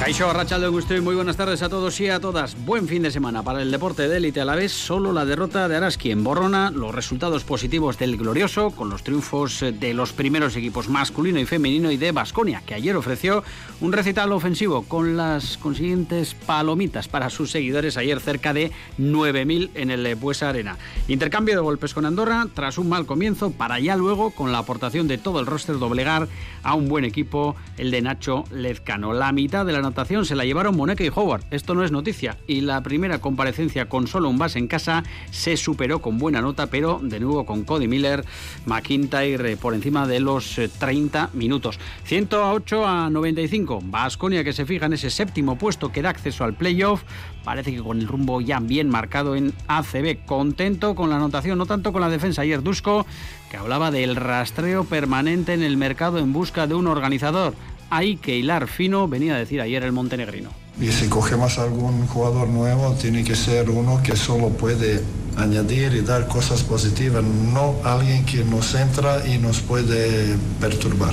Caixo, 0.00 0.32
de 0.32 0.68
Gusto 0.68 0.96
y 0.96 1.02
muy 1.02 1.14
buenas 1.14 1.36
tardes 1.36 1.62
a 1.62 1.68
todos 1.68 2.00
y 2.00 2.08
a 2.08 2.20
todas. 2.20 2.56
Buen 2.64 2.88
fin 2.88 3.02
de 3.02 3.10
semana 3.10 3.42
para 3.42 3.60
el 3.60 3.70
deporte 3.70 4.08
de 4.08 4.16
élite 4.16 4.40
a 4.40 4.46
la 4.46 4.54
vez. 4.54 4.72
Solo 4.72 5.12
la 5.12 5.26
derrota 5.26 5.68
de 5.68 5.76
Araski 5.76 6.10
en 6.10 6.24
Borrona, 6.24 6.70
los 6.70 6.94
resultados 6.94 7.44
positivos 7.44 7.98
del 7.98 8.16
Glorioso, 8.16 8.70
con 8.70 8.88
los 8.88 9.04
triunfos 9.04 9.60
de 9.60 9.92
los 9.92 10.14
primeros 10.14 10.56
equipos 10.56 10.88
masculino 10.88 11.38
y 11.38 11.44
femenino 11.44 11.90
y 11.90 11.98
de 11.98 12.12
Basconia, 12.12 12.62
que 12.64 12.74
ayer 12.74 12.96
ofreció 12.96 13.44
un 13.82 13.92
recital 13.92 14.32
ofensivo 14.32 14.84
con 14.84 15.18
las 15.18 15.58
consiguientes 15.58 16.34
palomitas 16.34 17.06
para 17.06 17.28
sus 17.28 17.50
seguidores 17.50 17.98
ayer 17.98 18.20
cerca 18.20 18.54
de 18.54 18.72
9.000 18.98 19.70
en 19.74 19.90
el 19.90 20.14
Buesa 20.14 20.48
Arena. 20.48 20.78
Intercambio 21.08 21.56
de 21.56 21.60
golpes 21.60 21.92
con 21.92 22.06
Andorra 22.06 22.46
tras 22.54 22.78
un 22.78 22.88
mal 22.88 23.04
comienzo 23.04 23.50
para 23.50 23.78
ya 23.78 23.96
luego, 23.96 24.30
con 24.30 24.50
la 24.50 24.58
aportación 24.58 25.08
de 25.08 25.18
todo 25.18 25.40
el 25.40 25.46
roster, 25.46 25.78
doblegar 25.78 26.26
a 26.62 26.74
un 26.74 26.88
buen 26.88 27.04
equipo, 27.04 27.54
el 27.76 27.90
de 27.90 28.00
Nacho 28.00 28.44
Lezcano. 28.50 29.12
La 29.12 29.32
mitad 29.32 29.66
de 29.66 29.72
la 29.72 29.89
se 30.24 30.34
la 30.34 30.44
llevaron 30.44 30.76
Moneke 30.76 31.04
y 31.04 31.10
Howard. 31.14 31.44
Esto 31.50 31.74
no 31.74 31.84
es 31.84 31.92
noticia. 31.92 32.36
Y 32.46 32.60
la 32.62 32.82
primera 32.82 33.20
comparecencia 33.20 33.88
con 33.88 34.06
solo 34.06 34.28
un 34.28 34.38
base 34.38 34.58
en 34.58 34.66
casa 34.66 35.02
se 35.30 35.56
superó 35.56 36.00
con 36.00 36.18
buena 36.18 36.40
nota, 36.40 36.68
pero 36.68 37.00
de 37.02 37.20
nuevo 37.20 37.44
con 37.44 37.64
Cody 37.64 37.88
Miller, 37.88 38.24
McIntyre 38.66 39.56
por 39.56 39.74
encima 39.74 40.06
de 40.06 40.20
los 40.20 40.60
30 40.78 41.24
eh, 41.24 41.36
minutos. 41.36 41.78
108 42.04 42.86
a 42.86 43.10
95. 43.10 43.80
Vasconia 43.84 44.44
que 44.44 44.52
se 44.52 44.66
fija 44.66 44.86
en 44.86 44.94
ese 44.94 45.10
séptimo 45.10 45.56
puesto 45.56 45.92
que 45.92 46.02
da 46.02 46.10
acceso 46.10 46.44
al 46.44 46.54
playoff. 46.54 47.02
Parece 47.44 47.72
que 47.72 47.82
con 47.82 47.98
el 47.98 48.08
rumbo 48.08 48.40
ya 48.40 48.60
bien 48.60 48.88
marcado 48.88 49.34
en 49.34 49.52
ACB. 49.66 50.24
Contento 50.26 50.94
con 50.94 51.10
la 51.10 51.16
anotación, 51.16 51.58
no 51.58 51.66
tanto 51.66 51.92
con 51.92 52.00
la 52.00 52.10
defensa. 52.10 52.42
Ayer 52.42 52.62
Dusko, 52.62 53.06
que 53.50 53.56
hablaba 53.56 53.90
del 53.90 54.16
rastreo 54.16 54.84
permanente 54.84 55.54
en 55.54 55.62
el 55.62 55.76
mercado 55.76 56.18
en 56.18 56.32
busca 56.32 56.66
de 56.66 56.74
un 56.74 56.86
organizador 56.86 57.54
hay 57.90 58.16
que 58.16 58.36
hilar 58.36 58.68
fino, 58.68 59.08
venía 59.08 59.34
a 59.34 59.38
decir 59.38 59.60
ayer 59.60 59.82
el 59.82 59.92
montenegrino. 59.92 60.50
Y 60.80 60.88
si 60.92 61.08
cogemos 61.08 61.58
algún 61.58 62.06
jugador 62.06 62.48
nuevo, 62.48 62.94
tiene 62.94 63.22
que 63.22 63.36
ser 63.36 63.68
uno 63.68 64.00
que 64.02 64.16
solo 64.16 64.48
puede 64.48 65.02
añadir 65.36 65.92
y 65.94 66.00
dar 66.00 66.26
cosas 66.26 66.62
positivas, 66.62 67.22
no 67.22 67.76
alguien 67.84 68.24
que 68.24 68.44
nos 68.44 68.74
entra 68.74 69.26
y 69.26 69.38
nos 69.38 69.60
puede 69.60 70.36
perturbar. 70.60 71.12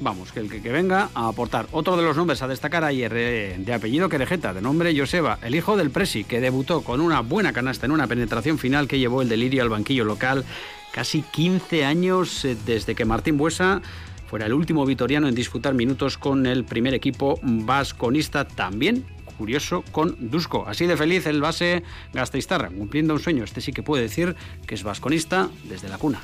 Vamos, 0.00 0.32
que 0.32 0.40
el 0.40 0.50
que, 0.50 0.72
venga 0.72 1.10
a 1.14 1.28
aportar. 1.28 1.68
Otro 1.70 1.96
de 1.96 2.02
los 2.02 2.16
nombres 2.16 2.42
a 2.42 2.48
destacar 2.48 2.82
ayer, 2.82 3.12
eh, 3.14 3.56
de 3.58 3.72
apellido 3.72 4.08
Querejeta, 4.08 4.52
de 4.52 4.60
nombre 4.60 4.96
Joseba, 4.98 5.38
el 5.42 5.54
hijo 5.54 5.76
del 5.76 5.90
Presi, 5.90 6.24
que 6.24 6.40
debutó 6.40 6.82
con 6.82 7.00
una 7.00 7.20
buena 7.20 7.52
canasta 7.52 7.86
en 7.86 7.92
una 7.92 8.08
penetración 8.08 8.58
final 8.58 8.88
que 8.88 8.98
llevó 8.98 9.22
el 9.22 9.28
delirio 9.28 9.62
al 9.62 9.68
banquillo 9.68 10.04
local. 10.04 10.44
Casi 10.92 11.22
15 11.22 11.84
años 11.84 12.44
eh, 12.44 12.56
desde 12.66 12.96
que 12.96 13.04
Martín 13.04 13.38
Buesa 13.38 13.80
fuera 14.32 14.46
el 14.46 14.54
último 14.54 14.86
vitoriano 14.86 15.28
en 15.28 15.34
disputar 15.34 15.74
minutos 15.74 16.16
con 16.16 16.46
el 16.46 16.64
primer 16.64 16.94
equipo 16.94 17.38
vasconista 17.42 18.46
también 18.46 19.04
curioso 19.36 19.84
con 19.92 20.30
Dusko. 20.30 20.64
Así 20.66 20.86
de 20.86 20.96
feliz 20.96 21.26
el 21.26 21.42
base 21.42 21.82
Gasteiztarra, 22.14 22.70
cumpliendo 22.70 23.12
un 23.12 23.20
sueño. 23.20 23.44
Este 23.44 23.60
sí 23.60 23.74
que 23.74 23.82
puede 23.82 24.04
decir 24.04 24.34
que 24.66 24.74
es 24.74 24.84
vasconista 24.84 25.50
desde 25.64 25.90
la 25.90 25.98
cuna. 25.98 26.18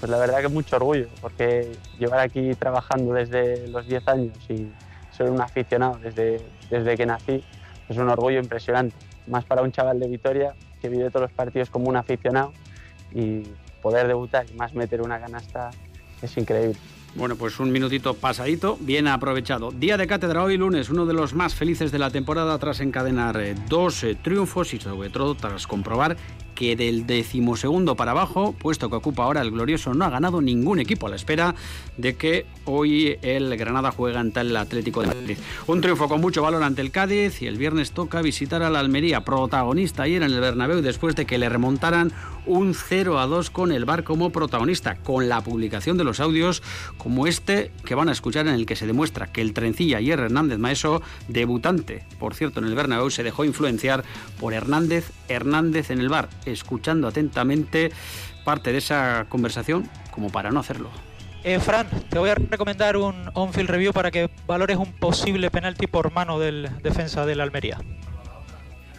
Pues 0.00 0.10
la 0.10 0.16
verdad 0.16 0.40
que 0.40 0.48
mucho 0.48 0.76
orgullo, 0.76 1.08
porque 1.20 1.70
llevar 1.98 2.20
aquí 2.20 2.54
trabajando 2.54 3.12
desde 3.12 3.68
los 3.68 3.86
10 3.86 4.08
años 4.08 4.38
y 4.48 4.66
ser 5.14 5.28
un 5.28 5.42
aficionado 5.42 5.98
desde, 6.02 6.40
desde 6.70 6.96
que 6.96 7.04
nací 7.04 7.44
es 7.90 7.96
un 7.98 8.08
orgullo 8.08 8.40
impresionante. 8.40 8.96
Más 9.26 9.44
para 9.44 9.60
un 9.60 9.70
chaval 9.70 10.00
de 10.00 10.08
Vitoria 10.08 10.54
que 10.80 10.88
vive 10.88 11.10
todos 11.10 11.24
los 11.24 11.32
partidos 11.32 11.68
como 11.68 11.90
un 11.90 11.96
aficionado 11.96 12.54
y 13.12 13.42
poder 13.82 14.08
debutar 14.08 14.46
y 14.50 14.56
más 14.56 14.72
meter 14.72 15.02
una 15.02 15.20
canasta 15.20 15.72
es 16.22 16.34
increíble. 16.38 16.78
Bueno, 17.16 17.36
pues 17.36 17.60
un 17.60 17.70
minutito 17.70 18.14
pasadito, 18.14 18.76
bien 18.80 19.06
aprovechado. 19.06 19.70
Día 19.70 19.96
de 19.96 20.08
cátedra 20.08 20.42
hoy 20.42 20.56
lunes, 20.56 20.90
uno 20.90 21.06
de 21.06 21.12
los 21.12 21.32
más 21.32 21.54
felices 21.54 21.92
de 21.92 22.00
la 22.00 22.10
temporada 22.10 22.58
tras 22.58 22.80
encadenar 22.80 23.40
eh, 23.40 23.54
dos 23.68 24.02
eh, 24.02 24.16
triunfos 24.20 24.74
y 24.74 24.80
sobre 24.80 25.10
todo 25.10 25.36
tras 25.36 25.68
comprobar 25.68 26.16
que 26.56 26.74
del 26.74 27.06
decimosegundo 27.06 27.94
para 27.96 28.12
abajo, 28.12 28.54
puesto 28.58 28.88
que 28.88 28.96
ocupa 28.96 29.24
ahora 29.24 29.42
el 29.42 29.50
glorioso, 29.50 29.94
no 29.94 30.04
ha 30.04 30.10
ganado 30.10 30.40
ningún 30.40 30.80
equipo 30.80 31.06
a 31.06 31.10
la 31.10 31.16
espera 31.16 31.54
de 31.96 32.16
que 32.16 32.46
hoy 32.64 33.16
el 33.22 33.56
Granada 33.56 33.90
juega 33.90 34.20
ante 34.20 34.40
el 34.40 34.56
Atlético 34.56 35.02
de 35.02 35.08
Madrid. 35.08 35.38
Un 35.66 35.80
triunfo 35.80 36.08
con 36.08 36.20
mucho 36.20 36.42
valor 36.42 36.62
ante 36.62 36.80
el 36.82 36.90
Cádiz 36.90 37.42
y 37.42 37.46
el 37.46 37.58
viernes 37.58 37.92
toca 37.92 38.22
visitar 38.22 38.62
a 38.62 38.70
la 38.70 38.80
Almería, 38.80 39.24
protagonista 39.24 40.04
ayer 40.04 40.22
en 40.22 40.32
el 40.32 40.40
Bernabéu 40.40 40.80
después 40.80 41.14
de 41.16 41.26
que 41.26 41.38
le 41.38 41.48
remontaran 41.48 42.12
un 42.46 42.74
0 42.74 43.18
a 43.18 43.26
2 43.26 43.50
con 43.50 43.72
el 43.72 43.84
Bar 43.84 44.04
como 44.04 44.30
protagonista, 44.30 44.96
con 44.96 45.28
la 45.28 45.42
publicación 45.42 45.96
de 45.96 46.04
los 46.04 46.20
audios 46.20 46.62
como 46.98 47.26
este 47.26 47.72
que 47.84 47.94
van 47.94 48.08
a 48.08 48.12
escuchar 48.12 48.46
en 48.46 48.54
el 48.54 48.66
que 48.66 48.76
se 48.76 48.86
demuestra 48.86 49.26
que 49.26 49.40
el 49.40 49.54
trencilla 49.54 49.98
ayer 49.98 50.18
Hernández 50.18 50.58
Maeso, 50.58 51.02
debutante, 51.28 52.04
por 52.18 52.34
cierto, 52.34 52.60
en 52.60 52.66
el 52.66 52.74
Bernabéu, 52.74 53.10
se 53.10 53.22
dejó 53.22 53.44
influenciar 53.44 54.04
por 54.38 54.54
Hernández 54.54 55.10
Hernández 55.28 55.90
en 55.90 56.00
el 56.00 56.08
bar 56.08 56.28
escuchando 56.44 57.08
atentamente 57.08 57.92
parte 58.44 58.72
de 58.72 58.78
esa 58.78 59.26
conversación 59.28 59.88
como 60.10 60.30
para 60.30 60.50
no 60.50 60.60
hacerlo. 60.60 60.90
Eh, 61.42 61.60
Fran, 61.60 61.86
te 62.08 62.18
voy 62.18 62.30
a 62.30 62.34
recomendar 62.34 62.96
un 62.96 63.30
on-field 63.34 63.68
review 63.68 63.92
para 63.92 64.10
que 64.10 64.30
valores 64.46 64.78
un 64.78 64.92
posible 64.92 65.50
penalti 65.50 65.86
por 65.86 66.10
mano 66.10 66.38
del 66.38 66.70
defensa 66.82 67.26
de 67.26 67.34
la 67.34 67.42
Almería. 67.42 67.78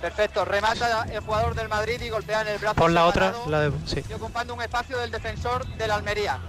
Perfecto, 0.02 0.46
remata 0.46 1.06
el 1.12 1.20
jugador 1.22 1.56
del 1.56 1.70
Madrid 1.70 2.00
y 2.02 2.10
golpea 2.10 2.42
en 2.42 2.50
el 2.50 2.58
brazo. 2.60 2.76
Por 2.76 2.92
la 2.92 3.06
otra, 3.06 3.34
la 3.48 3.62
de. 3.62 3.72
Sí. 3.86 4.04
ocupando 4.14 4.54
un 4.54 4.62
espacio 4.62 4.98
del 4.98 5.12
defensor 5.12 5.66
de 5.66 5.88
la 5.88 5.96
Almería. 5.96 6.40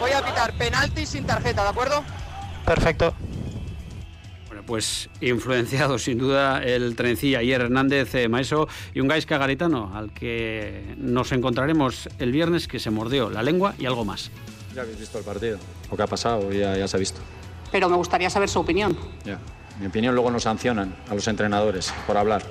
Voy 0.00 0.10
a 0.12 0.24
pitar 0.24 0.52
penalti 0.54 1.06
sin 1.06 1.26
tarjeta, 1.26 1.62
¿de 1.62 1.68
acuerdo? 1.68 2.02
Perfecto 2.64 3.14
pues 4.68 5.08
influenciado 5.22 5.98
sin 5.98 6.18
duda 6.18 6.62
el 6.62 6.94
trencilla 6.94 7.38
ayer 7.38 7.62
Hernández 7.62 8.14
eh, 8.14 8.28
Maeso 8.28 8.68
y 8.92 9.00
un 9.00 9.08
Gaisca 9.08 9.38
Garitano 9.38 9.90
al 9.94 10.12
que 10.12 10.94
nos 10.98 11.32
encontraremos 11.32 12.10
el 12.18 12.32
viernes 12.32 12.68
que 12.68 12.78
se 12.78 12.90
mordió 12.90 13.30
la 13.30 13.42
lengua 13.42 13.74
y 13.78 13.86
algo 13.86 14.04
más. 14.04 14.30
Ya 14.74 14.82
habéis 14.82 15.00
visto 15.00 15.16
el 15.16 15.24
partido, 15.24 15.58
lo 15.90 15.96
que 15.96 16.02
ha 16.02 16.06
pasado 16.06 16.52
ya, 16.52 16.76
ya 16.76 16.86
se 16.86 16.98
ha 16.98 17.00
visto. 17.00 17.18
Pero 17.72 17.88
me 17.88 17.96
gustaría 17.96 18.28
saber 18.28 18.50
su 18.50 18.60
opinión. 18.60 18.94
Ya, 19.24 19.38
mi 19.80 19.86
opinión 19.86 20.14
luego 20.14 20.30
nos 20.30 20.42
sancionan 20.42 20.94
a 21.08 21.14
los 21.14 21.26
entrenadores 21.28 21.90
por 22.06 22.18
hablar. 22.18 22.42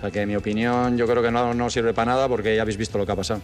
O 0.00 0.04
sea 0.04 0.10
que 0.10 0.24
mi 0.24 0.34
opinión 0.34 0.96
yo 0.96 1.06
creo 1.06 1.22
que 1.22 1.30
no, 1.30 1.52
no 1.52 1.68
sirve 1.68 1.92
para 1.92 2.12
nada 2.12 2.26
porque 2.26 2.56
ya 2.56 2.62
habéis 2.62 2.78
visto 2.78 2.96
lo 2.96 3.04
que 3.04 3.12
ha 3.12 3.16
pasado. 3.16 3.42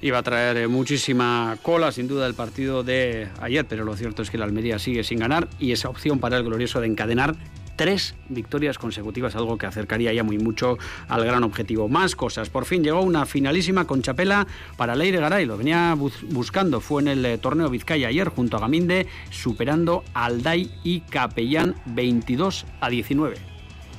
Iba 0.00 0.18
a 0.18 0.22
traer 0.22 0.56
eh, 0.56 0.68
muchísima 0.68 1.58
cola, 1.62 1.90
sin 1.90 2.06
duda, 2.06 2.28
el 2.28 2.34
partido 2.34 2.84
de 2.84 3.28
ayer, 3.40 3.66
pero 3.68 3.84
lo 3.84 3.96
cierto 3.96 4.22
es 4.22 4.30
que 4.30 4.38
la 4.38 4.44
Almería 4.44 4.78
sigue 4.78 5.02
sin 5.02 5.18
ganar 5.18 5.48
y 5.58 5.72
esa 5.72 5.88
opción 5.88 6.20
para 6.20 6.36
el 6.36 6.44
glorioso 6.44 6.80
de 6.80 6.86
encadenar 6.86 7.34
tres 7.74 8.14
victorias 8.28 8.78
consecutivas, 8.78 9.34
algo 9.34 9.58
que 9.58 9.66
acercaría 9.66 10.12
ya 10.12 10.22
muy 10.22 10.38
mucho 10.38 10.78
al 11.08 11.24
gran 11.24 11.42
objetivo. 11.42 11.88
Más 11.88 12.14
cosas. 12.14 12.50
Por 12.50 12.66
fin 12.66 12.84
llegó 12.84 13.00
una 13.00 13.26
finalísima 13.26 13.86
con 13.86 14.00
Chapela 14.00 14.46
para 14.76 14.94
Leire 14.94 15.18
Garay. 15.18 15.44
Lo 15.44 15.56
venía 15.56 15.96
buscando. 15.96 16.80
Fue 16.80 17.02
en 17.02 17.08
el 17.08 17.26
eh, 17.26 17.38
torneo 17.38 17.68
Vizcaya 17.68 18.08
ayer 18.08 18.28
junto 18.28 18.56
a 18.58 18.60
Gaminde, 18.60 19.06
superando 19.30 20.04
al 20.14 20.42
DAI 20.42 20.70
y 20.84 21.00
Capellán 21.00 21.74
22 21.86 22.64
a 22.80 22.90
19. 22.90 23.50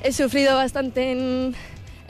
He 0.04 0.12
sufrido 0.12 0.56
bastante 0.56 1.12
en, 1.12 1.54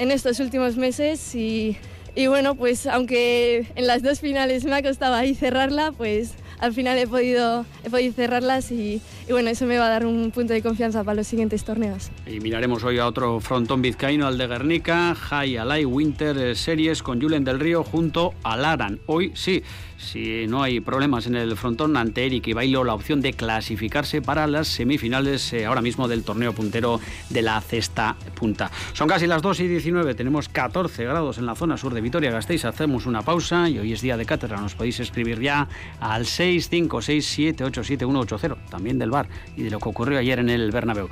en 0.03 0.11
estos 0.11 0.41
últimos 0.41 0.77
meses 0.77 1.35
y 1.35 1.77
y 2.15 2.27
bueno, 2.27 2.57
pues 2.57 2.87
aunque 2.87 3.67
en 3.75 3.87
las 3.87 4.03
dos 4.03 4.21
finales 4.21 4.65
me 4.65 4.75
ha 4.75 4.83
costado 4.83 5.15
ahí 5.15 5.35
cerrarla, 5.35 5.93
pues 5.93 6.35
al 6.59 6.75
final 6.75 6.99
he 6.99 7.07
podido, 7.07 7.65
he 7.85 7.91
podido 7.91 8.13
cerrarlas 8.13 8.71
y, 8.71 9.01
y, 9.27 9.33
bueno, 9.33 9.49
eso 9.49 9.65
me 9.65 9.79
va 9.79 9.87
a 9.87 9.89
dar 9.89 10.05
un 10.05 10.31
punto 10.31 10.53
de 10.53 10.63
confianza 10.63 11.03
para 11.05 11.17
los 11.17 11.27
siguientes 11.27 11.65
torneos. 11.65 12.11
Y 12.27 12.39
miraremos 12.41 12.85
hoy 12.85 12.99
a 12.99 13.07
otro 13.07 13.41
frontón 13.41 13.81
vizcaíno, 13.81 14.27
al 14.27 14.37
de 14.37 14.47
Guernica, 14.47 15.15
High 15.15 15.57
Alay 15.57 15.87
Winter 15.87 16.55
Series 16.55 17.03
con 17.03 17.21
Julen 17.21 17.45
del 17.45 17.59
Río 17.59 17.83
junto 17.83 18.35
a 18.43 18.59
Laran. 18.59 19.01
Hoy 19.07 19.33
sí, 19.35 19.63
si 20.03 20.47
no 20.47 20.63
hay 20.63 20.81
problemas 20.81 21.27
en 21.27 21.37
el 21.37 21.57
frontón 21.57 21.97
ante 21.97 22.27
Eric 22.27 22.49
y 22.49 22.53
Bailo, 22.53 22.85
la 22.85 22.95
opción 22.95 23.21
de 23.21 23.33
clasificarse 23.33 24.21
para 24.21 24.47
las 24.47 24.69
semifinales 24.69 25.53
eh, 25.53 25.67
ahora 25.67 25.81
mismo 25.81 26.09
del 26.09 26.25
torneo 26.25 26.53
puntero 26.53 27.01
de 27.31 27.43
la 27.43 27.61
cesta 27.61 28.17
punta. 28.35 28.71
Son 28.93 29.09
casi 29.09 29.27
las 29.27 29.43
2 29.43 29.61
y 29.61 29.69
19, 29.69 30.15
tenemos 30.15 30.49
14 30.49 31.05
grados 31.05 31.39
en 31.39 31.47
la 31.47 31.55
zona 31.55 31.77
sur 31.77 31.95
de 31.95 32.01
Vitoria-Gasteiz, 32.01 32.65
hacemos 32.65 33.07
una 33.07 33.23
pausa 33.23 33.69
y 33.69 33.79
hoy 33.79 33.93
es 33.93 34.01
día 34.01 34.17
de 34.17 34.27
cátedra, 34.27 34.61
nos 34.61 34.75
podéis 34.75 35.01
escribir 35.01 35.41
ya 35.41 35.69
al 36.01 36.25
656787180, 36.25 38.57
también 38.69 38.99
del 38.99 39.11
bar 39.11 39.29
y 39.57 39.63
de 39.63 39.71
lo 39.71 39.79
que 39.79 39.89
ocurrió 39.89 40.19
ayer 40.19 40.39
en 40.39 40.51
el 40.51 40.71
Bernabéu. 40.71 41.09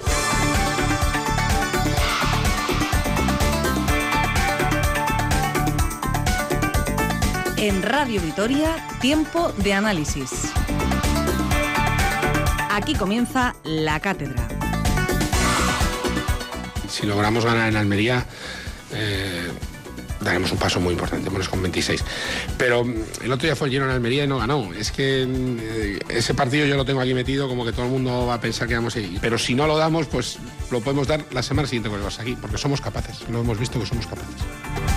En 7.61 7.83
Radio 7.83 8.23
Vitoria, 8.23 8.75
tiempo 9.03 9.53
de 9.59 9.75
análisis. 9.75 10.31
Aquí 12.71 12.95
comienza 12.95 13.55
la 13.65 14.01
cátedra. 14.01 14.49
si 16.89 17.07
logramos 17.07 17.45
ganar 17.45 17.69
en 17.69 17.77
Almería, 17.77 18.25
eh, 18.95 19.49
daremos 20.21 20.51
un 20.53 20.59
paso 20.59 20.81
muy 20.81 20.95
importante, 20.95 21.29
menos 21.29 21.51
con 21.51 21.61
26. 21.61 22.03
Pero 22.57 22.83
mm, 22.83 22.95
el 23.25 23.33
otro 23.33 23.47
día 23.47 23.55
fue 23.55 23.69
el 23.69 23.73
Girona 23.75 23.93
Almería 23.93 24.25
y 24.25 24.27
no 24.27 24.39
ganó. 24.39 24.73
Es 24.73 24.91
que 24.91 25.27
eh, 25.29 25.99
ese 26.09 26.33
partido 26.33 26.65
yo 26.65 26.79
lo 26.79 26.87
tengo 26.87 27.03
aquí 27.03 27.13
metido 27.13 27.47
como 27.47 27.67
que 27.67 27.73
todo 27.73 27.85
el 27.85 27.91
mundo 27.91 28.25
va 28.27 28.35
a 28.35 28.41
pensar 28.41 28.69
que 28.69 28.75
vamos 28.75 28.97
a 28.97 29.01
ir. 29.01 29.19
Pero 29.21 29.37
si 29.37 29.55
no 29.55 29.67
lo 29.67 29.77
damos, 29.77 30.07
pues 30.07 30.39
lo 30.71 30.81
podemos 30.81 31.07
dar 31.07 31.27
la 31.31 31.43
semana 31.43 31.69
siguiente 31.69 31.91
con 31.91 32.01
el 32.01 32.07
aquí, 32.07 32.39
porque 32.41 32.57
somos 32.57 32.81
capaces. 32.81 33.29
Lo 33.29 33.41
hemos 33.43 33.59
visto 33.59 33.79
que 33.79 33.85
somos 33.85 34.07
capaces. 34.07 34.90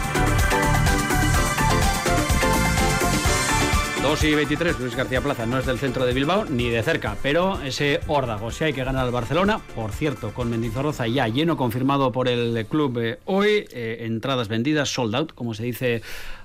2 4.13 4.23
y 4.25 4.35
23, 4.35 4.79
Luis 4.79 4.95
García 4.95 5.21
Plaza 5.21 5.47
no 5.47 5.57
es 5.57 5.65
del 5.65 5.79
centro 5.79 6.05
de 6.05 6.13
Bilbao 6.13 6.45
ni 6.45 6.69
de 6.69 6.83
cerca, 6.83 7.17
pero 7.23 7.59
ese 7.63 7.99
órdago, 8.05 8.51
si 8.51 8.63
hay 8.63 8.71
que 8.71 8.83
ganar 8.83 9.05
al 9.05 9.11
Barcelona, 9.11 9.59
por 9.73 9.91
cierto, 9.91 10.35
con 10.35 10.51
Mendizorroza 10.51 11.07
ya 11.07 11.27
lleno, 11.27 11.57
confirmado 11.57 12.11
por 12.11 12.27
el 12.27 12.63
club 12.67 12.99
eh, 12.99 13.17
hoy, 13.25 13.65
eh, 13.71 13.97
entradas 14.01 14.49
vendidas, 14.49 14.93
sold 14.93 15.15
out, 15.15 15.33
como 15.33 15.55
se 15.55 15.63
dice 15.63 16.03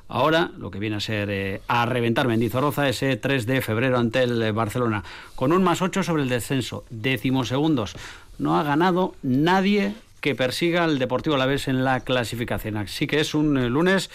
ahora, 0.09 0.51
lo 0.57 0.71
que 0.71 0.79
viene 0.79 0.97
a 0.97 1.01
ser 1.01 1.29
eh, 1.29 1.61
a 1.69 1.85
reventar 1.85 2.27
Mendizorroza 2.27 2.89
ese 2.89 3.19
3 3.19 3.45
de 3.45 3.61
febrero 3.61 3.99
ante 3.99 4.23
el 4.23 4.51
Barcelona, 4.55 5.05
con 5.35 5.53
un 5.53 5.63
más 5.63 5.83
8 5.83 6.03
sobre 6.03 6.23
el 6.23 6.31
descenso, 6.31 6.87
décimos 6.89 7.49
segundos. 7.49 7.97
No 8.39 8.59
ha 8.59 8.63
ganado 8.63 9.15
nadie 9.23 9.93
que 10.21 10.35
persiga 10.35 10.85
al 10.85 10.99
Deportivo 10.99 11.37
Alavés 11.37 11.69
en 11.69 11.85
la 11.85 12.01
clasificación. 12.01 12.77
Así 12.77 13.07
que 13.07 13.21
es 13.21 13.35
un 13.35 13.69
lunes 13.73 14.11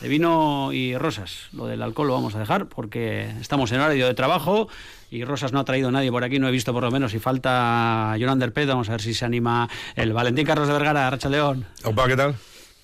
de 0.00 0.08
vino 0.08 0.72
y 0.72 0.96
rosas. 0.96 1.48
Lo 1.52 1.66
del 1.66 1.82
alcohol 1.82 2.08
lo 2.08 2.14
vamos 2.14 2.34
a 2.34 2.38
dejar 2.38 2.66
porque 2.66 3.30
estamos 3.40 3.72
en 3.72 3.80
horario 3.80 4.06
de 4.06 4.14
trabajo 4.14 4.68
y 5.10 5.24
rosas 5.24 5.52
no 5.52 5.60
ha 5.60 5.64
traído 5.64 5.90
nadie 5.90 6.10
por 6.10 6.24
aquí, 6.24 6.38
no 6.38 6.48
he 6.48 6.52
visto 6.52 6.72
por 6.72 6.82
lo 6.82 6.90
menos. 6.90 7.12
Si 7.12 7.18
falta 7.18 8.16
Jonan 8.18 8.38
Pedo, 8.52 8.72
vamos 8.72 8.88
a 8.88 8.92
ver 8.92 9.02
si 9.02 9.14
se 9.14 9.24
anima 9.24 9.68
el 9.94 10.12
Valentín 10.12 10.46
Carlos 10.46 10.66
de 10.68 10.74
Vergara, 10.74 11.08
Racha 11.08 11.28
León. 11.28 11.66
Opa, 11.84 12.06
¿qué 12.06 12.16
tal? 12.16 12.34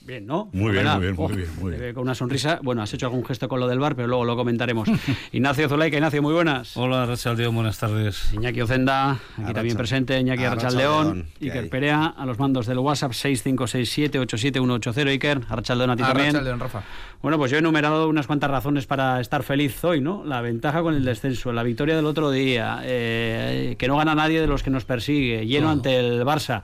Bien, 0.05 0.27
¿no? 0.27 0.49
Muy 0.53 0.73
bien, 0.73 0.85
muy 0.85 1.01
bien, 1.01 1.15
muy 1.15 1.37
bien, 1.37 1.49
muy 1.61 1.71
bien. 1.77 1.95
Con 1.95 2.03
una 2.03 2.15
sonrisa. 2.15 2.59
Bueno, 2.63 2.83
has 2.83 2.93
hecho 2.93 3.07
algún 3.07 3.25
gesto 3.25 3.49
con 3.49 3.61
lo 3.61 3.69
del 3.69 3.79
bar, 3.79 3.95
pero 3.95 4.09
luego 4.09 4.25
lo 4.25 4.35
comentaremos. 4.37 4.89
Ignacio 5.33 5.69
Zulaika, 5.69 5.97
Ignacio, 5.97 6.21
muy 6.23 6.35
buenas. 6.35 6.77
Hola, 6.77 7.07
Rachaldeón, 7.07 7.55
buenas 7.55 7.79
tardes. 7.79 8.33
Iñaki 8.33 8.61
Ocenda, 8.63 9.21
aquí 9.39 9.53
también 9.53 9.77
presente. 9.77 10.19
Iñaki 10.19 10.43
Arrachaldeón. 10.43 11.27
Iker 11.41 11.69
Perea, 11.69 12.07
a 12.07 12.27
los 12.27 12.39
mandos 12.41 12.67
del 12.67 12.79
WhatsApp 12.79 13.13
656787180. 13.13 15.09
Iker, 15.09 15.41
Arrachaldeón 15.49 15.91
a 15.91 15.97
ti 15.97 16.03
también. 16.03 16.59
Rafa. 16.59 16.83
Bueno, 17.23 17.39
pues 17.39 17.53
yo 17.53 17.57
he 17.59 17.61
enumerado 17.61 18.09
unas 18.09 18.27
cuantas 18.27 18.51
razones 18.51 18.87
para 18.87 19.21
estar 19.21 19.45
feliz 19.45 19.85
hoy, 19.85 20.01
¿no? 20.01 20.25
La 20.25 20.41
ventaja 20.41 20.83
con 20.83 20.95
el 20.95 21.05
descenso, 21.05 21.53
la 21.53 21.63
victoria 21.63 21.95
del 21.95 22.07
otro 22.07 22.33
día, 22.33 22.81
eh, 22.83 23.77
que 23.79 23.87
no 23.87 23.97
gana 23.97 24.17
nadie 24.17 24.41
de 24.41 24.49
los 24.49 24.65
que 24.65 24.71
nos 24.71 24.85
persigue, 24.85 25.47
lleno 25.47 25.71
ante 25.71 25.97
el 25.97 26.25
Barça. 26.25 26.63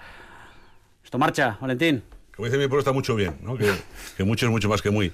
Esto 1.04 1.18
marcha, 1.18 1.56
Valentín 1.60 2.02
como 2.38 2.46
dice 2.46 2.56
mi 2.56 2.68
pueblo, 2.68 2.78
está 2.78 2.92
mucho 2.92 3.16
bien, 3.16 3.36
¿no? 3.42 3.58
que, 3.58 4.22
mucho 4.22 4.46
es 4.46 4.52
mucho 4.52 4.68
más 4.68 4.80
que 4.80 4.90
muy. 4.90 5.06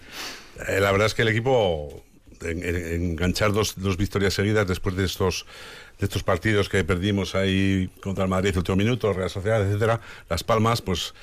Eh, 0.69 0.79
la 0.79 0.93
verdad 0.93 1.07
es 1.07 1.15
que 1.15 1.23
el 1.23 1.29
equipo, 1.29 2.05
en, 2.43 2.63
en, 2.63 2.77
enganchar 3.13 3.51
dos, 3.51 3.77
dos, 3.79 3.97
victorias 3.97 4.35
seguidas 4.35 4.69
después 4.69 4.95
de 4.95 5.07
estos, 5.07 5.47
de 5.99 6.05
estos 6.05 6.23
partidos 6.23 6.69
que 6.69 6.85
perdimos 6.85 7.35
ahí 7.35 7.89
contra 8.03 8.25
el 8.25 8.31
Madrid 8.31 8.51
el 8.51 8.59
último 8.59 8.77
minuto, 8.77 9.15
Real 9.15 9.31
Sociedad, 9.31 9.67
etcétera, 9.67 10.03
Las 10.29 10.45
Palmas, 10.45 10.83
pues 10.83 11.15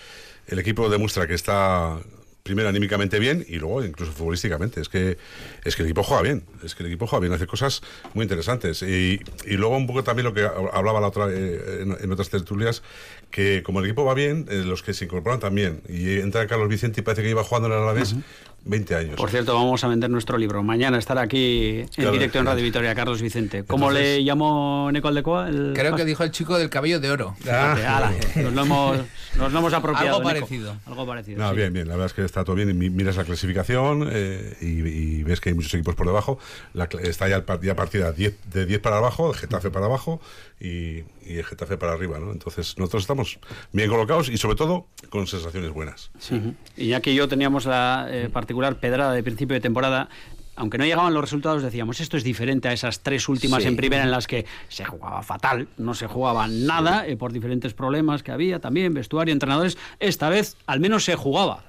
el 0.48 0.58
equipo 0.58 0.90
demuestra 0.90 1.28
que 1.28 1.36
está 1.36 2.00
primero 2.44 2.70
anímicamente 2.70 3.20
bien 3.20 3.46
y 3.48 3.58
luego 3.58 3.84
incluso 3.84 4.12
futbolísticamente. 4.12 4.82
Es 4.82 4.90
que, 4.90 5.18
es 5.64 5.76
que 5.76 5.84
el 5.84 5.88
equipo 5.88 6.04
juega 6.04 6.24
bien, 6.24 6.44
es 6.64 6.76
que 6.76 6.84
el 6.84 6.88
equipo 6.88 7.08
juega 7.08 7.22
bien, 7.22 7.34
hace 7.34 7.48
cosas 7.48 7.82
muy 8.14 8.24
interesantes. 8.24 8.82
Y, 8.82 9.22
y 9.46 9.54
luego 9.54 9.78
un 9.78 9.88
poco 9.88 10.04
también 10.04 10.26
lo 10.26 10.34
que 10.34 10.44
hablaba 10.44 11.00
la 11.00 11.08
otra, 11.08 11.28
eh, 11.30 11.82
en, 11.82 11.98
en, 12.00 12.12
otras 12.12 12.30
tertulias, 12.30 12.82
que 13.30 13.64
como 13.64 13.80
el 13.80 13.86
equipo 13.86 14.06
va 14.06 14.14
bien, 14.14 14.46
eh, 14.50 14.64
los 14.66 14.84
que 14.84 14.94
se 14.94 15.06
incorporan 15.06 15.40
también. 15.40 15.82
Y 15.88 16.20
entra 16.20 16.48
Carlos 16.48 16.70
Vicente 16.70 17.02
y 17.02 17.04
parece 17.04 17.24
que 17.24 17.30
iba 17.30 17.44
jugando 17.44 17.68
en 17.68 17.74
el 17.74 17.80
Alavés. 17.80 18.16
20 18.64 18.96
años. 18.96 19.16
Por 19.16 19.30
cierto, 19.30 19.56
vamos 19.56 19.84
a 19.84 19.88
vender 19.88 20.10
nuestro 20.10 20.38
libro. 20.38 20.62
Mañana 20.62 20.98
estará 20.98 21.22
aquí 21.22 21.80
en 21.80 21.88
claro, 21.88 22.12
directo 22.12 22.40
en 22.40 22.46
Radio 22.46 22.64
Victoria, 22.64 22.94
Carlos 22.94 23.22
Vicente. 23.22 23.64
¿Cómo 23.64 23.90
Entonces, 23.90 24.18
le 24.18 24.24
llamó 24.24 24.90
Neco 24.92 25.08
Aldecoa? 25.08 25.50
El... 25.50 25.74
Creo 25.76 25.96
que 25.96 26.06
dijo 26.06 26.24
el 26.24 26.32
chico 26.32 26.58
del 26.58 26.70
cabello 26.70 27.00
de 27.00 27.10
oro. 27.10 27.36
Ah, 27.50 27.98
ala, 27.98 28.14
nos, 28.36 28.54
lo 28.54 28.62
hemos, 28.62 28.98
nos 29.38 29.52
lo 29.52 29.60
hemos 29.60 29.74
apropiado. 29.74 30.18
Algo 30.18 30.24
parecido. 30.24 30.74
Nico. 30.74 30.90
Algo 30.90 31.08
parecido. 31.08 31.40
No, 31.40 31.50
sí. 31.50 31.56
bien, 31.56 31.74
bien. 31.74 31.88
La 31.88 31.96
verdad 31.96 32.08
es 32.08 32.14
que 32.14 32.24
está 32.24 32.44
todo 32.44 32.56
bien. 32.56 32.70
Y 32.70 32.74
miras 32.74 33.18
la 33.18 33.24
clasificación 33.24 34.08
eh, 34.12 34.58
y, 34.62 34.88
y, 34.88 35.24
ves 35.24 35.42
que 35.42 35.50
hay 35.50 35.56
muchos 35.56 35.74
equipos 35.74 35.96
por 35.96 36.06
debajo. 36.06 36.38
La, 36.74 36.88
está 37.04 37.28
ya, 37.28 37.44
ya 37.62 37.76
partida 37.76 38.12
10, 38.12 38.36
de 38.54 38.66
10 38.66 38.80
para 38.80 38.98
abajo, 38.98 39.32
el 39.32 39.38
Getafe 39.38 39.72
para 39.72 39.88
abajo 39.88 40.22
y, 40.62 41.04
y, 41.26 41.38
el 41.38 41.46
Getafe 41.46 41.78
para 41.78 41.94
arriba. 41.94 42.20
¿no? 42.20 42.32
Entonces, 42.32 42.78
nosotros 42.78 43.04
estamos 43.04 43.40
bien 43.72 43.90
colocados 43.90 44.30
y, 44.30 44.38
sobre 44.38 44.56
todo, 44.56 44.88
con 45.10 45.28
sensaciones 45.28 45.72
buenas. 45.72 46.12
Sí. 46.20 46.42
Y 46.78 46.88
ya 46.88 47.02
que 47.02 47.14
yo 47.14 47.28
teníamos 47.28 47.66
la 47.66 48.08
eh, 48.10 48.30
particular 48.30 48.80
pedrada 48.80 49.14
de 49.14 49.24
principio 49.24 49.54
de 49.54 49.62
temporada, 49.62 50.10
aunque 50.56 50.78
no 50.78 50.86
llegaban 50.86 51.14
los 51.14 51.22
resultados, 51.22 51.64
decíamos, 51.64 52.00
esto 52.02 52.18
es 52.18 52.24
diferente 52.24 52.68
a 52.68 52.74
esas 52.74 53.02
tres 53.02 53.28
últimas 53.30 53.64
sí. 53.64 53.70
en 53.70 53.76
primera 53.76 54.04
en 54.04 54.12
las 54.12 54.28
que 54.28 54.46
se 54.68 54.86
jugaba 54.86 55.24
fatal, 55.24 55.68
no 55.78 55.94
se 55.94 56.08
jugaba 56.08 56.48
nada, 56.48 57.06
sí. 57.06 57.12
eh, 57.12 57.18
por 57.18 57.32
diferentes 57.32 57.74
problemas 57.74 58.24
que 58.24 58.32
había 58.32 58.60
también, 58.60 58.94
vestuario, 58.94 59.32
entrenadores. 59.32 59.78
Esta 60.00 60.30
vez 60.30 60.58
al 60.68 60.80
menos 60.80 61.06
se 61.06 61.16
jugaba, 61.16 61.64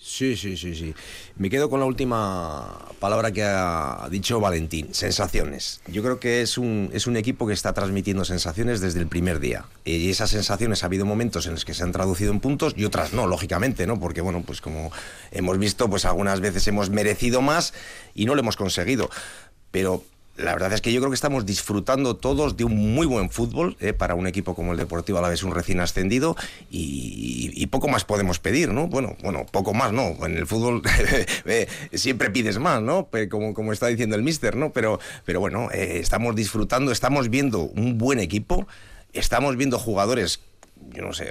Sí, 0.00 0.36
sí, 0.36 0.56
sí, 0.56 0.74
sí. 0.76 0.94
Me 1.36 1.50
quedo 1.50 1.68
con 1.68 1.80
la 1.80 1.86
última 1.86 2.86
palabra 3.00 3.32
que 3.32 3.42
ha 3.42 4.06
dicho 4.10 4.38
Valentín, 4.38 4.94
sensaciones. 4.94 5.80
Yo 5.88 6.02
creo 6.02 6.20
que 6.20 6.40
es 6.40 6.56
un, 6.56 6.90
es 6.92 7.08
un 7.08 7.16
equipo 7.16 7.48
que 7.48 7.52
está 7.52 7.72
transmitiendo 7.74 8.24
sensaciones 8.24 8.80
desde 8.80 9.00
el 9.00 9.08
primer 9.08 9.40
día. 9.40 9.64
Y 9.84 10.08
esas 10.08 10.30
sensaciones 10.30 10.82
ha 10.82 10.86
habido 10.86 11.04
momentos 11.04 11.46
en 11.46 11.52
los 11.52 11.64
que 11.64 11.74
se 11.74 11.82
han 11.82 11.90
traducido 11.90 12.32
en 12.32 12.38
puntos 12.38 12.74
y 12.76 12.84
otras 12.84 13.12
no, 13.12 13.26
lógicamente, 13.26 13.86
¿no? 13.88 13.98
Porque, 13.98 14.20
bueno, 14.20 14.42
pues 14.46 14.60
como 14.60 14.92
hemos 15.32 15.58
visto, 15.58 15.90
pues 15.90 16.04
algunas 16.04 16.40
veces 16.40 16.66
hemos 16.68 16.90
merecido 16.90 17.42
más 17.42 17.74
y 18.14 18.26
no 18.26 18.36
lo 18.36 18.42
hemos 18.42 18.56
conseguido. 18.56 19.10
Pero 19.72 20.04
la 20.36 20.52
verdad 20.52 20.72
es 20.72 20.80
que 20.80 20.92
yo 20.92 21.00
creo 21.00 21.10
que 21.10 21.14
estamos 21.14 21.46
disfrutando 21.46 22.16
todos 22.16 22.56
de 22.56 22.64
un 22.64 22.94
muy 22.94 23.06
buen 23.06 23.30
fútbol 23.30 23.76
eh, 23.80 23.92
para 23.92 24.14
un 24.14 24.26
equipo 24.26 24.54
como 24.54 24.72
el 24.72 24.78
Deportivo 24.78 25.18
a 25.18 25.22
la 25.22 25.28
vez 25.28 25.42
un 25.42 25.54
recién 25.54 25.80
ascendido 25.80 26.36
y, 26.70 27.66
poco 27.66 27.88
más 27.88 28.04
podemos 28.04 28.38
pedir, 28.38 28.72
¿no? 28.72 28.86
Bueno, 28.86 29.16
bueno, 29.22 29.44
poco 29.50 29.74
más, 29.74 29.92
¿no? 29.92 30.16
En 30.24 30.36
el 30.36 30.46
fútbol 30.46 30.82
eh, 31.44 31.66
siempre 31.92 32.30
pides 32.30 32.58
más, 32.58 32.80
¿no? 32.80 33.08
Como, 33.28 33.54
como 33.54 33.72
está 33.72 33.88
diciendo 33.88 34.14
el 34.14 34.22
mister, 34.22 34.56
¿no? 34.56 34.72
Pero, 34.72 35.00
pero 35.24 35.40
bueno, 35.40 35.68
eh, 35.72 35.98
estamos 35.98 36.36
disfrutando, 36.36 36.92
estamos 36.92 37.28
viendo 37.28 37.60
un 37.60 37.98
buen 37.98 38.20
equipo, 38.20 38.66
estamos 39.12 39.56
viendo 39.56 39.78
jugadores 39.78 40.40
yo 40.92 41.02
no 41.02 41.12
sé, 41.12 41.30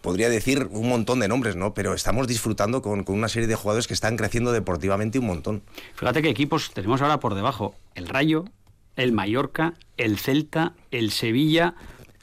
podría 0.00 0.28
decir 0.28 0.68
un 0.70 0.88
montón 0.88 1.20
de 1.20 1.28
nombres, 1.28 1.56
¿no? 1.56 1.74
Pero 1.74 1.94
estamos 1.94 2.26
disfrutando 2.26 2.82
con, 2.82 3.04
con, 3.04 3.16
una 3.16 3.28
serie 3.28 3.48
de 3.48 3.54
jugadores 3.54 3.86
que 3.86 3.94
están 3.94 4.16
creciendo 4.16 4.52
deportivamente 4.52 5.18
un 5.18 5.26
montón. 5.26 5.62
Fíjate 5.94 6.22
qué 6.22 6.28
equipos 6.28 6.72
tenemos 6.72 7.02
ahora 7.02 7.20
por 7.20 7.34
debajo. 7.34 7.74
El 7.94 8.08
Rayo, 8.08 8.44
el 8.96 9.12
Mallorca, 9.12 9.74
el 9.96 10.18
Celta, 10.18 10.74
el 10.90 11.10
Sevilla, 11.10 11.74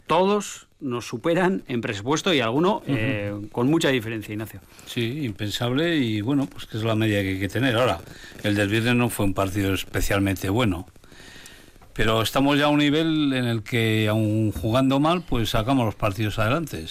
todos 0.08 0.68
nos 0.80 1.08
superan 1.08 1.64
en 1.68 1.82
presupuesto 1.82 2.34
y 2.34 2.42
alguno 2.42 2.84
uh 2.86 2.92
-huh. 2.92 2.96
eh, 2.98 3.48
con 3.52 3.68
mucha 3.68 3.90
diferencia, 3.90 4.34
Ignacio. 4.34 4.60
Sí, 4.86 5.24
impensable 5.24 5.96
y 5.98 6.22
bueno, 6.22 6.46
pues 6.46 6.66
que 6.66 6.78
es 6.78 6.84
la 6.84 6.96
media 6.96 7.22
que 7.22 7.30
hay 7.30 7.40
que 7.40 7.48
tener. 7.48 7.76
Ahora, 7.76 8.00
el 8.44 8.56
del 8.56 8.68
viernes 8.68 8.96
no 8.96 9.10
fue 9.10 9.26
un 9.26 9.34
partido 9.34 9.74
especialmente 9.74 10.50
bueno. 10.50 10.86
Pero 11.94 12.22
estamos 12.22 12.58
ya 12.58 12.66
a 12.66 12.70
un 12.70 12.80
nivel 12.80 13.34
en 13.34 13.46
el 13.46 13.64
que, 13.64 14.08
aun 14.10 14.52
jugando 14.52 15.00
mal, 15.00 15.22
pues 15.22 15.52
sacamos 15.52 15.86
los 15.86 15.96
partidos 15.96 16.40
adelante. 16.40 16.86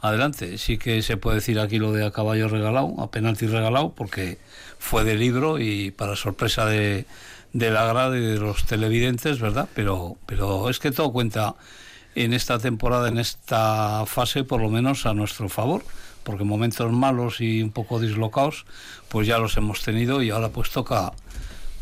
Adelante. 0.00 0.58
Sí 0.58 0.78
que 0.78 1.02
se 1.02 1.16
puede 1.16 1.36
decir 1.36 1.60
aquí 1.60 1.78
lo 1.78 1.92
de 1.92 2.06
a 2.06 2.10
caballo 2.10 2.48
regalado, 2.48 2.94
a 2.98 3.10
penalti 3.10 3.46
regalado, 3.46 3.92
porque 3.92 4.38
fue 4.78 5.04
de 5.04 5.16
libro 5.16 5.58
y 5.58 5.90
para 5.90 6.16
sorpresa 6.16 6.64
de, 6.66 7.04
de 7.52 7.70
la 7.70 7.84
grada 7.84 8.16
y 8.16 8.20
de 8.20 8.38
los 8.38 8.64
televidentes, 8.64 9.38
¿verdad? 9.38 9.68
Pero, 9.74 10.16
pero 10.26 10.70
es 10.70 10.78
que 10.78 10.90
todo 10.90 11.12
cuenta 11.12 11.54
en 12.14 12.32
esta 12.32 12.58
temporada, 12.58 13.08
en 13.08 13.18
esta 13.18 14.04
fase, 14.06 14.44
por 14.44 14.60
lo 14.60 14.70
menos 14.70 15.06
a 15.06 15.14
nuestro 15.14 15.48
favor, 15.48 15.84
porque 16.24 16.44
momentos 16.44 16.90
malos 16.92 17.40
y 17.40 17.62
un 17.62 17.70
poco 17.70 18.00
dislocados, 18.00 18.64
pues 19.08 19.26
ya 19.26 19.38
los 19.38 19.56
hemos 19.56 19.82
tenido 19.82 20.22
y 20.22 20.30
ahora 20.30 20.48
pues 20.50 20.70
toca 20.70 21.12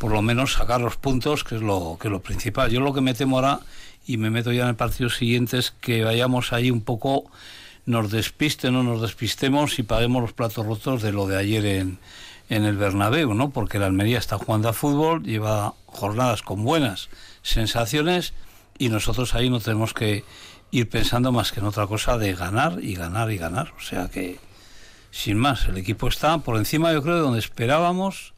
por 0.00 0.12
lo 0.12 0.22
menos 0.22 0.54
sacar 0.54 0.80
los 0.80 0.96
puntos, 0.96 1.44
que 1.44 1.56
es 1.56 1.60
lo, 1.60 1.98
que 2.00 2.08
es 2.08 2.12
lo 2.12 2.22
principal. 2.22 2.70
Yo 2.70 2.80
lo 2.80 2.94
que 2.94 3.02
me 3.02 3.12
temo 3.12 3.36
ahora, 3.36 3.60
y 4.06 4.16
me 4.16 4.30
meto 4.30 4.50
ya 4.50 4.62
en 4.62 4.70
el 4.70 4.74
partido 4.74 5.10
siguiente, 5.10 5.58
es 5.58 5.72
que 5.72 6.04
vayamos 6.04 6.54
ahí 6.54 6.70
un 6.70 6.80
poco, 6.80 7.30
nos 7.84 8.10
despiste, 8.10 8.70
no 8.70 8.82
nos 8.82 9.02
despistemos 9.02 9.78
y 9.78 9.82
paguemos 9.82 10.22
los 10.22 10.32
platos 10.32 10.64
rotos 10.64 11.02
de 11.02 11.12
lo 11.12 11.26
de 11.26 11.36
ayer 11.36 11.66
en, 11.66 11.98
en 12.48 12.64
el 12.64 12.78
Bernabéu, 12.78 13.34
¿no? 13.34 13.50
Porque 13.50 13.78
la 13.78 13.86
Almería 13.86 14.16
está 14.16 14.38
jugando 14.38 14.70
a 14.70 14.72
fútbol, 14.72 15.22
lleva 15.22 15.74
jornadas 15.84 16.40
con 16.40 16.64
buenas 16.64 17.10
sensaciones 17.42 18.32
y 18.78 18.88
nosotros 18.88 19.34
ahí 19.34 19.50
no 19.50 19.60
tenemos 19.60 19.92
que 19.92 20.24
ir 20.70 20.88
pensando 20.88 21.30
más 21.30 21.52
que 21.52 21.60
en 21.60 21.66
otra 21.66 21.86
cosa 21.86 22.16
de 22.16 22.34
ganar 22.34 22.78
y 22.80 22.94
ganar 22.94 23.30
y 23.30 23.36
ganar. 23.36 23.74
O 23.76 23.82
sea 23.82 24.08
que, 24.08 24.40
sin 25.10 25.36
más, 25.36 25.66
el 25.66 25.76
equipo 25.76 26.08
está 26.08 26.38
por 26.38 26.56
encima, 26.56 26.90
yo 26.90 27.02
creo, 27.02 27.16
de 27.16 27.20
donde 27.20 27.38
esperábamos 27.38 28.32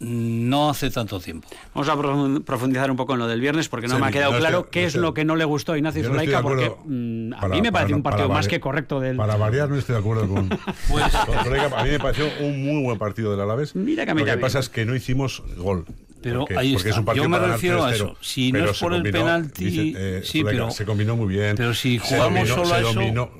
no 0.00 0.70
hace 0.70 0.90
tanto 0.90 1.20
tiempo. 1.20 1.48
Vamos 1.74 1.88
a 1.88 1.94
profu- 1.94 2.44
profundizar 2.44 2.90
un 2.90 2.96
poco 2.96 3.12
en 3.14 3.20
lo 3.20 3.26
del 3.28 3.40
viernes 3.40 3.68
porque 3.68 3.86
no 3.88 3.94
Sí, 3.94 4.00
me 4.00 4.08
ha 4.08 4.10
quedado 4.10 4.32
no 4.32 4.38
claro 4.38 4.58
estoy- 4.60 4.70
qué 4.70 4.80
no 4.80 4.86
es 4.86 4.94
estoy- 4.94 5.02
lo 5.02 5.14
que 5.14 5.24
no 5.24 5.36
le 5.36 5.44
gustó 5.44 5.72
a 5.72 5.76
Ignacio 5.78 6.02
no 6.02 6.08
Zulaika 6.10 6.42
porque 6.42 6.72
mm, 6.84 7.32
a 7.34 7.40
Para- 7.40 7.54
mí 7.54 7.62
me 7.62 7.70
no- 7.70 7.96
un 7.96 8.02
partido 8.02 8.28
más 8.28 8.48
que 8.48 8.60
correcto 8.60 9.00
del... 9.00 9.16
Para 9.16 9.36
variar 9.36 9.68
no 9.68 9.76
estoy 9.76 9.94
de 9.94 10.00
acuerdo 10.00 10.28
con, 10.28 10.48
Pues- 10.90 11.14
con 11.26 11.44
Zulaika. 11.44 11.78
A 11.80 11.84
mí 11.84 11.90
me 11.90 11.98
pareció 12.00 12.26
un 12.40 12.64
muy 12.64 12.82
buen 12.82 12.98
partido 12.98 13.30
del 13.30 13.40
Alavés. 13.40 13.74
Mira 13.76 14.04
que 14.04 14.10
a 14.10 14.14
mí 14.14 14.20
Lo 14.20 14.24
que 14.26 14.30
también. 14.32 14.46
pasa 14.46 14.58
es 14.58 14.68
que 14.68 14.84
no 14.84 14.94
hicimos 14.94 15.42
gol. 15.56 15.84
Pero 16.22 16.40
porque, 16.40 16.56
ahí 16.56 16.72
porque 16.72 16.88
está. 16.88 16.90
es 16.90 16.98
un 17.00 17.04
partido 17.04 17.24
Yo 17.24 17.28
me 17.28 17.38
refiero 17.38 17.84
a 17.84 17.90
3-0, 17.90 17.94
eso. 17.94 18.16
Si 18.22 18.50
no 18.50 18.64
es 18.70 18.78
por 18.78 18.92
el 18.94 19.02
combinó, 19.02 19.18
penalti, 19.18 19.64
dice, 19.66 19.92
eh, 20.18 20.22
sí, 20.24 20.38
Zulaika, 20.40 20.50
pero- 20.62 20.70
se 20.70 20.84
combinó 20.86 21.16
muy 21.16 21.28
bien. 21.34 21.54
pero 21.56 21.74
si 21.74 21.98
se 21.98 22.06
jugamos 22.16 22.48
dominó- 22.48 22.54
solo 22.54 22.66
se 22.66 22.74
a 22.74 22.78
eso, 22.80 22.92
dominó. 22.94 23.30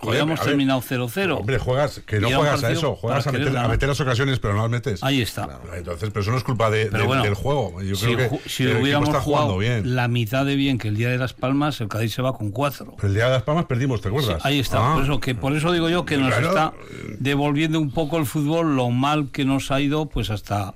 Joder, 0.00 0.26
ver, 0.26 0.38
terminado 0.38 0.80
0-0. 0.80 1.38
Hombre, 1.38 1.58
juegas, 1.58 2.00
que 2.06 2.20
no 2.20 2.28
juegas 2.30 2.62
a 2.64 2.70
eso, 2.72 2.96
juegas 2.96 3.26
a 3.26 3.32
meter, 3.32 3.56
a 3.56 3.68
meter 3.68 3.88
las 3.88 4.00
ocasiones, 4.00 4.38
pero 4.38 4.54
no 4.54 4.62
las 4.62 4.70
metes. 4.70 5.02
Ahí 5.02 5.20
está. 5.20 5.60
Entonces, 5.76 6.10
pero 6.10 6.22
eso 6.22 6.30
no 6.30 6.36
es 6.38 6.44
culpa 6.44 6.70
de- 6.70 6.90
de- 6.90 7.02
bueno, 7.02 7.22
del 7.22 7.34
juego. 7.34 7.80
Yo 7.82 7.94
si, 7.96 8.14
creo 8.14 8.30
que 8.30 8.48
si 8.48 8.64
el 8.64 8.76
hubiéramos 8.82 9.08
está 9.08 9.20
jugado 9.20 9.58
bien. 9.58 9.94
la 9.96 10.08
mitad 10.08 10.44
de 10.46 10.56
bien 10.56 10.78
que 10.78 10.88
el 10.88 10.96
día 10.96 11.08
de 11.10 11.18
las 11.18 11.32
Palmas, 11.34 11.80
el 11.80 11.88
Cádiz 11.88 12.12
se 12.14 12.22
va 12.22 12.36
con 12.36 12.50
cuatro. 12.50 12.94
Pero 12.96 13.08
el 13.08 13.14
día 13.14 13.24
de 13.26 13.32
las 13.32 13.42
Palmas 13.42 13.66
perdimos, 13.66 14.00
¿te 14.00 14.08
acuerdas? 14.08 14.36
Sí, 14.42 14.48
ahí 14.48 14.58
está. 14.60 14.92
Ah. 14.92 14.94
Por, 14.94 15.04
eso, 15.04 15.20
que, 15.20 15.34
por 15.34 15.56
eso 15.56 15.72
digo 15.72 15.88
yo 15.88 16.04
que 16.04 16.16
nos 16.16 16.28
Claro. 16.34 16.48
está 16.48 16.72
devolviendo 17.18 17.80
un 17.80 17.90
poco 17.90 18.18
el 18.18 18.26
fútbol 18.26 18.76
lo 18.76 18.90
mal 18.90 19.28
que 19.32 19.44
nos 19.44 19.70
ha 19.70 19.80
ido 19.80 20.06
pues 20.06 20.30
hasta 20.30 20.74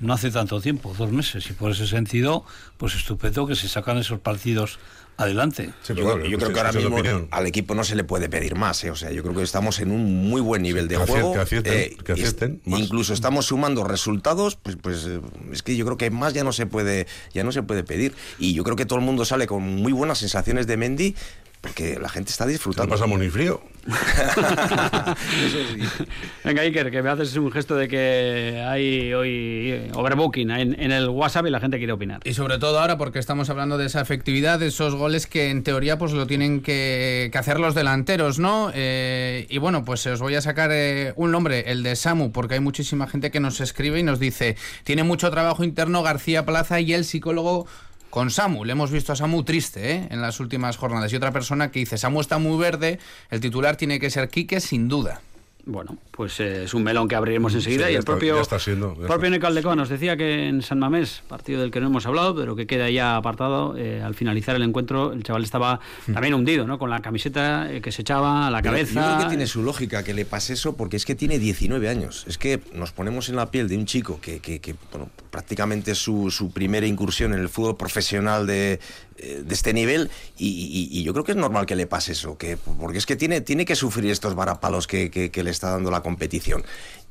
no 0.00 0.12
hace 0.12 0.30
tanto 0.30 0.60
tiempo, 0.60 0.94
dos 0.96 1.10
meses. 1.10 1.48
Y 1.50 1.52
por 1.54 1.72
ese 1.72 1.86
sentido, 1.86 2.44
pues 2.76 2.94
estupendo 2.94 3.46
que 3.46 3.56
se 3.56 3.68
sacan 3.68 3.98
esos 3.98 4.20
partidos 4.20 4.78
adelante. 5.18 5.70
yo, 5.88 6.18
yo 6.24 6.38
creo 6.38 6.52
que 6.52 6.60
ahora 6.60 6.72
mismo 6.72 6.96
al 7.30 7.46
equipo 7.46 7.74
no 7.74 7.84
se 7.84 7.94
le 7.96 8.04
puede 8.04 8.28
pedir 8.30 8.54
más. 8.54 8.82
¿eh? 8.84 8.90
O 8.90 8.96
sea, 8.96 9.10
yo 9.10 9.22
creo 9.22 9.34
que 9.34 9.42
estamos 9.42 9.80
en 9.80 9.90
un 9.90 10.28
muy 10.30 10.40
buen 10.40 10.62
nivel 10.62 10.88
de 10.88 10.96
Que 10.96 11.04
juego. 11.06 11.32
que 11.34 11.38
acierten, 11.40 11.72
eh, 11.74 11.96
que 12.04 12.12
y 12.12 12.14
es- 12.14 12.28
acierten 12.28 12.62
más. 12.64 12.80
incluso 12.80 13.12
estamos 13.12 13.44
sumando 13.46 13.84
resultados. 13.84 14.56
Pues, 14.56 14.76
pues 14.80 15.04
eh, 15.06 15.20
es 15.52 15.62
que 15.62 15.76
yo 15.76 15.84
creo 15.84 15.96
que 15.98 16.10
más 16.10 16.32
ya 16.32 16.44
no 16.44 16.52
se 16.52 16.66
puede, 16.66 17.06
ya 17.34 17.44
no 17.44 17.52
se 17.52 17.62
puede 17.62 17.84
pedir. 17.84 18.14
Y 18.38 18.54
yo 18.54 18.64
creo 18.64 18.76
que 18.76 18.86
todo 18.86 18.98
el 19.00 19.04
mundo 19.04 19.24
sale 19.24 19.46
con 19.46 19.62
muy 19.62 19.92
buenas 19.92 20.18
sensaciones 20.18 20.66
de 20.66 20.76
Mendy. 20.76 21.14
Porque 21.60 21.98
la 22.00 22.08
gente 22.08 22.30
está 22.30 22.46
disfrutando. 22.46 22.86
No 22.86 22.92
pasamos 22.92 23.18
ni 23.18 23.30
frío. 23.30 23.60
Venga, 26.44 26.62
Iker, 26.62 26.90
que 26.90 27.02
me 27.02 27.08
haces 27.08 27.34
un 27.36 27.50
gesto 27.50 27.74
de 27.74 27.88
que 27.88 28.62
hay 28.66 29.14
hoy 29.14 29.90
overbooking 29.94 30.50
en, 30.50 30.78
en 30.78 30.92
el 30.92 31.08
WhatsApp 31.08 31.46
y 31.46 31.50
la 31.50 31.58
gente 31.58 31.78
quiere 31.78 31.94
opinar. 31.94 32.20
Y 32.24 32.34
sobre 32.34 32.58
todo 32.58 32.78
ahora 32.78 32.98
porque 32.98 33.18
estamos 33.18 33.48
hablando 33.48 33.78
de 33.78 33.86
esa 33.86 34.02
efectividad, 34.02 34.58
de 34.58 34.66
esos 34.66 34.94
goles 34.94 35.26
que 35.26 35.48
en 35.50 35.62
teoría 35.62 35.96
pues 35.96 36.12
lo 36.12 36.26
tienen 36.26 36.60
que, 36.60 37.30
que 37.32 37.38
hacer 37.38 37.58
los 37.58 37.74
delanteros, 37.74 38.38
¿no? 38.38 38.70
Eh, 38.74 39.46
y 39.48 39.58
bueno, 39.58 39.84
pues 39.84 40.06
os 40.06 40.20
voy 40.20 40.34
a 40.34 40.42
sacar 40.42 40.70
eh, 40.72 41.14
un 41.16 41.30
nombre, 41.30 41.70
el 41.70 41.82
de 41.82 41.96
Samu, 41.96 42.30
porque 42.30 42.54
hay 42.54 42.60
muchísima 42.60 43.06
gente 43.06 43.30
que 43.30 43.40
nos 43.40 43.60
escribe 43.60 43.98
y 43.98 44.02
nos 44.02 44.20
dice, 44.20 44.56
tiene 44.84 45.02
mucho 45.02 45.30
trabajo 45.30 45.64
interno 45.64 46.02
García 46.02 46.44
Plaza 46.44 46.80
y 46.80 46.92
el 46.92 47.04
psicólogo 47.04 47.66
con 48.10 48.30
Samu. 48.30 48.64
Le 48.64 48.72
hemos 48.72 48.90
visto 48.90 49.12
a 49.12 49.16
Samu 49.16 49.42
triste 49.44 49.92
¿eh? 49.92 50.08
en 50.10 50.20
las 50.20 50.40
últimas 50.40 50.76
jornadas. 50.76 51.12
Y 51.12 51.16
otra 51.16 51.32
persona 51.32 51.70
que 51.70 51.80
dice, 51.80 51.98
Samu 51.98 52.20
está 52.20 52.38
muy 52.38 52.58
verde, 52.58 52.98
el 53.30 53.40
titular 53.40 53.76
tiene 53.76 54.00
que 54.00 54.10
ser 54.10 54.28
Quique 54.28 54.60
sin 54.60 54.88
duda. 54.88 55.20
Bueno, 55.70 55.98
pues 56.12 56.40
eh, 56.40 56.64
es 56.64 56.72
un 56.72 56.82
melón 56.82 57.08
que 57.08 57.14
abriremos 57.14 57.52
enseguida 57.54 57.84
Sí, 57.88 57.92
y 57.92 57.94
el 57.96 57.98
está- 57.98 58.12
propio, 58.12 58.40
está 58.40 58.58
siendo, 58.58 58.94
propio 58.94 59.28
Nico 59.30 59.46
Aldecoa 59.46 59.76
nos 59.76 59.90
decía 59.90 60.16
que 60.16 60.48
en 60.48 60.62
San 60.62 60.78
Mamés, 60.78 61.22
partido 61.28 61.60
del 61.60 61.70
que 61.70 61.78
no 61.78 61.88
hemos 61.88 62.06
hablado, 62.06 62.34
pero 62.34 62.56
que 62.56 62.66
queda 62.66 62.88
ya 62.88 63.16
apartado, 63.16 63.76
eh, 63.76 64.00
al 64.02 64.14
finalizar 64.14 64.56
el 64.56 64.62
encuentro 64.62 65.12
el 65.12 65.22
chaval 65.22 65.44
estaba 65.44 65.78
también 66.10 66.32
hundido, 66.32 66.66
¿no? 66.66 66.78
Con 66.78 66.88
la 66.88 67.00
camiseta 67.00 67.70
eh, 67.70 67.82
que 67.82 67.92
se 67.92 68.00
echaba 68.00 68.46
a 68.46 68.50
la 68.50 68.62
Pero 68.62 68.72
cabeza. 68.72 68.94
Yo 68.94 69.06
creo 69.16 69.18
que 69.26 69.28
tiene 69.28 69.46
su 69.46 69.62
lógica 69.62 70.02
que 70.02 70.14
le 70.14 70.24
pase 70.24 70.54
eso 70.54 70.74
porque 70.74 70.96
es 70.96 71.04
que 71.04 71.14
tiene 71.14 71.38
19 71.38 71.86
años. 71.90 72.24
Es 72.26 72.38
que 72.38 72.60
nos 72.72 72.92
ponemos 72.92 73.28
en 73.28 73.36
la 73.36 73.50
piel 73.50 73.68
de 73.68 73.76
un 73.76 73.84
chico 73.84 74.20
que, 74.22 74.40
que- 74.40 74.60
que, 74.60 74.74
bueno, 74.90 75.10
prácticamente 75.30 75.94
su, 75.94 76.30
su 76.30 76.50
primera 76.50 76.86
incursión 76.86 77.34
en 77.34 77.40
el 77.40 77.50
fútbol 77.50 77.76
profesional 77.76 78.46
de, 78.46 78.80
de 79.18 79.54
este 79.54 79.72
nivel 79.72 80.10
y, 80.36 80.46
y- 80.48 80.98
y 80.98 81.02
yo 81.02 81.12
creo 81.12 81.24
que 81.24 81.32
es 81.32 81.36
normal 81.38 81.66
que 81.66 81.76
le 81.76 81.86
pase 81.86 82.12
eso, 82.12 82.38
que, 82.38 82.56
porque 82.56 82.98
es 82.98 83.06
que 83.06 83.16
tiene, 83.16 83.40
tiene 83.40 83.64
que 83.64 83.74
sufrir 83.76 84.10
estos 84.10 84.34
varapalos 84.34 84.86
que, 84.86 85.10
que- 85.10 85.30
que 85.30 85.42
le 85.42 85.50
está 85.50 85.70
dando 85.70 85.90
la 85.90 86.02
competición. 86.02 86.64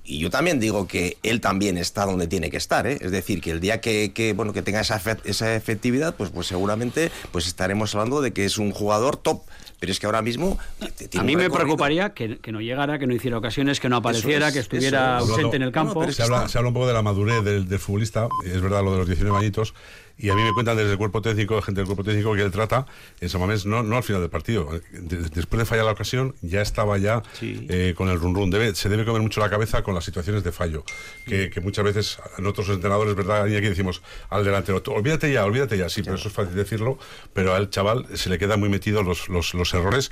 Y 0.09 0.19
yo 0.19 0.29
también 0.29 0.61
digo 0.61 0.87
que 0.87 1.17
él 1.21 1.41
también 1.41 1.77
está 1.77 2.05
donde 2.05 2.27
tiene 2.27 2.49
que 2.49 2.55
estar, 2.55 2.87
¿eh? 2.87 2.97
es 3.01 3.11
decir, 3.11 3.41
que 3.41 3.51
el 3.51 3.59
día 3.59 3.81
que, 3.81 4.13
que, 4.13 4.31
bueno 4.31 4.53
que 4.53 4.61
tenga 4.61 4.79
esa, 4.79 5.01
esa 5.25 5.53
efectividad, 5.53 6.15
pues, 6.15 6.29
pues 6.29 6.47
seguramente 6.47 7.11
pues 7.33 7.45
estaremos 7.45 7.93
hablando 7.93 8.21
de 8.21 8.31
que 8.31 8.45
es 8.45 8.57
un 8.57 8.71
jugador 8.71 9.17
top. 9.17 9.41
Pero 9.79 9.91
es 9.91 9.99
que 9.99 10.05
ahora 10.07 10.21
mismo 10.23 10.57
eh, 10.81 10.89
tiene 11.09 11.19
A 11.19 11.23
mí 11.23 11.35
me 11.35 11.49
preocuparía 11.51 12.13
que, 12.13 12.39
que 12.39 12.51
no 12.51 12.61
llegara, 12.61 12.97
que 12.97 13.05
no 13.05 13.13
hiciera 13.13 13.37
ocasiones, 13.37 13.79
que 13.79 13.89
no 13.89 13.97
apareciera, 13.97 14.47
es, 14.47 14.53
que 14.53 14.59
estuviera 14.61 15.17
es. 15.17 15.21
ausente 15.23 15.35
Hablando- 15.35 15.55
en 15.57 15.61
el 15.61 15.71
campo. 15.73 16.11
se, 16.11 16.23
habla, 16.23 16.47
se 16.47 16.57
habla 16.57 16.69
un 16.69 16.73
poco 16.73 16.87
de 16.87 16.93
la 16.93 17.01
madurez 17.03 17.43
del, 17.43 17.67
del 17.67 17.77
futbolista, 17.77 18.27
es 18.45 18.59
verdad 18.61 18.83
lo 18.83 18.93
de 18.93 18.97
los 18.99 19.07
19 19.07 19.37
añitos, 19.37 19.75
y 20.19 20.29
a 20.29 20.35
mí 20.35 20.41
me 20.41 20.51
cuentan 20.53 20.75
desde 20.77 20.91
el 20.93 20.97
cuerpo 20.97 21.21
técnico, 21.21 21.61
gente 21.61 21.79
del 21.81 21.85
cuerpo 21.85 22.03
técnico, 22.03 22.33
que 22.33 22.41
él 22.41 22.51
trata 22.51 22.85
en 23.19 23.29
San 23.29 23.39
Mamés, 23.41 23.65
no, 23.65 23.83
no 23.83 23.97
al 23.97 24.03
final 24.03 24.21
del 24.21 24.29
partido. 24.31 24.67
De- 24.91 25.17
después 25.29 25.59
de 25.59 25.65
fallar 25.65 25.85
la 25.85 25.91
ocasión, 25.91 26.33
ya 26.41 26.61
estaba 26.61 26.97
ya 26.97 27.21
eh, 27.69 27.93
con 27.95 28.09
el 28.09 28.19
run 28.19 28.33
run. 28.33 28.49
Debe, 28.49 28.73
se 28.75 28.89
debe 28.89 29.05
comer 29.05 29.21
mucho 29.21 29.39
la 29.41 29.49
cabeza 29.49 29.83
con 29.83 29.93
las 29.93 30.05
situaciones 30.05 30.43
de 30.43 30.51
fallo, 30.51 30.83
que, 31.25 31.49
que 31.49 31.61
muchas 31.61 31.85
veces 31.85 32.17
nosotros 32.39 32.69
entrenadores, 32.69 33.15
¿verdad? 33.15 33.45
Y 33.47 33.55
aquí 33.55 33.67
decimos 33.67 34.01
al 34.29 34.43
delantero, 34.43 34.81
"Tú, 34.81 34.91
olvídate 34.93 35.31
ya, 35.31 35.45
olvídate 35.45 35.77
ya. 35.77 35.87
Sí, 35.89 36.01
pero 36.01 36.15
eso 36.15 36.29
es 36.29 36.33
fácil 36.33 36.55
decirlo, 36.55 36.97
pero 37.33 37.53
al 37.53 37.69
chaval 37.69 38.07
se 38.15 38.29
le 38.29 38.39
quedan 38.39 38.59
muy 38.59 38.69
metidos 38.69 39.05
los, 39.05 39.29
los, 39.29 39.53
los 39.53 39.73
errores. 39.73 40.11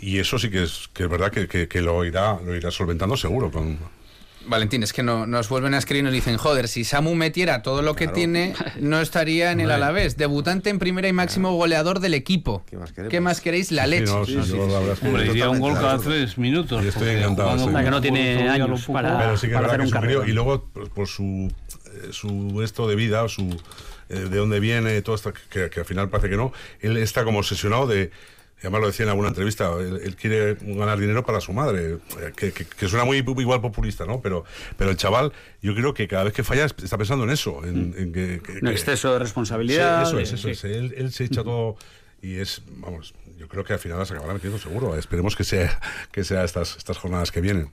Y 0.00 0.18
eso 0.18 0.38
sí 0.38 0.48
que 0.50 0.62
es, 0.62 0.88
que 0.94 1.02
es 1.04 1.08
verdad 1.10 1.30
que, 1.30 1.46
que- 1.46 1.68
que 1.68 1.82
lo, 1.82 2.04
irá, 2.06 2.40
lo 2.42 2.56
irá 2.56 2.70
solventando 2.70 3.16
seguro. 3.18 3.50
Con, 3.50 3.78
Valentín, 4.46 4.82
es 4.82 4.92
que 4.92 5.02
no, 5.02 5.26
nos 5.26 5.48
vuelven 5.48 5.74
a 5.74 5.78
escribir 5.78 6.00
y 6.00 6.04
nos 6.04 6.12
dicen, 6.12 6.36
joder, 6.36 6.68
si 6.68 6.84
Samu 6.84 7.14
metiera 7.14 7.62
todo 7.62 7.82
lo 7.82 7.94
que 7.94 8.04
Claro. 8.04 8.14
tiene, 8.16 8.54
no 8.80 9.00
estaría 9.00 9.52
en 9.52 9.60
el. 9.60 9.70
Alavés. 9.70 10.16
Debutante 10.16 10.70
en 10.70 10.78
primera 10.78 11.08
y 11.08 11.12
máximo 11.12 11.54
goleador 11.54 12.00
del 12.00 12.14
equipo. 12.14 12.64
¿Qué 13.10 13.20
más, 13.20 13.40
queréis? 13.40 13.72
La 13.72 13.84
Sí, 13.84 13.90
leche. 13.90 14.04
no, 14.12 14.24
sí, 14.26 14.32
yo 14.34 14.42
que 15.00 15.06
Hombre, 15.06 15.26
iría 15.26 15.48
un 15.50 15.60
gol 15.60 15.74
cada 15.74 15.98
tres 15.98 16.36
minutos. 16.38 16.84
Y 16.84 16.88
estoy 16.88 17.10
encantado, 17.10 17.56
que 17.72 17.90
no 17.90 18.00
tiene 18.00 18.48
años 18.48 18.86
para- 18.86 19.18
pero 19.18 19.36
sí 19.36 19.46
que 19.48 19.54
es 19.54 19.60
para 19.60 19.68
verdad 19.68 19.80
hacer 19.80 19.80
que 19.80 19.84
un 19.86 19.90
carrerón. 19.90 20.28
y 20.28 20.32
luego 20.32 20.64
por, 20.72 20.88
por 20.90 21.06
su 21.08 21.50
eh, 21.86 22.08
su 22.12 22.62
esto 22.62 22.86
de 22.88 22.96
vida 22.96 23.26
su 23.28 23.42
eh, 24.08 24.14
de 24.18 24.36
dónde 24.38 24.60
viene 24.60 25.00
todo 25.02 25.14
esto 25.14 25.32
que, 25.50 25.70
que 25.70 25.80
al 25.80 25.86
final 25.86 26.08
parece 26.10 26.28
que 26.30 26.36
no 26.36 26.52
él 26.80 26.96
está 26.96 27.24
como 27.24 27.38
obsesionado 27.38 27.86
de 27.86 28.10
además 28.62 28.80
lo 28.80 28.86
decía 28.88 29.04
en 29.04 29.10
alguna 29.10 29.28
entrevista 29.28 29.70
él, 29.78 30.00
él 30.02 30.16
quiere 30.16 30.56
ganar 30.60 30.98
dinero 30.98 31.24
para 31.24 31.40
su 31.40 31.52
madre 31.52 31.94
eh, 32.20 32.32
que, 32.36 32.52
que- 32.52 32.64
que 32.64 32.88
suena 32.88 33.04
muy 33.04 33.18
igual 33.18 33.60
populista 33.60 34.04
no 34.06 34.20
pero 34.20 34.44
pero 34.76 34.90
el 34.90 34.96
chaval 34.96 35.32
yo 35.62 35.74
creo 35.74 35.94
que 35.94 36.06
cada 36.08 36.24
vez 36.24 36.32
que 36.32 36.42
falla 36.44 36.64
está 36.64 36.96
pensando 36.98 37.24
en 37.24 37.30
eso 37.30 37.64
en, 37.64 37.94
en 37.96 38.12
que, 38.12 38.40
que- 38.44 38.58
Un 38.62 38.68
exceso 38.68 39.12
de 39.12 39.18
responsabilidad. 39.18 40.04
Sí, 40.04 40.08
eso 40.08 40.18
es, 40.20 40.32
eso 40.32 40.48
es. 40.48 40.64
Él, 40.64 40.94
él 40.96 41.12
se 41.12 41.24
echa 41.24 41.42
todo 41.44 41.76
y 42.20 42.36
es, 42.36 42.62
vamos, 42.76 43.14
yo 43.42 43.48
creo 43.48 43.64
que 43.64 43.72
al 43.72 43.80
final 43.80 43.98
las 43.98 44.08
acabará 44.12 44.34
metiendo 44.34 44.56
seguro. 44.56 44.94
Esperemos 44.96 45.34
que 45.34 45.42
sea, 45.42 45.80
que 46.12 46.22
sea 46.22 46.44
estas, 46.44 46.76
estas 46.76 46.96
jornadas 46.96 47.32
que 47.32 47.40
vienen. 47.40 47.72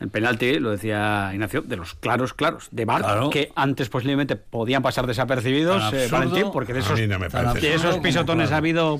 El 0.00 0.08
penalti, 0.08 0.58
lo 0.58 0.70
decía 0.70 1.28
Ignacio, 1.34 1.60
de 1.60 1.76
los 1.76 1.92
claros, 1.94 2.32
claros, 2.32 2.68
de 2.70 2.86
Bar, 2.86 3.02
Claro. 3.02 3.28
que 3.28 3.52
antes 3.54 3.90
posiblemente 3.90 4.36
podían 4.36 4.80
pasar 4.82 5.06
desapercibidos, 5.06 5.92
eh. 5.92 6.08
Valentín, 6.10 6.46
porque 6.50 6.72
de 6.72 6.80
esos, 6.80 6.98
no 6.98 7.52
de 7.52 7.74
esos 7.74 7.98
pisotones 7.98 8.52
ha 8.52 8.56
habido 8.56 8.98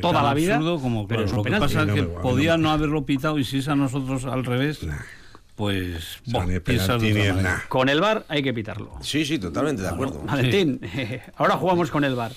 toda 0.00 0.22
la 0.22 0.32
vida. 0.32 0.54
absurdo 0.54 0.80
como 0.80 1.08
pero 1.08 1.24
claro. 1.24 1.26
es 1.26 1.32
un 1.32 1.38
Lo 1.38 1.42
que 1.44 1.50
pasa 1.58 1.82
es 1.82 1.92
que 1.92 2.02
No 2.02 2.20
podía 2.20 2.56
no 2.56 2.62
no 2.62 2.70
haberlo 2.70 3.04
pitado 3.04 3.40
y 3.40 3.44
si 3.44 3.58
es 3.58 3.66
a 3.66 3.74
nosotros 3.74 4.24
al 4.26 4.44
revés, 4.44 4.86
pues 5.54 6.20
piensas 6.64 7.00
de. 7.00 7.34
Con 7.68 7.88
el 7.88 8.00
bar 8.00 8.24
hay 8.28 8.42
que 8.42 8.54
pitarlo. 8.54 8.92
Sí, 9.02 9.24
sí, 9.24 9.38
totalmente 9.38 9.82
de 9.82 9.88
acuerdo. 9.88 10.20
Valentín, 10.24 10.80
ahora 11.36 11.56
jugamos 11.56 11.90
con 11.90 12.04
el 12.04 12.14
bar. 12.14 12.32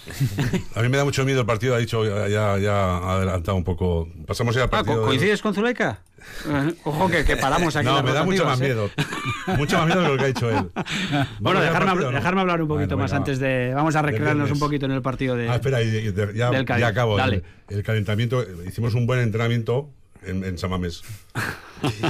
A 0.76 0.82
mí 0.82 0.90
me 0.90 0.98
da 0.98 1.06
mucho 1.06 1.24
miedo 1.26 1.40
el 1.42 1.46
partido, 1.46 1.76
ha 1.76 1.78
dicho, 1.80 2.04
ya, 2.28 2.58
ya, 2.58 2.98
ha 2.98 3.16
adelantado 3.16 3.58
un 3.58 3.64
poco. 3.64 4.10
Pasamos 4.28 4.54
ya 4.56 4.64
al 4.64 4.68
Ah, 4.68 4.72
partido. 4.72 4.96
¿co- 4.96 5.02
de- 5.02 5.08
¿Coincides 5.08 5.42
con 5.42 5.54
Zuleika? 5.54 6.00
Eh, 6.48 6.74
Ojo 6.84 7.08
que, 7.08 7.24
que 7.24 7.38
paramos 7.38 7.76
aquí. 7.76 7.86
No, 7.86 8.02
me 8.02 8.12
da 8.12 8.24
mucho 8.24 8.44
más 8.46 8.60
rotativas, 8.60 8.92
¿eh? 8.98 8.98
miedo. 9.46 9.58
mucho 9.60 9.78
más 9.78 9.88
miedo 9.88 10.02
de 10.02 10.08
lo 10.10 10.18
que 10.18 10.24
ha 10.24 10.28
dicho 10.28 10.50
él. 10.50 10.72
Bueno, 10.76 11.26
¿Vamos 11.40 11.54
ya 11.54 11.60
al 11.60 11.66
dejarme, 11.66 11.86
partido 11.92 12.08
o 12.08 12.12
no? 12.12 12.18
dejarme 12.18 12.42
hablar 12.42 12.62
un 12.64 12.68
poquito 12.68 12.88
Bueno, 12.96 12.98
más 13.04 13.12
venga, 13.12 13.18
antes 13.18 13.40
de. 13.40 13.72
Vamos 13.76 13.96
a 13.96 14.02
recrearnos 14.02 14.52
un 14.52 14.60
poquito 14.60 14.86
en 14.88 14.92
el 14.92 15.02
partido 15.02 15.36
de. 15.36 15.48
Ah, 15.50 15.56
espera, 15.56 15.82
y- 15.84 15.88
y- 15.98 16.14
ya, 16.36 16.50
del 16.52 16.66
ya 16.66 16.88
acabo. 16.88 17.16
Dale. 17.18 17.44
El, 17.70 17.78
el 17.78 17.84
calentamiento, 17.84 18.44
hicimos 18.68 18.94
un 18.96 19.06
buen 19.08 19.20
entrenamiento 19.20 19.90
en, 20.28 20.44
en 20.44 20.58
Samamés. 20.58 21.04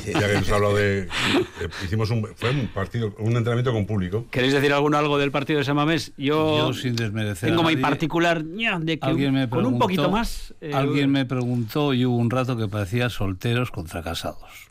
ya 0.06 0.20
que 0.28 0.34
hemos 0.34 0.50
hablado 0.52 0.76
de. 0.76 1.04
eh, 1.04 1.08
hicimos 1.84 2.10
un. 2.12 2.28
Fue 2.36 2.50
un 2.52 2.68
partido, 2.68 3.14
un 3.20 3.36
entrenamiento 3.36 3.72
con 3.74 3.86
público. 3.86 4.26
¿Queréis 4.32 4.54
decir 4.54 4.72
alguno 4.74 4.98
algo 4.98 5.18
del 5.18 5.32
partido 5.32 5.60
de 5.60 5.66
Samamés? 5.66 6.14
Yo, 6.18 6.68
Yo 6.70 6.74
sin 6.74 6.96
desmerecer 6.96 7.50
tengo 7.50 7.64
a 7.64 7.68
mi 7.68 7.78
particular 7.78 8.44
ña, 8.44 8.80
de 8.80 9.00
que 9.00 9.06
Alguien 9.08 9.34
me 9.34 9.50
con 9.50 9.60
un 9.60 9.64
preguntó- 9.66 9.80
poquito 9.86 10.10
más. 10.12 10.54
eh, 10.62 10.72
Alguien 10.74 11.12
me 11.12 11.26
preguntó 11.26 11.94
y 11.94 12.06
hubo 12.06 12.16
un 12.18 12.30
rato 12.30 12.56
que 12.58 12.68
parecía 12.68 13.10
solteros 13.10 13.72
contra 13.72 14.02
casados. 14.04 14.70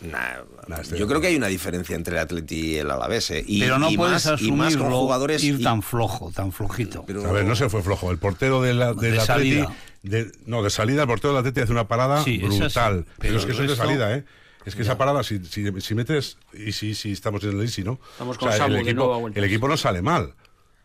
Nah, 0.00 0.82
yo 0.96 1.06
creo 1.06 1.20
que 1.20 1.28
hay 1.28 1.36
una 1.36 1.46
diferencia 1.46 1.94
entre 1.94 2.16
el 2.16 2.22
Atleti 2.22 2.72
y 2.72 2.76
el 2.78 2.90
Alavés. 2.90 3.30
¿eh? 3.30 3.44
Y, 3.46 3.60
Pero 3.60 3.78
no 3.78 3.90
y 3.90 3.96
puedes 3.96 4.26
más, 4.26 4.42
y 4.42 4.50
más 4.52 4.72
con 4.74 4.82
asumirlo, 4.86 5.00
jugadores 5.00 5.44
ir 5.44 5.60
y- 5.60 5.62
tan 5.62 5.82
flojo, 5.82 6.32
tan 6.34 6.50
flojito. 6.52 7.04
A 7.26 7.32
ver, 7.32 7.44
no 7.44 7.54
se 7.54 7.68
fue 7.68 7.82
flojo. 7.82 8.10
El 8.10 8.18
portero 8.18 8.60
de 8.62 8.74
la, 8.74 8.92
del 8.94 9.12
De 9.14 9.20
Atleti. 9.20 9.26
salida. 9.26 9.76
de- 10.02 10.32
no, 10.46 10.62
de 10.62 10.70
salida, 10.70 11.02
el 11.02 11.08
portero 11.08 11.32
del 11.34 11.38
Atleti 11.40 11.60
hace 11.60 11.72
una 11.72 11.86
parada 11.86 12.22
Sí, 12.24 12.38
brutal. 12.38 13.04
pero, 13.04 13.16
Pero 13.18 13.38
es 13.38 13.46
que 13.46 13.52
eso 13.52 13.62
es 13.62 13.70
de 13.70 13.76
salida, 13.76 14.14
¿eh? 14.16 14.24
Es 14.64 14.76
que 14.76 14.82
esa 14.82 14.96
parada, 14.96 15.24
si, 15.24 15.44
si, 15.44 15.64
si 15.80 15.94
metes, 15.96 16.38
y 16.54 16.70
si, 16.72 16.94
si 16.94 17.10
estamos 17.12 17.42
en 17.44 17.50
el 17.50 17.60
Easy, 17.62 17.82
¿no? 17.82 17.98
Estamos 18.12 18.38
con 18.38 18.52
Samu 18.52 18.76
el, 18.76 18.84
de 18.84 18.94
nuevo 18.94 19.12
a 19.14 19.18
vueltas. 19.18 19.38
el 19.38 19.44
equipo 19.48 19.66
no 19.66 19.76
sale 19.76 20.02
mal. 20.02 20.34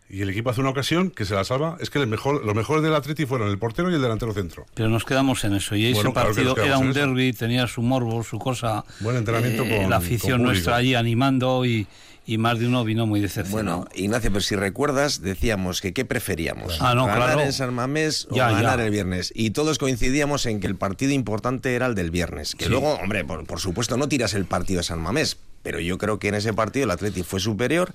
Y 0.10 0.22
el 0.22 0.30
equipo 0.30 0.50
hace 0.50 0.62
una 0.62 0.70
ocasión 0.70 1.10
que 1.12 1.26
se 1.26 1.36
la 1.36 1.44
salva. 1.44 1.78
Es 1.82 1.90
que 1.90 2.00
el 2.00 2.08
mejor, 2.08 2.46
los 2.46 2.56
mejores 2.56 2.82
del 2.84 2.96
Atleti 2.96 3.26
fueron 3.26 3.50
el 3.50 3.58
portero 3.58 3.92
y 3.92 3.96
el 3.96 4.02
delantero 4.02 4.34
centro. 4.34 4.66
Pero 4.74 4.88
nos 4.90 5.04
quedamos 5.04 5.44
en 5.44 5.54
eso. 5.56 5.76
Y 5.76 5.86
ese 5.86 5.96
Bueno, 5.96 6.14
claro 6.14 6.30
partido 6.30 6.58
era 6.58 6.78
un 6.78 6.94
derby, 6.94 7.34
tenía 7.34 7.68
su 7.68 7.82
morbo, 7.82 8.24
su 8.24 8.40
cosa. 8.40 8.86
Buen 9.02 9.18
entrenamiento 9.18 9.64
eh, 9.64 9.82
con- 9.82 9.90
La 9.90 9.98
afición 9.98 10.38
con 10.40 10.44
nuestra 10.44 10.78
allí 10.78 10.96
animando 10.96 11.66
y, 11.66 11.88
y 12.26 12.38
más 12.38 12.58
de 12.58 12.68
uno 12.68 12.86
vino 12.86 13.06
muy 13.06 13.20
decepcionado. 13.20 13.80
Bueno, 13.80 13.92
Ignacio, 13.96 14.30
pero 14.32 14.42
si 14.42 14.56
recuerdas, 14.56 15.22
decíamos 15.22 15.82
que 15.82 15.92
qué 15.94 16.06
preferíamos. 16.06 16.78
Ah, 16.80 16.96
no, 16.96 17.06
ganar 17.06 17.24
claro. 17.34 17.42
en 17.42 17.52
San 17.52 17.74
Mamés 17.74 18.28
o 18.32 18.36
Ya, 18.36 18.50
ganar 18.50 18.80
ya. 18.80 18.86
el 18.86 18.92
viernes. 18.92 19.34
Y 19.36 19.50
todos 19.50 19.78
coincidíamos 19.78 20.46
en 20.46 20.62
que 20.62 20.68
el 20.68 20.76
partido 20.78 21.12
importante 21.12 21.76
era 21.76 21.86
el 21.86 21.96
del 21.96 22.12
viernes. 22.12 22.56
Que 22.56 22.66
Sí. 22.66 22.72
luego, 22.72 22.94
hombre, 22.94 23.26
por, 23.26 23.46
por 23.46 23.60
supuesto 23.60 23.98
no 23.98 24.08
tiras 24.08 24.34
el 24.36 24.46
partido 24.46 24.78
de 24.80 24.84
San 24.86 25.00
Mamés, 25.02 25.38
pero 25.64 25.82
yo 25.82 25.98
creo 25.98 26.18
que 26.18 26.30
en 26.30 26.36
ese 26.36 26.54
partido 26.54 26.86
el 26.86 26.92
Atleti 26.92 27.24
fue 27.24 27.42
superior 27.42 27.94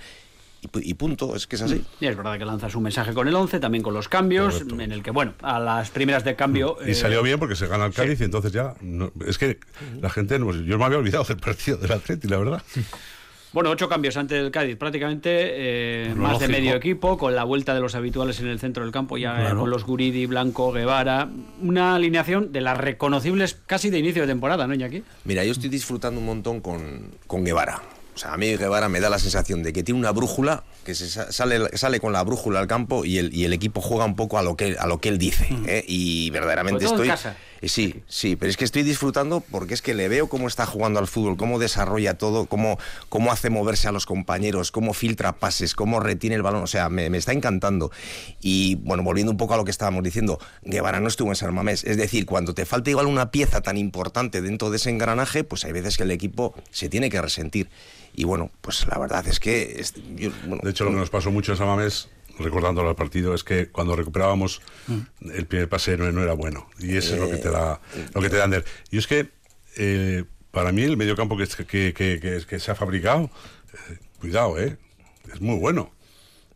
y, 0.62 0.68
pu- 0.68 0.80
y 0.82 0.94
punto, 0.94 1.36
es 1.36 1.46
que 1.46 1.56
es 1.56 1.62
así. 1.62 1.84
Y 2.00 2.06
es 2.06 2.16
verdad 2.16 2.38
que 2.38 2.44
lanzas 2.44 2.74
un 2.74 2.84
mensaje 2.84 3.12
con 3.12 3.28
el 3.28 3.34
11, 3.34 3.58
también 3.60 3.82
con 3.82 3.92
los 3.92 4.08
cambios, 4.08 4.62
en 4.62 4.92
el 4.92 5.02
que, 5.02 5.10
bueno, 5.10 5.34
a 5.42 5.58
las 5.60 5.90
primeras 5.90 6.24
de 6.24 6.36
cambio... 6.36 6.76
Y 6.86 6.92
eh, 6.92 6.94
salió 6.94 7.22
bien 7.22 7.38
porque 7.38 7.56
se 7.56 7.66
gana 7.66 7.84
el 7.86 7.92
Cádiz 7.92 8.20
y 8.20 8.24
entonces 8.24 8.52
ya... 8.52 8.74
no- 8.80 9.10
es 9.26 9.36
que 9.38 9.58
la 10.00 10.08
gente... 10.08 10.38
no- 10.38 10.52
yo 10.54 10.78
me 10.78 10.84
había 10.84 10.98
olvidado 10.98 11.24
del 11.24 11.36
partido 11.38 11.76
del 11.76 11.92
Atleti, 11.92 12.28
la 12.28 12.38
verdad. 12.38 12.62
Bueno, 13.52 13.68
ocho 13.68 13.86
cambios 13.86 14.16
ante 14.16 14.38
el 14.38 14.50
Cádiz, 14.50 14.76
prácticamente 14.78 15.28
eh, 16.08 16.14
más 16.14 16.38
de 16.40 16.48
medio 16.48 16.74
equipo, 16.74 17.18
con 17.18 17.34
la 17.34 17.44
vuelta 17.44 17.74
de 17.74 17.80
los 17.80 17.94
habituales 17.94 18.40
en 18.40 18.46
el 18.46 18.58
centro 18.58 18.82
del 18.82 18.92
campo, 18.92 19.18
ya 19.18 19.34
eh, 19.34 19.40
Claro. 19.40 19.60
con 19.60 19.68
los 19.68 19.84
Guridi, 19.84 20.24
Blanco, 20.24 20.72
Guevara. 20.72 21.28
Una 21.60 21.94
alineación 21.96 22.50
de 22.50 22.62
las 22.62 22.78
reconocibles 22.78 23.58
casi 23.66 23.90
de 23.90 23.98
inicio 23.98 24.22
de 24.22 24.28
temporada, 24.28 24.66
¿no, 24.66 24.72
Iñaki? 24.72 25.02
Mira, 25.24 25.44
yo 25.44 25.52
estoy 25.52 25.68
disfrutando 25.68 26.18
un 26.20 26.24
montón 26.26 26.60
con, 26.62 27.10
con 27.26 27.44
Guevara. 27.44 27.82
O 28.14 28.18
sea, 28.18 28.34
a 28.34 28.36
mí 28.36 28.56
Guevara 28.56 28.88
me 28.90 29.00
da 29.00 29.08
la 29.08 29.18
sensación 29.18 29.62
de 29.62 29.72
que 29.72 29.82
tiene 29.82 29.98
una 29.98 30.10
brújula, 30.10 30.64
que 30.84 30.94
se 30.94 31.08
sa- 31.08 31.32
sale, 31.32 31.76
sale 31.78 31.98
con 31.98 32.12
la 32.12 32.22
brújula 32.22 32.60
al 32.60 32.66
campo 32.66 33.04
y 33.06 33.16
el, 33.18 33.34
y 33.34 33.44
el 33.44 33.52
equipo 33.54 33.80
juega 33.80 34.04
un 34.04 34.16
poco 34.16 34.38
a 34.38 34.42
lo 34.42 34.54
que, 34.56 34.76
a 34.78 34.86
lo 34.86 35.00
que 35.00 35.08
él 35.08 35.18
dice. 35.18 35.48
¿eh? 35.66 35.84
Y 35.88 36.28
verdaderamente 36.30 36.84
en 36.84 36.90
estoy... 36.90 37.08
casa. 37.08 37.36
Eh, 37.62 37.68
Sí, 37.68 38.02
sí, 38.08 38.36
pero 38.36 38.50
es 38.50 38.56
que 38.56 38.64
estoy 38.64 38.82
disfrutando 38.82 39.40
porque 39.40 39.72
es 39.74 39.80
que 39.82 39.94
le 39.94 40.08
veo 40.08 40.28
cómo 40.28 40.48
está 40.48 40.66
jugando 40.66 40.98
al 40.98 41.06
fútbol, 41.06 41.36
cómo 41.36 41.58
desarrolla 41.58 42.18
todo, 42.18 42.46
cómo, 42.46 42.76
cómo 43.08 43.30
hace 43.32 43.48
moverse 43.50 43.86
a 43.88 43.92
los 43.92 44.04
compañeros, 44.04 44.72
cómo 44.72 44.92
filtra 44.92 45.32
pases, 45.36 45.74
cómo 45.74 46.00
retiene 46.00 46.36
el 46.36 46.42
balón. 46.42 46.62
O 46.64 46.66
sea, 46.66 46.88
me, 46.88 47.08
me 47.08 47.18
está 47.18 47.32
encantando. 47.32 47.90
Y 48.40 48.74
bueno, 48.76 49.02
volviendo 49.04 49.30
un 49.30 49.38
poco 49.38 49.54
a 49.54 49.56
lo 49.56 49.64
que 49.64 49.70
estábamos 49.70 50.02
diciendo, 50.02 50.38
Guevara 50.62 51.00
no 51.00 51.08
estuvo 51.08 51.28
en 51.30 51.36
San 51.36 51.54
Mamés. 51.54 51.84
Es 51.84 51.96
decir, 51.96 52.26
cuando 52.26 52.52
te 52.52 52.66
falta 52.66 52.90
igual 52.90 53.06
una 53.06 53.30
pieza 53.30 53.60
tan 53.60 53.78
importante 53.78 54.42
dentro 54.42 54.70
de 54.70 54.76
ese 54.76 54.90
engranaje, 54.90 55.44
pues 55.44 55.64
hay 55.64 55.72
veces 55.72 55.96
que 55.96 56.02
el 56.02 56.10
equipo 56.10 56.54
se 56.72 56.88
tiene 56.88 57.10
que 57.10 57.22
resentir. 57.22 57.70
Y 58.14 58.24
bueno, 58.24 58.50
pues 58.60 58.86
la 58.88 58.98
verdad 58.98 59.26
es 59.28 59.40
que... 59.40 59.76
es- 59.78 59.94
yo- 60.16 60.30
bueno, 60.46 60.60
De 60.64 60.70
hecho, 60.70 60.84
lo 60.84 60.90
que 60.90 60.96
nos 60.96 61.10
pasó 61.10 61.30
mucho 61.30 61.52
en 61.52 61.58
Samamés, 61.58 62.08
recordándolo 62.38 62.88
al 62.88 62.96
partido, 62.96 63.34
es 63.34 63.44
que 63.44 63.68
cuando 63.68 63.94
recuperábamos 63.96 64.60
el 65.20 65.46
primer 65.46 65.68
pase 65.68 65.96
no, 65.96 66.10
no 66.12 66.22
era 66.22 66.32
bueno. 66.34 66.68
Y 66.78 66.96
eso 66.96 67.14
es 67.14 67.20
lo 67.20 67.28
que 67.30 67.36
te 67.36 67.50
da, 67.50 67.80
lo 68.14 68.20
que 68.20 68.30
te 68.30 68.36
da 68.36 68.44
Ander. 68.44 68.64
Y 68.90 68.98
es 68.98 69.06
que 69.06 69.28
eh, 69.76 70.24
para 70.50 70.72
mí 70.72 70.82
el 70.82 70.96
mediocampo 70.96 71.36
que, 71.36 71.46
que, 71.66 72.44
que, 72.48 72.60
se 72.60 72.70
ha 72.70 72.74
fabricado, 72.74 73.30
eh, 73.90 73.98
cuidado, 74.20 74.58
eh, 74.58 74.76
es 75.32 75.40
muy 75.40 75.58
bueno. 75.58 75.92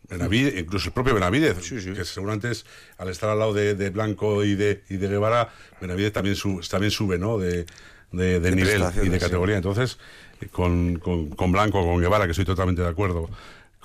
Benavides, 0.09 0.55
incluso 0.61 0.89
el 0.89 0.93
propio 0.93 1.15
Benavides, 1.15 1.55
que 1.69 2.05
seguramente 2.05 2.51
es, 2.53 2.65
al 2.97 3.09
estar 3.09 3.29
al 3.29 3.41
lado 3.41 3.53
de, 3.53 3.75
de 3.75 3.91
Blanco 3.91 4.45
y 4.45 4.55
de, 4.55 4.85
y 4.89 4.99
de 4.99 5.09
Guevara, 5.09 5.53
Benavides 5.81 6.13
también, 6.13 6.37
su- 6.37 6.61
también 6.71 6.93
sube 6.93 7.19
¿no? 7.19 7.39
de, 7.39 7.67
de- 8.13 8.51
nivel 8.55 8.85
y 9.03 9.09
de 9.09 9.17
sí. 9.19 9.25
categoría. 9.25 9.57
Entonces, 9.57 9.99
eh, 10.41 10.47
con, 10.47 11.01
con, 11.01 11.31
con 11.31 11.51
Blanco, 11.51 11.83
con 11.85 12.01
Guevara, 12.01 12.25
que 12.27 12.31
estoy 12.31 12.45
totalmente 12.45 12.83
de 12.83 12.89
acuerdo, 12.89 13.29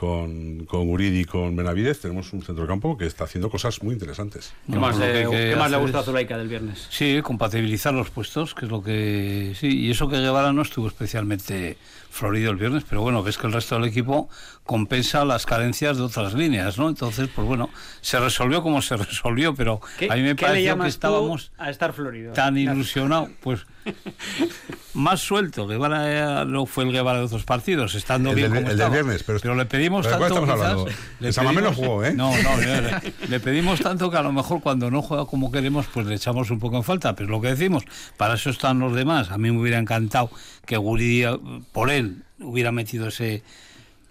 con, 0.01 0.65
con 0.65 0.89
Uridi 0.89 1.19
y 1.19 1.25
con 1.25 1.55
Benavides, 1.55 1.99
tenemos 1.99 2.33
un 2.33 2.41
centrocampo 2.41 2.97
que 2.97 3.05
está 3.05 3.25
haciendo 3.25 3.51
cosas 3.51 3.83
muy 3.83 3.93
interesantes. 3.93 4.51
¿Qué 4.65 4.79
más, 4.79 4.97
le, 4.97 5.29
que 5.29 5.51
qué 5.51 5.55
más 5.55 5.69
le 5.69 5.77
gustó 5.77 5.99
a 5.99 6.03
Zulaika 6.03 6.39
del 6.39 6.47
viernes? 6.47 6.87
Sí, 6.89 7.21
compatibilizar 7.21 7.93
los 7.93 8.09
puestos, 8.09 8.55
que 8.55 8.65
es 8.65 8.71
lo 8.71 8.81
que... 8.81 9.53
Sí, 9.55 9.67
y 9.67 9.91
eso 9.91 10.09
que 10.09 10.19
Guevara 10.19 10.53
no 10.53 10.63
estuvo 10.63 10.87
especialmente 10.87 11.77
florido 12.11 12.51
el 12.51 12.57
viernes, 12.57 12.83
pero 12.87 13.01
bueno, 13.01 13.23
ves 13.23 13.37
que 13.37 13.47
el 13.47 13.53
resto 13.53 13.75
del 13.75 13.85
equipo 13.85 14.29
compensa 14.63 15.25
las 15.25 15.45
carencias 15.45 15.97
de 15.97 16.03
otras 16.03 16.33
líneas, 16.33 16.77
¿no? 16.77 16.87
Entonces, 16.89 17.29
pues 17.35 17.47
bueno, 17.47 17.69
se 18.01 18.19
resolvió 18.19 18.61
como 18.61 18.81
se 18.81 18.95
resolvió, 18.97 19.55
pero 19.55 19.81
¿Qué, 19.97 20.07
a 20.11 20.15
mí 20.15 20.21
me 20.21 20.35
pareció 20.35 20.77
que 20.77 20.87
estábamos 20.87 21.51
a 21.57 21.69
estar 21.69 21.93
florido? 21.93 22.33
tan 22.33 22.57
ilusionados, 22.57 23.29
pues 23.41 23.65
más 24.93 25.19
suelto. 25.21 25.67
Guevara 25.67 26.45
no 26.45 26.65
fue 26.65 26.83
el 26.83 26.91
Guevara 26.91 27.19
de 27.19 27.25
otros 27.25 27.43
partidos, 27.43 27.95
estando 27.95 28.29
El 28.31 28.35
bien 28.35 28.47
como 28.49 28.59
el 28.59 28.65
del 28.65 28.73
estaba. 28.73 28.93
viernes, 28.93 29.23
pero- 29.23 29.55
le 29.55 29.65
pedimos 29.65 30.05
¿pero 30.05 30.15
de 30.15 30.19
cuál 30.19 30.31
tanto 30.33 30.43
estamos 30.53 30.59
quizás, 30.61 30.71
hablando? 30.71 31.01
le 31.19 31.27
El 31.27 31.33
Samamés 31.33 31.63
no 31.63 31.69
pedimos- 31.71 31.85
jugó, 31.87 32.05
¿eh? 32.05 32.13
No, 32.13 32.31
no, 32.43 32.57
le, 32.57 33.13
le 33.29 33.39
pedimos 33.39 33.79
tanto 33.79 34.11
que 34.11 34.17
a 34.17 34.21
lo 34.21 34.31
mejor 34.31 34.61
cuando 34.61 34.91
no 34.91 35.01
juega 35.01 35.25
como 35.25 35.51
queremos, 35.51 35.87
pues 35.93 36.05
le 36.05 36.15
echamos 36.15 36.51
un 36.51 36.59
poco 36.59 36.77
en 36.77 36.83
falta. 36.83 37.15
Pero 37.15 37.29
lo 37.29 37.41
que 37.41 37.47
decimos, 37.49 37.83
para 38.17 38.35
eso 38.35 38.49
están 38.49 38.79
los 38.79 38.93
demás. 38.93 39.31
A 39.31 39.37
mí 39.37 39.49
me 39.51 39.59
hubiera 39.59 39.79
encantado 39.79 40.29
que 40.65 40.77
Guridi, 40.77 41.23
eh, 41.23 41.39
por 41.71 41.89
él, 41.89 42.00
hubiera 42.39 42.71
metido 42.71 43.07
ese 43.07 43.43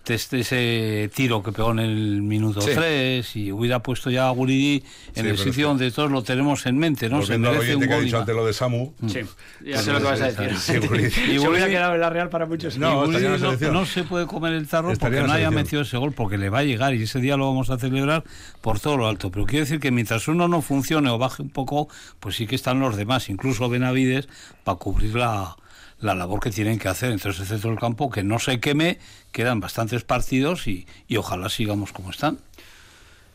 ese 0.09 1.11
tiro 1.14 1.42
que 1.42 1.53
pegó 1.53 1.70
en 1.70 1.79
el 1.79 2.22
minuto 2.22 2.61
Sí. 2.61 2.70
3 2.74 3.37
y 3.37 3.53
hubiera 3.53 3.81
puesto 3.81 4.11
ya 4.11 4.26
a 4.26 4.31
Guridi 4.31 4.83
en 5.14 5.24
Sí, 5.24 5.31
el 5.31 5.37
sitio 5.38 5.53
que- 5.55 5.62
donde 5.62 5.90
todos 5.92 6.11
lo 6.11 6.22
tenemos 6.24 6.66
en 6.66 6.79
mente, 6.79 7.09
¿no? 7.09 7.22
Se 7.22 7.38
merece 7.38 7.76
un 7.76 7.87
que 7.87 7.92
ha 7.94 7.98
y 8.00 8.05
dicho 8.07 8.18
antes 8.18 8.35
lo 8.35 8.44
de 8.44 8.53
Samu. 8.53 8.92
Sí, 9.07 9.20
ya 9.64 9.81
sé 9.81 9.92
lo 9.92 9.98
que 9.98 10.05
vas 10.05 10.20
a 10.20 10.33
decir. 10.33 10.57
Sí. 10.59 10.72
Se 11.38 11.48
hubiera 11.48 11.68
quedado 11.68 11.94
en 11.94 12.00
la 12.00 12.11
Real 12.11 12.29
para 12.29 12.46
muchos. 12.46 12.76
No, 12.76 13.07
y 13.07 13.11
no, 13.22 13.72
no 13.72 13.87
se 13.87 14.03
puede 14.03 14.26
comer 14.26 14.55
el 14.55 14.66
tarro 14.66 14.90
Estaría 14.90 15.18
porque 15.20 15.29
no 15.29 15.35
haya 15.35 15.50
metido 15.53 15.83
ese 15.83 15.96
gol, 15.96 16.12
porque 16.12 16.38
le 16.38 16.48
va 16.48 16.61
a 16.61 16.64
llegar 16.64 16.92
y 16.94 17.03
ese 17.05 17.20
día 17.20 17.37
lo 17.37 17.46
vamos 17.46 17.70
a 17.70 17.79
celebrar 17.79 18.24
por 18.62 18.81
todo 18.81 18.96
lo 18.96 19.07
alto. 19.07 19.31
Pero 19.31 19.46
quiero 19.46 19.64
decir 19.64 19.79
que 19.79 19.92
mientras 19.92 20.26
uno 20.26 20.48
no 20.48 20.61
funcione 20.61 21.09
o 21.11 21.18
baje 21.18 21.42
un 21.42 21.50
poco, 21.50 21.88
pues 22.18 22.35
sí 22.35 22.48
que 22.48 22.57
están 22.57 22.81
los 22.81 22.96
demás, 22.96 23.29
incluso 23.29 23.68
Benavides, 23.68 24.29
para 24.64 24.76
cubrir 24.79 25.14
la, 25.14 25.57
la 26.01 26.15
labor 26.15 26.41
que 26.41 26.51
tienen 26.51 26.79
que 26.79 26.89
hacer. 26.89 27.11
Entonces 27.13 27.41
el 27.43 27.47
centro 27.47 27.71
del 27.71 27.79
campo 27.79 28.11
que 28.11 28.23
no 28.23 28.39
se 28.39 28.61
queme, 28.61 28.99
quedan 29.33 29.61
bastantes 29.61 30.03
partidos 30.05 30.67
y, 30.67 30.87
y 31.09 31.17
ojalá 31.17 31.49
sigamos 31.49 31.93
como 31.93 32.11
están. 32.11 32.39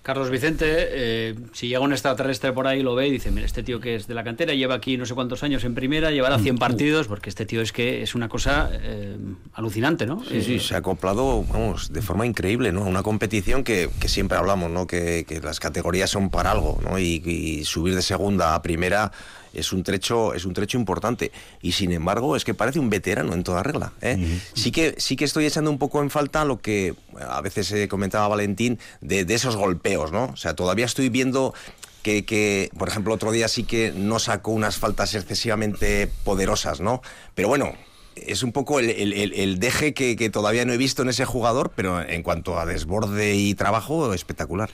Carlos 0.01 0.29
Vicente, 0.29 0.67
eh, 0.69 1.35
si 1.53 1.67
llega 1.67 1.79
un 1.79 1.91
extraterrestre 1.91 2.53
por 2.53 2.67
ahí, 2.67 2.83
lo 2.83 2.93
ve 2.93 3.07
y 3.07 3.11
dice, 3.11 3.31
mira, 3.31 3.47
este 3.47 3.63
tío 3.63 3.79
que 3.79 3.95
es 3.95 4.05
de 4.05 4.13
la 4.13 4.23
cantera, 4.23 4.53
lleva 4.53 4.75
aquí 4.75 4.97
no 4.97 5.07
sé 5.07 5.15
cuántos 5.15 5.41
años 5.41 5.63
en 5.63 5.73
primera, 5.73 6.11
llevará 6.11 6.37
Mm. 6.37 6.43
100 6.43 6.57
partidos, 6.59 7.07
porque 7.07 7.27
este 7.29 7.47
tío 7.47 7.59
es 7.61 7.71
que 7.71 8.03
es 8.03 8.13
una 8.13 8.29
cosa 8.29 8.69
eh, 8.71 9.17
alucinante, 9.53 10.05
¿no? 10.05 10.23
Sí, 10.23 10.43
sí, 10.43 10.55
Eh, 10.55 10.59
se 10.59 10.75
ha 10.75 10.77
acoplado, 10.77 11.43
vamos, 11.45 11.91
de 11.91 12.03
forma 12.03 12.27
increíble, 12.27 12.71
¿no? 12.71 12.83
A 12.83 12.87
Una 12.87 13.01
competición 13.01 13.63
que, 13.63 13.89
que 13.99 14.07
siempre 14.07 14.37
hablamos, 14.37 14.69
¿no? 14.69 14.85
Que, 14.85 15.25
que 15.27 15.41
las 15.41 15.59
categorías 15.59 16.11
son 16.11 16.29
para 16.29 16.51
algo, 16.51 16.79
¿no? 16.83 16.99
Y, 16.99 17.23
y 17.25 17.65
subir 17.65 17.95
de 17.95 18.03
segunda 18.03 18.53
a 18.53 18.61
primera 18.61 19.11
es 19.55 19.73
un 19.73 19.83
trecho, 19.83 20.33
es 20.33 20.45
un 20.45 20.53
trecho 20.53 20.77
importante. 20.77 21.31
Y 21.61 21.71
sin 21.71 21.91
embargo, 21.91 22.35
es 22.35 22.43
que 22.45 22.53
parece 22.53 22.79
un 22.79 22.89
veterano 22.89 23.33
en 23.33 23.43
toda 23.43 23.63
regla. 23.63 23.93
¿eh? 24.01 24.39
Sí 24.53 24.71
que, 24.71 24.95
sí 24.97 25.15
que 25.15 25.25
estoy 25.25 25.45
echando 25.45 25.71
un 25.71 25.77
poco 25.77 26.01
en 26.01 26.09
falta 26.09 26.45
lo 26.45 26.59
que 26.61 26.93
a 27.19 27.41
veces 27.41 27.71
eh, 27.71 27.87
comentaba 27.87 28.27
Valentín 28.27 28.79
de, 29.01 29.25
de 29.25 29.33
esos 29.33 29.55
golpeos, 29.55 30.11
¿no? 30.11 30.25
O 30.25 30.35
sea, 30.37 30.53
todavía 30.55 30.85
estoy 30.85 31.09
viendo 31.09 31.53
que, 32.03 32.23
que, 32.25 32.69
por 32.77 32.87
ejemplo, 32.87 33.13
otro 33.13 33.31
día 33.31 33.47
sí 33.47 33.63
que 33.63 33.91
no 33.95 34.19
sacó 34.19 34.51
unas 34.51 34.77
faltas 34.77 35.15
excesivamente 35.15 36.07
poderosas, 36.23 36.79
¿no? 36.81 37.01
Pero 37.33 37.47
bueno, 37.47 37.73
es 38.15 38.43
un 38.43 38.51
poco 38.51 38.79
el, 38.79 38.89
el- 38.91 39.13
el- 39.13 39.33
el 39.33 39.59
deje 39.59 39.93
que, 39.93 40.15
que 40.15 40.29
todavía 40.29 40.65
no 40.65 40.73
he 40.73 40.77
visto 40.77 41.01
en 41.01 41.09
ese 41.09 41.25
jugador, 41.25 41.71
pero 41.75 42.01
en 42.01 42.23
cuanto 42.23 42.59
a 42.59 42.65
desborde 42.65 43.35
y 43.35 43.55
trabajo, 43.55 44.13
espectacular. 44.13 44.69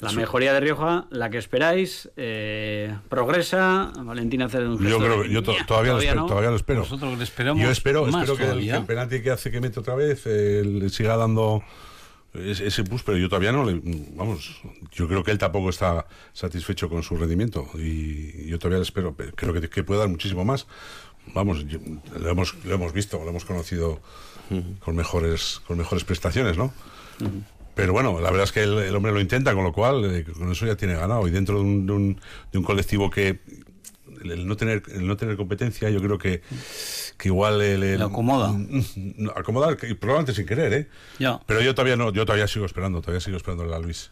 La 0.00 0.12
mejoría 0.12 0.52
de 0.52 0.60
Rioja, 0.60 1.06
la 1.10 1.28
que 1.30 1.38
esperáis, 1.38 2.08
eh, 2.16 2.94
progresa. 3.08 3.92
Valentina 4.02 4.44
hace 4.46 4.58
un 4.58 4.78
gesto 4.78 4.88
Yo 4.88 4.98
creo 4.98 5.22
de, 5.22 5.28
que 5.28 5.34
yo 5.34 5.42
to- 5.42 5.52
"Ña", 5.52 5.66
todavía, 5.66 5.92
lo 5.92 5.98
espero, 5.98 6.20
no. 6.20 6.26
todavía 6.26 6.50
lo 6.50 6.56
espero. 6.56 6.78
Nosotros 6.80 7.18
le 7.18 7.24
esperamos 7.24 7.62
yo 7.62 7.70
espero, 7.70 8.06
más 8.06 8.22
espero 8.22 8.36
que 8.36 8.42
el, 8.44 8.48
todavía. 8.50 8.86
penalti 8.86 9.20
que 9.22 9.30
hace 9.30 9.50
que 9.50 9.60
mete 9.60 9.80
otra 9.80 9.94
vez 9.96 10.22
eh, 10.26 10.62
le 10.64 10.88
siga 10.90 11.16
dando 11.16 11.62
ese, 12.34 12.66
ese 12.68 12.84
push, 12.84 13.00
pero 13.04 13.18
yo 13.18 13.28
todavía 13.28 13.50
no 13.50 13.64
le. 13.64 13.80
Vamos, 14.14 14.60
yo 14.92 15.08
creo 15.08 15.24
que 15.24 15.32
él 15.32 15.38
tampoco 15.38 15.70
está 15.70 16.06
satisfecho 16.32 16.88
con 16.88 17.02
su 17.02 17.16
rendimiento 17.16 17.66
y 17.74 18.46
yo 18.46 18.58
todavía 18.58 18.78
le 18.78 18.84
espero. 18.84 19.14
pero 19.16 19.32
Creo 19.34 19.52
que, 19.52 19.68
que 19.68 19.82
puede 19.82 19.98
dar 20.00 20.08
muchísimo 20.08 20.44
más. 20.44 20.66
Vamos, 21.34 21.66
yo- 21.66 21.80
lo, 22.20 22.30
hemos, 22.30 22.54
lo 22.64 22.74
hemos 22.74 22.92
visto, 22.92 23.18
lo 23.22 23.30
hemos 23.30 23.44
conocido 23.44 24.00
con 24.84 24.94
mejores, 24.96 25.60
con 25.66 25.76
mejores 25.76 26.04
prestaciones, 26.04 26.56
¿no? 26.56 26.72
Pero 27.78 27.92
bueno, 27.92 28.18
la 28.20 28.30
verdad 28.32 28.42
es 28.42 28.50
que 28.50 28.64
el, 28.64 28.76
el 28.78 28.96
hombre 28.96 29.12
lo 29.12 29.20
intenta, 29.20 29.54
con 29.54 29.62
lo 29.62 29.72
cual 29.72 30.04
eh, 30.12 30.24
con 30.24 30.50
eso 30.50 30.66
ya 30.66 30.74
tiene 30.74 30.94
ganado. 30.94 31.28
Y 31.28 31.30
dentro 31.30 31.54
de 31.58 31.60
un, 31.60 31.86
de 31.86 31.92
un, 31.92 32.20
de 32.50 32.58
un 32.58 32.64
colectivo 32.64 33.08
que 33.08 33.38
el, 34.24 34.48
no 34.48 34.56
tener 34.56 34.82
el 34.92 35.06
no 35.06 35.16
tener 35.16 35.36
competencia, 35.36 35.88
yo 35.88 36.00
creo 36.02 36.18
que, 36.18 36.42
que 37.16 37.28
igual 37.28 37.62
el, 37.62 37.84
el- 37.84 37.98
Le 38.00 38.04
acomoda. 38.04 38.52
Acomodar, 39.36 39.76
probablemente 39.76 40.34
sin 40.34 40.44
querer, 40.44 40.72
¿eh? 40.72 40.88
Ya. 41.20 41.38
Pero 41.46 41.60
yo 41.60 41.72
todavía 41.76 41.94
no, 41.94 42.12
yo 42.12 42.26
todavía 42.26 42.48
sigo 42.48 42.66
esperando, 42.66 43.00
todavía 43.00 43.20
sigo 43.20 43.36
esperando 43.36 43.72
a 43.72 43.78
Luis. 43.78 44.10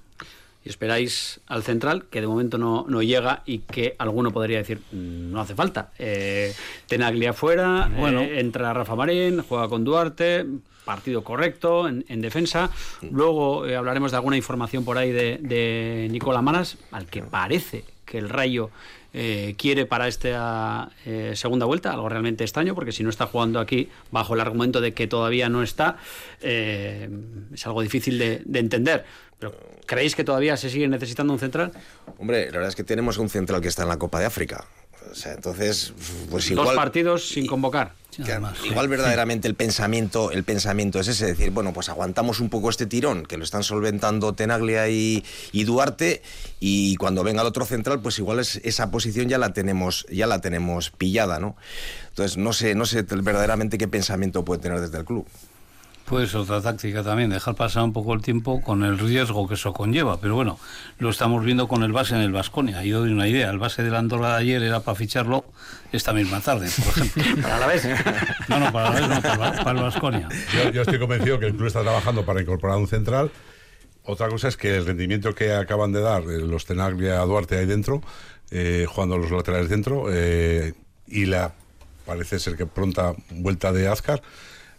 Y 0.66 0.68
esperáis 0.68 1.40
al 1.46 1.62
central, 1.62 2.06
que 2.10 2.20
de 2.20 2.26
momento 2.26 2.58
no, 2.58 2.84
no 2.88 3.00
llega 3.00 3.42
y 3.46 3.58
que 3.60 3.94
alguno 3.98 4.32
podría 4.32 4.58
decir, 4.58 4.80
"Mm, 4.90 5.30
no 5.30 5.40
hace 5.40 5.54
falta. 5.54 5.92
Eh, 5.98 6.52
Tenaglia 6.88 7.32
fuera, 7.32 7.88
Bueno. 7.96 8.20
eh, 8.20 8.40
entra 8.40 8.72
Rafa 8.74 8.96
Marín, 8.96 9.42
juega 9.48 9.68
con 9.68 9.84
Duarte, 9.84 10.44
partido 10.84 11.22
correcto 11.22 11.86
en, 11.88 12.04
en 12.08 12.20
defensa. 12.20 12.70
Luego 13.12 13.64
eh, 13.66 13.76
hablaremos 13.76 14.10
de 14.10 14.16
alguna 14.16 14.36
información 14.36 14.84
por 14.84 14.98
ahí 14.98 15.12
de, 15.12 15.38
de 15.40 16.08
Nicola 16.10 16.42
Manas, 16.42 16.78
al 16.90 17.06
que 17.06 17.22
parece 17.22 17.84
que 18.04 18.18
el 18.18 18.28
Rayo 18.28 18.70
eh, 19.18 19.54
quiere 19.56 19.86
para 19.86 20.08
esta 20.08 20.90
eh, 21.06 21.32
segunda 21.36 21.64
vuelta, 21.64 21.90
algo 21.90 22.06
realmente 22.06 22.44
extraño, 22.44 22.74
porque 22.74 22.92
si 22.92 23.02
no 23.02 23.08
está 23.08 23.24
jugando 23.24 23.60
aquí 23.60 23.88
bajo 24.10 24.34
el 24.34 24.40
argumento 24.40 24.82
de 24.82 24.92
que 24.92 25.06
todavía 25.06 25.48
no 25.48 25.62
está, 25.62 25.96
eh, 26.42 27.08
es 27.50 27.66
algo 27.66 27.80
difícil 27.80 28.18
de, 28.18 28.42
de 28.44 28.58
entender. 28.58 29.06
Pero 29.38 29.54
¿creéis 29.86 30.14
que 30.14 30.22
todavía 30.22 30.58
se 30.58 30.68
sigue 30.68 30.86
necesitando 30.86 31.32
un 31.32 31.38
central? 31.38 31.72
Hombre, 32.18 32.46
la 32.46 32.52
verdad 32.52 32.68
es 32.68 32.76
que 32.76 32.84
tenemos 32.84 33.16
un 33.16 33.30
central 33.30 33.62
que 33.62 33.68
está 33.68 33.84
en 33.84 33.88
la 33.88 33.98
Copa 33.98 34.20
de 34.20 34.26
África. 34.26 34.66
O 35.10 35.14
sea, 35.14 35.34
entonces, 35.34 35.92
pues 36.30 36.50
igual... 36.50 36.66
Dos 36.66 36.76
partidos 36.76 37.28
sin 37.28 37.46
convocar. 37.46 37.94
que 38.10 38.38
igual 38.68 38.88
verdaderamente 38.88 39.46
el 39.48 39.54
pensamiento, 39.54 40.30
el 40.30 40.44
pensamiento 40.44 41.00
es 41.00 41.08
ese, 41.08 41.26
decir, 41.26 41.50
bueno, 41.50 41.72
pues 41.72 41.88
aguantamos 41.88 42.40
un 42.40 42.48
poco 42.48 42.70
este 42.70 42.86
tirón, 42.86 43.24
que 43.24 43.36
lo 43.36 43.44
están 43.44 43.62
solventando 43.62 44.32
Tenaglia 44.34 44.88
y, 44.88 45.24
y 45.52 45.64
Duarte, 45.64 46.22
y 46.60 46.96
cuando 46.96 47.22
venga 47.24 47.42
el 47.42 47.48
otro 47.48 47.64
central, 47.64 48.00
pues 48.00 48.18
igual 48.18 48.40
es, 48.40 48.56
esa 48.64 48.90
posición 48.90 49.28
ya 49.28 49.38
la 49.38 49.52
tenemos, 49.52 50.06
ya 50.10 50.26
la 50.26 50.40
tenemos 50.40 50.90
pillada, 50.90 51.38
¿no? 51.40 51.56
Entonces 52.08 52.36
no 52.36 52.52
sé, 52.52 52.74
no 52.74 52.86
sé 52.86 53.02
verdaderamente 53.02 53.78
qué 53.78 53.88
pensamiento 53.88 54.44
puede 54.44 54.62
tener 54.62 54.80
desde 54.80 54.98
el 54.98 55.04
club. 55.04 55.26
Pues 56.06 56.36
otra 56.36 56.60
táctica 56.60 57.02
también, 57.02 57.30
dejar 57.30 57.56
pasar 57.56 57.82
un 57.82 57.92
poco 57.92 58.14
el 58.14 58.22
tiempo 58.22 58.62
con 58.62 58.84
el 58.84 58.96
riesgo 58.96 59.48
que 59.48 59.54
eso 59.54 59.72
conlleva. 59.72 60.20
Pero 60.20 60.36
bueno, 60.36 60.58
lo 61.00 61.10
estamos 61.10 61.44
viendo 61.44 61.66
con 61.66 61.82
el 61.82 61.90
base 61.90 62.14
en 62.14 62.20
el 62.20 62.30
Vasconia. 62.30 62.84
Yo 62.84 63.00
doy 63.00 63.10
una 63.10 63.26
idea. 63.26 63.50
El 63.50 63.58
base 63.58 63.82
de 63.82 63.90
la 63.90 63.98
Andorra 63.98 64.34
de 64.34 64.36
ayer 64.36 64.62
era 64.62 64.80
para 64.80 64.94
ficharlo 64.94 65.44
esta 65.90 66.12
misma 66.12 66.40
tarde, 66.40 66.70
por 66.76 67.04
ejemplo. 67.04 67.42
¿Para 67.42 67.58
la 67.58 67.66
vez? 67.66 67.88
No, 68.48 68.60
no, 68.60 68.72
para 68.72 68.90
la 68.90 69.00
vez 69.00 69.08
no, 69.08 69.20
para, 69.20 69.64
para 69.64 69.78
el 69.78 69.84
Vasconia. 69.84 70.28
Yo, 70.54 70.70
yo 70.70 70.82
estoy 70.82 71.00
convencido 71.00 71.40
que 71.40 71.46
el 71.46 71.56
club 71.56 71.66
está 71.66 71.82
trabajando 71.82 72.24
para 72.24 72.40
incorporar 72.40 72.78
un 72.78 72.86
central. 72.86 73.32
Otra 74.04 74.28
cosa 74.28 74.46
es 74.46 74.56
que 74.56 74.76
el 74.76 74.86
rendimiento 74.86 75.34
que 75.34 75.52
acaban 75.52 75.90
de 75.90 76.00
dar 76.00 76.22
eh, 76.22 76.38
los 76.38 76.64
Tenaglia 76.64 77.18
Duarte 77.22 77.58
ahí 77.58 77.66
dentro, 77.66 78.00
eh, 78.52 78.86
jugando 78.88 79.18
los 79.18 79.32
laterales 79.32 79.68
dentro, 79.68 80.06
eh, 80.12 80.74
y 81.08 81.26
la 81.26 81.52
parece 82.06 82.38
ser 82.38 82.56
que 82.56 82.66
pronta 82.66 83.14
vuelta 83.30 83.72
de 83.72 83.88
Azcar 83.88 84.22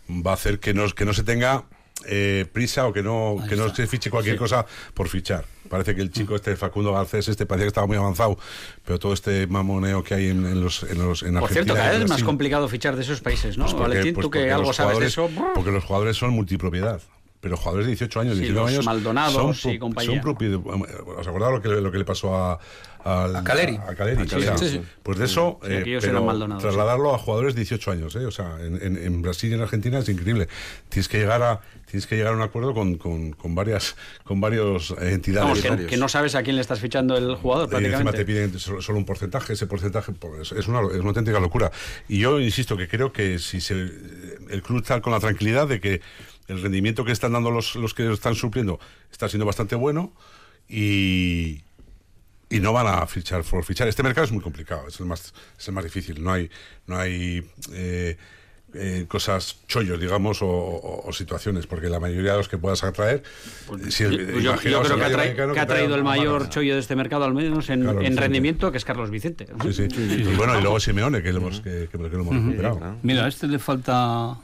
va 0.10 0.32
a 0.32 0.34
hacer 0.36 0.60
que 0.60 0.74
no, 0.74 0.88
que 0.90 1.06
no 1.06 1.14
se 1.14 1.24
tenga 1.24 1.64
eh, 2.06 2.46
prisa 2.54 2.86
o 2.88 2.94
que 2.94 3.02
no, 3.02 3.38
que 3.50 3.56
no 3.56 3.74
se 3.74 3.88
fiche 3.88 4.10
cualquier 4.12 4.36
Sí. 4.36 4.40
cosa 4.40 4.66
por 4.94 5.08
fichar. 5.10 5.46
Parece 5.68 5.96
que 5.96 6.02
el 6.02 6.12
chico 6.12 6.36
este 6.36 6.56
Facundo 6.56 6.94
Garcés 6.94 7.28
este 7.28 7.46
parecía 7.46 7.66
que 7.66 7.70
estaba 7.70 7.88
muy 7.88 7.98
avanzado, 7.98 8.38
pero 8.86 9.00
todo 9.00 9.14
este 9.14 9.48
mamoneo 9.48 10.04
que 10.04 10.14
hay 10.14 10.28
en, 10.30 10.46
en 10.46 10.62
los 10.64 10.84
en 10.84 10.98
los 11.00 11.24
en 11.24 11.34
Por 11.40 11.50
cierto, 11.50 11.74
Argentina 11.74 11.76
cada 11.76 11.92
vez 11.94 12.04
es 12.04 12.10
más 12.10 12.24
complicado 12.24 12.70
fichar 12.70 12.96
de 12.96 13.02
esos 13.02 13.20
países, 13.22 13.58
¿no? 13.58 13.66
pues 13.66 13.74
porque- 13.74 13.90
Valentín, 13.90 14.14
pues 14.14 14.24
tú 14.26 14.30
que 14.32 14.52
algo 14.52 14.72
sabes 14.74 15.00
de 15.00 15.08
eso. 15.08 15.30
Porque 15.56 15.72
los 15.72 15.84
jugadores 15.84 16.16
son 16.16 16.30
multipropiedad. 16.32 17.02
Pero 17.40 17.56
jugadores 17.56 17.86
de 17.86 17.92
18 17.92 18.20
años, 18.20 18.34
Sí, 18.34 18.40
19 18.42 18.66
los 18.66 18.74
años. 18.74 18.86
Maldonados 18.86 19.60
son, 19.60 19.72
y 19.74 19.78
compañía. 19.78 20.22
Son. 20.24 20.36
¿Os 21.20 21.28
acordáis 21.28 21.54
lo 21.54 21.62
que, 21.62 21.70
lo 21.70 21.92
que 21.92 21.98
le 22.00 22.04
pasó 22.06 22.36
a, 22.36 22.60
al- 23.08 23.36
A 23.36 23.44
Caleri. 23.44 23.76
A, 23.78 23.96
Caleri, 23.96 24.22
A 24.22 24.26
Caleri, 24.26 24.44
o 24.44 24.58
sea, 24.58 24.58
sí, 24.58 24.70
sí. 24.70 24.82
Pues 25.04 25.18
de 25.20 25.26
eso, 25.26 25.60
eh, 25.64 25.84
pero 26.02 26.58
trasladarlo 26.58 27.14
a 27.14 27.18
jugadores 27.18 27.56
de 27.56 27.62
18 27.62 27.92
años. 27.92 28.16
¿eh? 28.16 28.26
O 28.26 28.32
sea, 28.32 28.58
en, 28.62 28.82
en- 28.82 28.98
en 28.98 29.22
Brasil 29.22 29.52
y 29.52 29.54
en 29.56 29.62
Argentina 29.62 30.00
es 30.00 30.10
increíble. 30.10 30.48
Tienes 30.90 31.08
que 31.08 31.18
llegar 31.20 31.42
a, 31.44 31.62
tienes 31.90 32.06
que 32.08 32.16
llegar 32.18 32.34
a 32.34 32.36
un 32.36 32.42
acuerdo 32.42 32.74
con, 32.74 32.96
con, 32.98 33.32
con 33.32 33.56
varias 33.56 33.96
con 34.24 34.42
varios 34.42 34.92
eh, 35.00 35.14
entidades. 35.14 35.64
Vamos, 35.64 35.78
que, 35.82 35.86
que 35.88 35.98
no 35.98 36.10
sabes 36.10 36.36
a 36.36 36.44
quién 36.44 36.56
le 36.56 36.62
estás 36.62 36.80
fichando 36.80 37.16
el 37.18 37.36
jugador, 37.36 37.70
Y 37.72 37.86
encima 37.86 38.12
prácticamente. 38.12 38.18
te 38.20 38.26
piden 38.26 38.60
solo, 38.60 38.82
solo 38.82 38.98
un 38.98 39.06
porcentaje, 39.06 39.54
ese 39.54 39.68
porcentaje 39.68 40.12
pues, 40.12 40.52
es, 40.52 40.68
una, 40.68 40.82
es 40.82 41.00
una 41.00 41.10
auténtica 41.10 41.40
locura. 41.40 41.72
Y 42.08 42.20
yo 42.20 42.40
insisto 42.40 42.76
que 42.78 42.88
creo 42.88 43.12
que 43.14 43.40
si 43.40 43.62
se, 43.62 43.74
el 43.74 44.62
club 44.64 44.82
está 44.82 45.02
con 45.02 45.14
la 45.14 45.20
tranquilidad 45.20 45.68
de 45.68 45.80
que 45.80 46.02
el 46.48 46.62
rendimiento 46.62 47.04
que 47.06 47.12
están 47.12 47.34
dando 47.34 47.52
los, 47.52 47.76
los 47.76 47.94
que 47.94 48.12
están 48.12 48.36
supliendo 48.36 48.80
está 49.12 49.28
siendo 49.28 49.46
bastante 49.46 49.76
bueno 49.76 50.14
y, 50.70 51.62
y 52.50 52.60
no 52.60 52.72
van 52.74 52.88
a 52.88 53.06
fichar 53.08 53.44
por 53.44 53.64
fichar. 53.64 53.88
Este 53.88 54.04
mercado 54.04 54.26
es 54.26 54.32
muy 54.32 54.42
complicado, 54.42 54.88
es 54.88 55.00
el 55.00 55.06
más, 55.06 55.34
es 55.58 55.68
el 55.68 55.74
más 55.74 55.84
difícil. 55.84 56.24
No 56.24 56.32
hay, 56.32 56.50
no 56.86 56.98
hay 56.98 57.44
eh, 57.74 58.18
eh, 58.74 59.06
cosas 59.08 59.58
chollos, 59.68 60.00
digamos, 60.00 60.42
o, 60.42 60.48
o- 60.48 61.08
o 61.08 61.14
situaciones, 61.14 61.66
porque 61.68 61.88
la 61.90 62.00
mayoría 62.00 62.32
de 62.34 62.38
los 62.38 62.50
que 62.50 62.58
puedas 62.58 62.84
atraer, 62.84 63.24
si 63.90 64.04
el- 64.04 64.28
Pues 64.28 64.44
yo, 64.44 64.56
creo 64.58 64.82
que 64.84 64.96
ha, 65.04 65.54
que 65.54 65.66
traído 65.66 65.96
el 65.96 66.04
mayor 66.04 66.50
chollo 66.50 66.74
de 66.76 66.80
este 66.82 66.96
mercado, 66.96 67.24
al 67.26 67.34
menos 67.34 67.70
en, 67.70 67.82
Claro, 67.84 68.02
en 68.02 68.18
rendimiento, 68.18 68.72
que 68.72 68.78
es 68.78 68.86
Carlos 68.86 69.10
Vicente. 69.10 69.48
Sí, 69.64 69.74
sí. 69.74 69.88
Y 69.98 70.36
bueno, 70.36 70.58
y 70.60 70.62
luego 70.62 70.80
Simeone, 70.80 71.24
que, 71.24 71.32
lo 71.32 71.40
hemos, 71.40 71.62
que, 71.62 71.88
que- 71.92 71.98
que 71.98 71.98
lo 71.98 72.08
hemos 72.08 72.36
recuperado. 72.36 72.98
Mira, 73.04 73.26
a 73.26 73.28
este 73.30 73.48
le 73.48 73.58
falta 73.60 74.38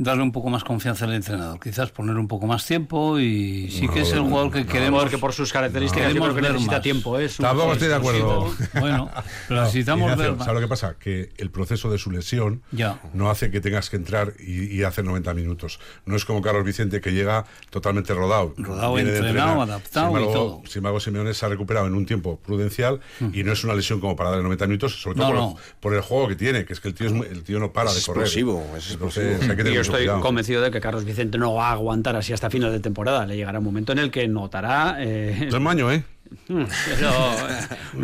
darle 0.00 0.22
un 0.22 0.30
poco 0.30 0.48
más 0.48 0.62
confianza 0.62 1.04
al 1.06 1.12
entrenador, 1.14 1.58
quizás 1.58 1.90
poner 1.90 2.16
un 2.16 2.28
poco 2.28 2.46
más 2.46 2.64
tiempo 2.64 3.18
y 3.18 3.68
sí 3.70 3.88
que 3.88 4.02
es 4.02 4.12
el 4.12 4.20
jugador 4.20 4.52
que 4.52 4.64
queremos. 4.64 5.02
Porque 5.02 5.18
por 5.18 5.32
sus 5.32 5.52
características 5.52 6.14
yo 6.14 6.22
creo 6.22 6.34
que 6.36 6.42
necesita 6.42 6.72
más. 6.72 6.82
tiempo. 6.82 7.18
¿eh? 7.18 7.24
Es 7.24 7.38
un 7.40 7.44
Tampoco 7.44 7.72
estoy 7.72 7.88
de 7.88 7.94
acuerdo. 7.96 8.54
Bueno, 8.78 9.10
pero 9.48 9.60
No, 9.60 9.66
necesitamos 9.66 10.04
Ignacio, 10.04 10.22
ver 10.30 10.36
más. 10.36 10.46
¿Sabes 10.46 10.60
lo 10.60 10.66
que 10.66 10.70
pasa? 10.70 10.94
Que 10.98 11.30
el 11.36 11.50
proceso 11.50 11.90
de 11.90 11.98
su 11.98 12.10
lesión 12.12 12.62
Ya. 12.70 13.00
no 13.12 13.28
hace 13.30 13.50
que 13.50 13.60
tengas 13.60 13.90
que 13.90 13.96
entrar 13.96 14.34
y, 14.38 14.66
y 14.72 14.82
hacer 14.84 15.04
90 15.04 15.34
minutos. 15.34 15.80
No 16.06 16.14
es 16.16 16.24
como 16.24 16.42
Carlos 16.42 16.64
Vicente 16.64 17.00
que 17.00 17.12
llega 17.12 17.44
totalmente 17.70 18.14
rodado. 18.14 18.54
Rodado, 18.56 18.98
entrenado, 18.98 19.62
adaptado 19.62 20.16
sin 20.16 20.28
y 20.28 20.32
todo. 20.32 20.62
Sin 20.66 20.78
embargo, 20.78 21.00
Simeone 21.00 21.34
se 21.34 21.44
ha 21.44 21.48
recuperado 21.48 21.86
en 21.88 21.94
un 21.94 22.06
tiempo 22.06 22.38
prudencial 22.38 23.00
y 23.32 23.42
no 23.42 23.52
es 23.52 23.64
una 23.64 23.74
lesión 23.74 24.00
como 24.00 24.14
para 24.14 24.30
darle 24.30 24.44
90 24.44 24.66
minutos, 24.68 25.00
sobre 25.02 25.16
todo 25.16 25.26
No, 25.28 25.32
por, 25.34 25.40
no. 25.42 25.56
por 25.80 25.94
el 25.94 26.02
juego 26.02 26.28
que 26.28 26.36
tiene, 26.36 26.64
que 26.64 26.72
es 26.72 26.80
que 26.80 26.88
el 26.88 26.94
tío, 26.94 27.08
es 27.08 27.12
muy- 27.12 27.26
el 27.26 27.42
tío 27.42 27.58
no 27.58 27.72
para 27.72 27.90
Es 27.90 27.96
de 27.96 28.02
correr. 28.06 28.22
explosivo, 28.24 28.64
es 28.76 28.92
Entonces, 28.92 29.24
explosivo. 29.24 29.42
hay 29.52 29.56
que 29.56 29.64
tener 29.64 29.72
Y 29.72 29.74
yo 29.74 29.80
mucho 29.80 29.87
estoy 29.92 30.04
cuidado. 30.06 30.20
convencido 30.20 30.62
de 30.62 30.70
que 30.70 30.80
Carlos 30.80 31.04
Vicente 31.04 31.38
no 31.38 31.54
va 31.54 31.68
a 31.68 31.72
aguantar 31.72 32.16
así 32.16 32.32
hasta 32.32 32.48
final 32.50 32.70
de 32.72 32.80
temporada. 32.80 33.26
Le 33.26 33.36
llegará 33.36 33.58
un 33.58 33.64
momento 33.64 33.92
en 33.92 33.98
el 33.98 34.10
que 34.10 34.26
notará. 34.28 34.96
eh, 35.00 35.48
Es 35.52 35.60
maño, 35.60 35.90
¿eh? 35.92 36.04
pero, 36.46 37.10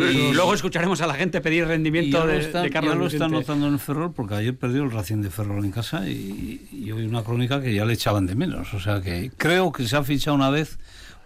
eh, 0.08 0.30
luego 0.32 0.54
escucharemos 0.54 1.00
a 1.02 1.06
la 1.06 1.14
gente 1.14 1.40
pedir 1.42 1.64
Y 1.64 1.66
rendimiento 1.66 2.26
de, 2.26 2.38
está, 2.38 2.62
de 2.62 2.70
Carlos 2.70 2.94
ya 2.94 2.98
lo 2.98 3.06
está 3.06 3.26
Vicente. 3.26 3.36
notando 3.40 3.66
en 3.66 3.74
el 3.74 3.78
Ferrol 3.78 4.12
porque 4.14 4.34
ayer 4.34 4.56
perdió 4.56 4.82
el 4.82 4.90
Racing 4.90 5.20
de 5.22 5.30
Ferrol 5.30 5.64
en 5.64 5.70
casa 5.70 6.08
y, 6.08 6.66
y 6.72 6.90
hoy 6.92 7.04
una 7.04 7.22
crónica 7.22 7.60
que 7.60 7.74
ya 7.74 7.84
le 7.84 7.92
echaban 7.94 8.26
de 8.26 8.34
menos. 8.34 8.72
O 8.74 8.80
sea 8.80 9.00
que 9.02 9.30
creo 9.36 9.72
que 9.72 9.86
se 9.86 9.96
ha 9.96 10.02
fichado 10.04 10.34
una 10.36 10.48
vez, 10.50 10.78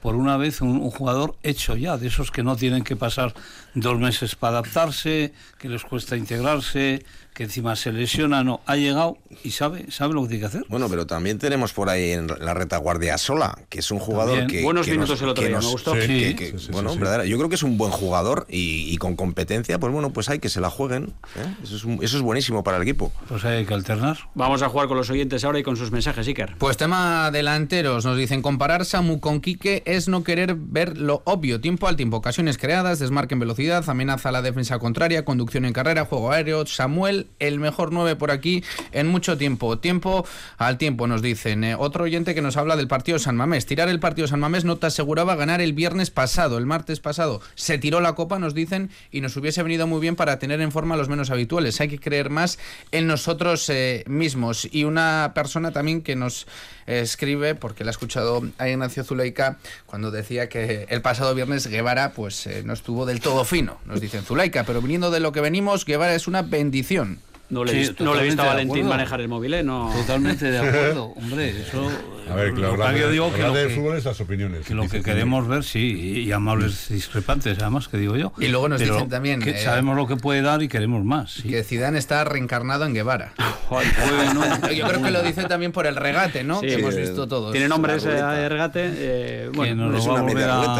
por 0.02 0.14
una 0.16 0.36
vez, 0.36 0.60
un, 0.60 0.70
un 0.80 0.90
jugador 0.90 1.34
hecho 1.42 1.76
ya, 1.76 1.96
de 1.96 2.06
esos 2.08 2.30
que 2.30 2.42
no 2.42 2.56
tienen 2.56 2.84
que 2.84 2.96
pasar 2.96 3.34
dos 3.74 3.98
meses 3.98 4.34
para 4.34 4.58
adaptarse, 4.58 5.32
que 5.58 5.68
les 5.68 5.82
cuesta 5.84 6.16
integrarse, 6.16 7.04
que 7.34 7.44
encima 7.44 7.76
se 7.76 7.92
lesiona, 7.92 8.42
no, 8.42 8.60
ha 8.66 8.74
llegado 8.74 9.16
y 9.44 9.52
sabe, 9.52 9.90
sabe 9.92 10.12
lo 10.14 10.22
que 10.22 10.28
tiene 10.28 10.40
que 10.40 10.46
hacer. 10.46 10.64
Bueno, 10.68 10.88
pero 10.88 11.06
también 11.06 11.38
tenemos 11.38 11.72
por 11.72 11.88
ahí 11.88 12.10
en 12.10 12.26
la 12.26 12.52
retaguardia 12.52 13.14
a 13.14 13.18
Sola, 13.18 13.56
que 13.68 13.78
es 13.78 13.90
un 13.92 14.00
jugador 14.00 14.38
También. 14.38 14.58
que. 14.60 14.64
Buenos 14.64 14.86
que 14.86 14.92
minutos 14.92 15.10
nos- 15.10 15.22
el 15.22 15.28
otro 15.28 15.44
día, 15.44 15.54
nos- 15.56 15.64
me 15.66 15.70
gustó. 15.70 15.92
que- 15.92 16.06
Sí. 16.06 16.34
que- 16.34 16.50
Sí, 16.58 16.66
sí, 16.66 16.72
bueno, 16.72 16.88
sí, 16.90 16.94
sí. 16.96 17.00
verdadera- 17.00 17.24
yo 17.26 17.36
creo 17.36 17.48
que 17.48 17.54
es 17.54 17.62
un 17.62 17.78
buen 17.78 17.92
jugador 17.92 18.46
y, 18.48 18.92
y 18.92 18.96
con 18.96 19.14
competencia, 19.14 19.78
pues 19.78 19.92
bueno, 19.92 20.10
pues 20.12 20.28
hay 20.28 20.40
que 20.40 20.48
se 20.48 20.60
la 20.60 20.68
jueguen. 20.70 21.14
¿eh? 21.36 21.54
Eso, 21.62 21.76
es 21.76 21.84
un- 21.84 22.00
eso 22.02 22.16
es 22.16 22.22
buenísimo 22.22 22.64
para 22.64 22.76
el 22.78 22.82
equipo. 22.82 23.12
Pues 23.28 23.44
hay 23.44 23.64
que 23.64 23.74
alternar. 23.74 24.18
Vamos 24.34 24.62
a 24.62 24.68
jugar 24.68 24.88
con 24.88 24.96
los 24.96 25.08
oyentes 25.10 25.44
ahora 25.44 25.60
y 25.60 25.62
con 25.62 25.76
sus 25.76 25.92
mensajes, 25.92 26.26
Iker. 26.26 26.56
Pues 26.58 26.76
tema 26.76 27.30
delanteros, 27.30 28.04
nos 28.04 28.16
dicen 28.16 28.42
comparar 28.42 28.84
Samu 28.84 29.20
con 29.20 29.40
Quique 29.40 29.84
es 29.88 30.06
no 30.06 30.22
querer 30.22 30.54
ver 30.54 30.98
lo 30.98 31.22
obvio, 31.24 31.62
tiempo 31.62 31.88
al 31.88 31.96
tiempo, 31.96 32.18
ocasiones 32.18 32.58
creadas, 32.58 32.98
desmarque 32.98 33.32
en 33.32 33.40
velocidad, 33.40 33.88
amenaza 33.88 34.28
a 34.28 34.32
la 34.32 34.42
defensa 34.42 34.78
contraria, 34.78 35.24
conducción 35.24 35.64
en 35.64 35.72
carrera, 35.72 36.04
juego 36.04 36.30
aéreo, 36.30 36.66
Samuel, 36.66 37.28
el 37.38 37.58
mejor 37.58 37.90
9 37.90 38.14
por 38.16 38.30
aquí 38.30 38.62
en 38.92 39.06
mucho 39.06 39.38
tiempo, 39.38 39.78
tiempo 39.78 40.26
al 40.58 40.76
tiempo 40.76 41.06
nos 41.06 41.22
dicen. 41.22 41.64
Eh, 41.64 41.74
otro 41.74 42.04
oyente 42.04 42.34
que 42.34 42.42
nos 42.42 42.58
habla 42.58 42.76
del 42.76 42.86
partido 42.86 43.18
San 43.18 43.36
Mamés, 43.36 43.64
tirar 43.64 43.88
el 43.88 43.98
partido 43.98 44.28
San 44.28 44.40
Mamés 44.40 44.66
no 44.66 44.76
te 44.76 44.88
aseguraba 44.88 45.36
ganar 45.36 45.62
el 45.62 45.72
viernes 45.72 46.10
pasado, 46.10 46.58
el 46.58 46.66
martes 46.66 47.00
pasado. 47.00 47.40
Se 47.54 47.78
tiró 47.78 48.02
la 48.02 48.12
copa, 48.14 48.38
nos 48.38 48.52
dicen, 48.52 48.90
y 49.10 49.22
nos 49.22 49.38
hubiese 49.38 49.62
venido 49.62 49.86
muy 49.86 50.00
bien 50.00 50.16
para 50.16 50.38
tener 50.38 50.60
en 50.60 50.70
forma 50.70 50.96
a 50.96 50.98
los 50.98 51.08
menos 51.08 51.30
habituales, 51.30 51.80
hay 51.80 51.88
que 51.88 51.98
creer 51.98 52.28
más 52.28 52.58
en 52.92 53.06
nosotros 53.06 53.70
eh, 53.70 54.04
mismos. 54.06 54.68
Y 54.70 54.84
una 54.84 55.32
persona 55.34 55.72
también 55.72 56.02
que 56.02 56.14
nos 56.14 56.46
escribe, 56.88 57.54
porque 57.54 57.84
la 57.84 57.90
ha 57.90 57.92
escuchado 57.92 58.42
a 58.58 58.68
Ignacio 58.68 59.04
Zuleika 59.04 59.58
cuando 59.86 60.10
decía 60.10 60.48
que 60.48 60.86
el 60.88 61.02
pasado 61.02 61.34
viernes 61.34 61.66
Guevara 61.66 62.12
pues 62.12 62.46
eh, 62.46 62.62
no 62.64 62.72
estuvo 62.72 63.06
del 63.06 63.20
todo 63.20 63.44
fino, 63.44 63.78
nos 63.84 64.00
dicen 64.00 64.24
Zuleika, 64.24 64.64
pero 64.64 64.80
viniendo 64.80 65.10
de 65.10 65.20
lo 65.20 65.32
que 65.32 65.40
venimos, 65.40 65.84
Guevara 65.84 66.14
es 66.14 66.26
una 66.26 66.42
bendición. 66.42 67.20
No 67.50 67.64
le, 67.64 67.70
he 67.70 67.74
Sí, 67.74 67.78
visto- 67.80 68.04
no 68.04 68.14
le 68.14 68.20
he 68.20 68.24
visto 68.24 68.42
a 68.42 68.46
Valentín 68.46 68.86
manejar 68.86 69.22
el 69.22 69.28
móvil, 69.28 69.54
¿eh? 69.54 69.62
No. 69.62 69.90
Totalmente 69.96 70.50
de 70.50 70.58
acuerdo, 70.68 71.04
hombre. 71.16 71.48
Eso, 71.62 71.90
A 72.30 72.34
ver, 72.34 72.52
claro, 72.52 72.76
lo 72.76 72.86
que 72.92 73.00
yo 73.00 73.10
digo 73.10 73.32
que 73.32 73.40
lo 73.42 73.52
de 73.54 73.68
que- 73.68 73.74
fútbol 73.74 73.96
es 73.96 74.04
las 74.04 74.20
opiniones. 74.20 74.66
que 74.66 74.74
lo 74.74 74.86
que 74.86 75.02
queremos 75.02 75.48
ver, 75.48 75.64
sí, 75.64 76.24
y 76.26 76.32
amables 76.32 76.88
discrepantes, 76.90 77.58
además, 77.58 77.88
que 77.88 77.96
digo 77.96 78.16
yo. 78.16 78.32
Y 78.38 78.48
luego 78.48 78.68
nos 78.68 78.80
Pero 78.82 78.94
dicen 78.96 79.08
también, 79.08 79.40
que 79.40 79.50
eh, 79.52 79.64
sabemos 79.64 79.96
lo 79.96 80.06
que 80.06 80.16
puede 80.16 80.42
dar 80.42 80.62
y 80.62 80.68
queremos 80.68 81.04
más. 81.04 81.32
sí. 81.32 81.48
Que 81.48 81.64
Zidane 81.64 81.98
está 81.98 82.22
reencarnado 82.24 82.84
en 82.84 82.92
Guevara. 82.94 83.32
Bueno, 83.70 84.42
Yo 84.74 84.86
creo 84.88 85.02
que 85.02 85.10
lo 85.10 85.22
dice 85.22 85.44
también 85.44 85.72
por 85.72 85.86
el 85.86 85.94
regate, 85.94 86.42
¿no? 86.42 86.60
Sí, 86.60 86.68
que 86.68 86.74
hemos 86.74 86.96
visto 86.96 87.28
todos. 87.28 87.52
Tiene 87.52 87.68
nombres 87.68 88.02
eh, 88.06 88.08
de 88.12 88.48
regate. 88.48 88.90
eh, 88.94 89.50
bueno, 89.54 89.88
nos 89.90 90.00
es 90.00 90.06
lo 90.06 90.12
va 90.14 90.18
a 90.20 90.22
una 90.22 90.32
volver 90.32 90.48
a- 90.50 90.56
¿no? 90.56 90.76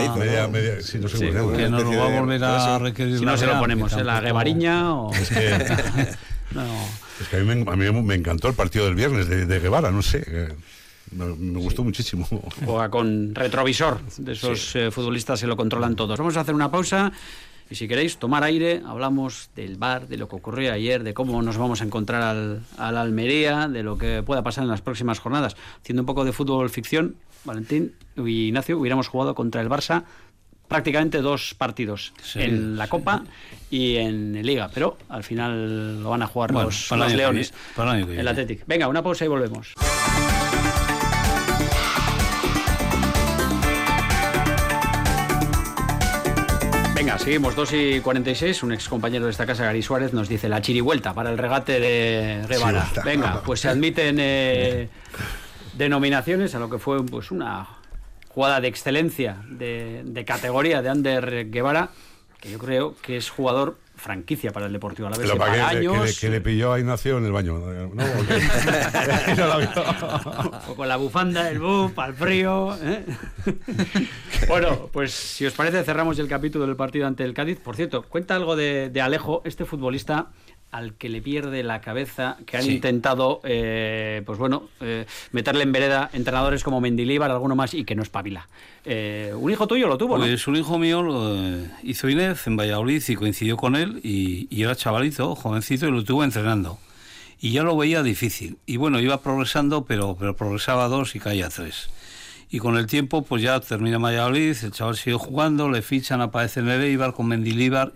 Sí, 0.80 0.82
sé 0.82 0.98
que 0.98 1.68
nos 1.68 1.82
lo 1.82 1.98
va 1.98 2.06
a 2.06 2.20
volver 2.20 2.44
a 2.44 2.78
requerir 2.78 3.18
Si 3.18 3.24
no 3.26 3.36
se 3.36 3.46
lo 3.46 3.58
ponemos, 3.58 3.92
¿eh? 3.92 4.04
la 4.04 4.20
guevariña 4.22 4.94
o... 4.94 5.10
Es 6.50 6.54
que, 6.54 6.58
No. 6.58 6.64
es 7.20 7.28
que 7.28 7.36
a, 7.36 7.40
mí 7.40 7.46
me, 7.64 7.70
a 7.70 7.76
mí 7.76 8.02
me 8.02 8.14
encantó 8.14 8.48
el 8.48 8.54
partido 8.54 8.84
del 8.86 8.94
viernes 8.94 9.28
de, 9.28 9.46
de 9.46 9.60
Guevara, 9.60 9.90
no 9.90 10.02
sé. 10.02 10.22
eh, 10.26 10.54
Me, 11.12 11.24
me 11.26 11.58
gustó 11.58 11.82
muchísimo. 11.84 12.26
Juega 12.64 12.90
con 12.90 13.34
retrovisor. 13.34 14.00
De 14.18 14.32
esos 14.32 14.76
eh, 14.76 14.90
futbolistas 14.90 15.40
se 15.40 15.46
lo 15.46 15.56
controlan 15.56 15.96
todos. 15.96 16.18
Vamos 16.18 16.36
a 16.36 16.40
hacer 16.40 16.54
una 16.54 16.70
pausa. 16.70 17.12
Y 17.70 17.74
si 17.74 17.86
queréis 17.86 18.16
tomar 18.16 18.44
aire, 18.44 18.80
hablamos 18.86 19.50
del 19.54 19.76
bar, 19.76 20.08
de 20.08 20.16
lo 20.16 20.26
que 20.26 20.36
ocurrió 20.36 20.72
ayer, 20.72 21.02
de 21.04 21.12
cómo 21.12 21.42
nos 21.42 21.58
vamos 21.58 21.82
a 21.82 21.84
encontrar 21.84 22.22
al, 22.22 22.62
al 22.78 22.96
Almería, 22.96 23.68
de 23.68 23.82
lo 23.82 23.98
que 23.98 24.22
pueda 24.22 24.42
pasar 24.42 24.64
en 24.64 24.70
las 24.70 24.80
próximas 24.80 25.18
jornadas. 25.18 25.54
Haciendo 25.82 26.00
un 26.02 26.06
poco 26.06 26.24
de 26.24 26.32
fútbol 26.32 26.70
ficción, 26.70 27.16
Valentín 27.44 27.92
y 28.16 28.46
Ignacio 28.48 28.78
hubiéramos 28.78 29.08
jugado 29.08 29.34
contra 29.34 29.60
el 29.60 29.68
Barça 29.68 30.04
prácticamente 30.68 31.20
dos 31.22 31.54
partidos 31.56 32.12
Sí, 32.22 32.40
en 32.42 32.76
la 32.76 32.84
sí. 32.84 32.90
Copa 32.90 33.24
y 33.70 33.96
en 33.96 34.40
Liga, 34.46 34.70
pero 34.72 34.96
al 35.08 35.24
final 35.24 36.02
lo 36.02 36.10
van 36.10 36.22
a 36.22 36.26
jugar 36.26 36.52
Bueno, 36.52 36.66
los, 36.68 36.86
para 36.88 36.96
el 36.96 37.00
los 37.00 37.08
año 37.08 37.16
que 37.16 37.22
Leones, 37.22 37.54
el 37.76 37.88
año 37.88 38.06
que 38.06 38.20
el. 38.20 38.28
Athletic. 38.28 38.66
Venga, 38.66 38.88
una 38.88 39.02
pausa 39.02 39.24
y 39.24 39.28
volvemos. 39.28 39.74
Venga, 46.94 47.16
seguimos, 47.18 47.54
2 47.54 47.72
y 47.74 48.00
46. 48.00 48.62
Un 48.64 48.72
ex 48.72 48.88
compañero 48.88 49.26
de 49.26 49.30
esta 49.30 49.46
casa, 49.46 49.64
Gary 49.64 49.82
Suárez, 49.82 50.12
nos 50.12 50.28
dice 50.28 50.48
la 50.48 50.60
chirivuelta 50.60 51.14
para 51.14 51.30
el 51.30 51.38
regate 51.38 51.78
de 51.78 52.44
Guevara. 52.48 52.80
Chirivuelta. 52.82 53.02
Venga, 53.04 53.42
pues 53.44 53.60
se 53.60 53.68
admiten 53.68 54.16
eh, 54.18 54.88
denominaciones 55.76 56.54
a 56.56 56.58
lo 56.58 56.68
que 56.68 56.78
fue 56.78 57.04
pues 57.06 57.30
una 57.30 57.66
jugada 58.38 58.60
de 58.60 58.68
excelencia, 58.68 59.42
de, 59.50 60.02
de 60.04 60.24
categoría 60.24 60.80
de 60.80 60.88
Ander 60.88 61.50
Guevara, 61.50 61.88
que 62.40 62.52
yo 62.52 62.58
creo 62.60 62.94
que 63.02 63.16
es 63.16 63.30
jugador 63.30 63.76
franquicia 63.96 64.52
para 64.52 64.66
el 64.66 64.72
Deportivo 64.72 65.08
Alavés. 65.08 65.26
Pero 65.28 65.36
para 65.40 65.54
que, 65.54 65.58
le- 65.58 65.66
que 65.66 65.74
le, 65.74 65.78
años, 65.98 66.20
que 66.20 66.28
le 66.30 66.40
pilló 66.40 66.72
a 66.72 66.78
Ignacio 66.78 67.18
en 67.18 67.24
el 67.24 67.32
baño. 67.32 67.60
con 70.76 70.86
la 70.86 70.94
bufanda, 70.96 71.50
el 71.50 71.58
buff, 71.58 71.98
al 71.98 72.14
frío. 72.14 72.76
¿eh? 72.80 73.04
bueno, 74.48 74.88
pues 74.92 75.10
si 75.12 75.44
os 75.46 75.52
parece, 75.54 75.82
cerramos 75.82 76.16
el 76.20 76.28
capítulo 76.28 76.64
del 76.64 76.76
partido 76.76 77.08
ante 77.08 77.24
el 77.24 77.34
Cádiz. 77.34 77.58
Por 77.58 77.74
cierto, 77.74 78.02
cuenta 78.02 78.36
algo 78.36 78.54
de, 78.54 78.88
de 78.90 79.00
Alejo, 79.00 79.42
este 79.44 79.64
futbolista 79.64 80.28
al 80.70 80.94
que 80.94 81.08
le 81.08 81.22
pierde 81.22 81.62
la 81.62 81.80
cabeza, 81.80 82.36
que 82.46 82.56
han 82.58 82.64
Sí. 82.64 82.72
intentado, 82.74 83.40
eh, 83.44 84.22
pues 84.26 84.38
bueno, 84.38 84.68
eh, 84.80 85.06
meterle 85.32 85.62
en 85.62 85.72
vereda 85.72 86.10
entrenadores 86.12 86.62
como 86.62 86.80
Mendilíbar, 86.80 87.30
alguno 87.30 87.56
más, 87.56 87.72
y 87.74 87.84
que 87.84 87.94
no 87.94 88.02
espabila. 88.02 88.48
Eh, 88.84 89.32
un 89.36 89.50
hijo 89.50 89.66
tuyo 89.66 89.88
lo 89.88 89.96
tuvo, 89.98 90.18
¿no? 90.18 90.24
Pues 90.24 90.46
un 90.46 90.56
hijo 90.56 90.78
mío 90.78 91.02
lo 91.02 91.36
eh, 91.36 91.70
hizo 91.82 92.08
Inés 92.08 92.46
en 92.46 92.56
Valladolid 92.56 93.02
y 93.06 93.14
coincidió 93.16 93.56
con 93.56 93.76
él 93.76 94.00
y, 94.02 94.46
y 94.50 94.62
era 94.62 94.74
chavalito, 94.76 95.34
jovencito 95.34 95.86
y 95.88 95.90
lo 95.90 96.04
tuvo 96.04 96.22
entrenando. 96.24 96.78
Y 97.40 97.52
ya 97.52 97.62
lo 97.62 97.76
veía 97.76 98.02
difícil. 98.02 98.58
Y 98.66 98.78
bueno, 98.78 98.98
iba 99.00 99.20
progresando, 99.22 99.84
pero, 99.84 100.16
pero 100.18 100.34
progresaba 100.36 100.88
dos 100.88 101.14
y 101.14 101.20
caía 101.20 101.48
tres. 101.48 101.88
Y 102.50 102.58
con 102.58 102.76
el 102.78 102.86
tiempo, 102.86 103.22
pues 103.22 103.42
ya 103.42 103.60
termina 103.60 103.98
Valladolid, 103.98 104.56
el 104.62 104.72
chaval 104.72 104.96
sigue 104.96 105.16
jugando, 105.16 105.70
le 105.70 105.82
fichan, 105.82 106.20
aparece 106.20 106.60
en 106.60 106.68
el 106.68 106.82
Eibar 106.82 107.12
con 107.12 107.26
Mendilíbar 107.28 107.92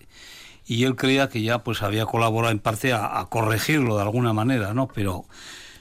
y 0.67 0.85
él 0.85 0.97
creía 0.97 1.29
que 1.29 1.43
ya 1.43 1.63
pues 1.63 1.83
había 1.83 2.07
colaborado 2.07 2.53
en 2.53 2.59
parte 2.59 2.93
a, 2.93 3.19
a 3.19 3.27
corregirlo 3.27 3.97
de 3.97 4.03
alguna 4.03 4.33
manera, 4.33 4.75
¿no? 4.75 4.89
Pero, 4.89 5.25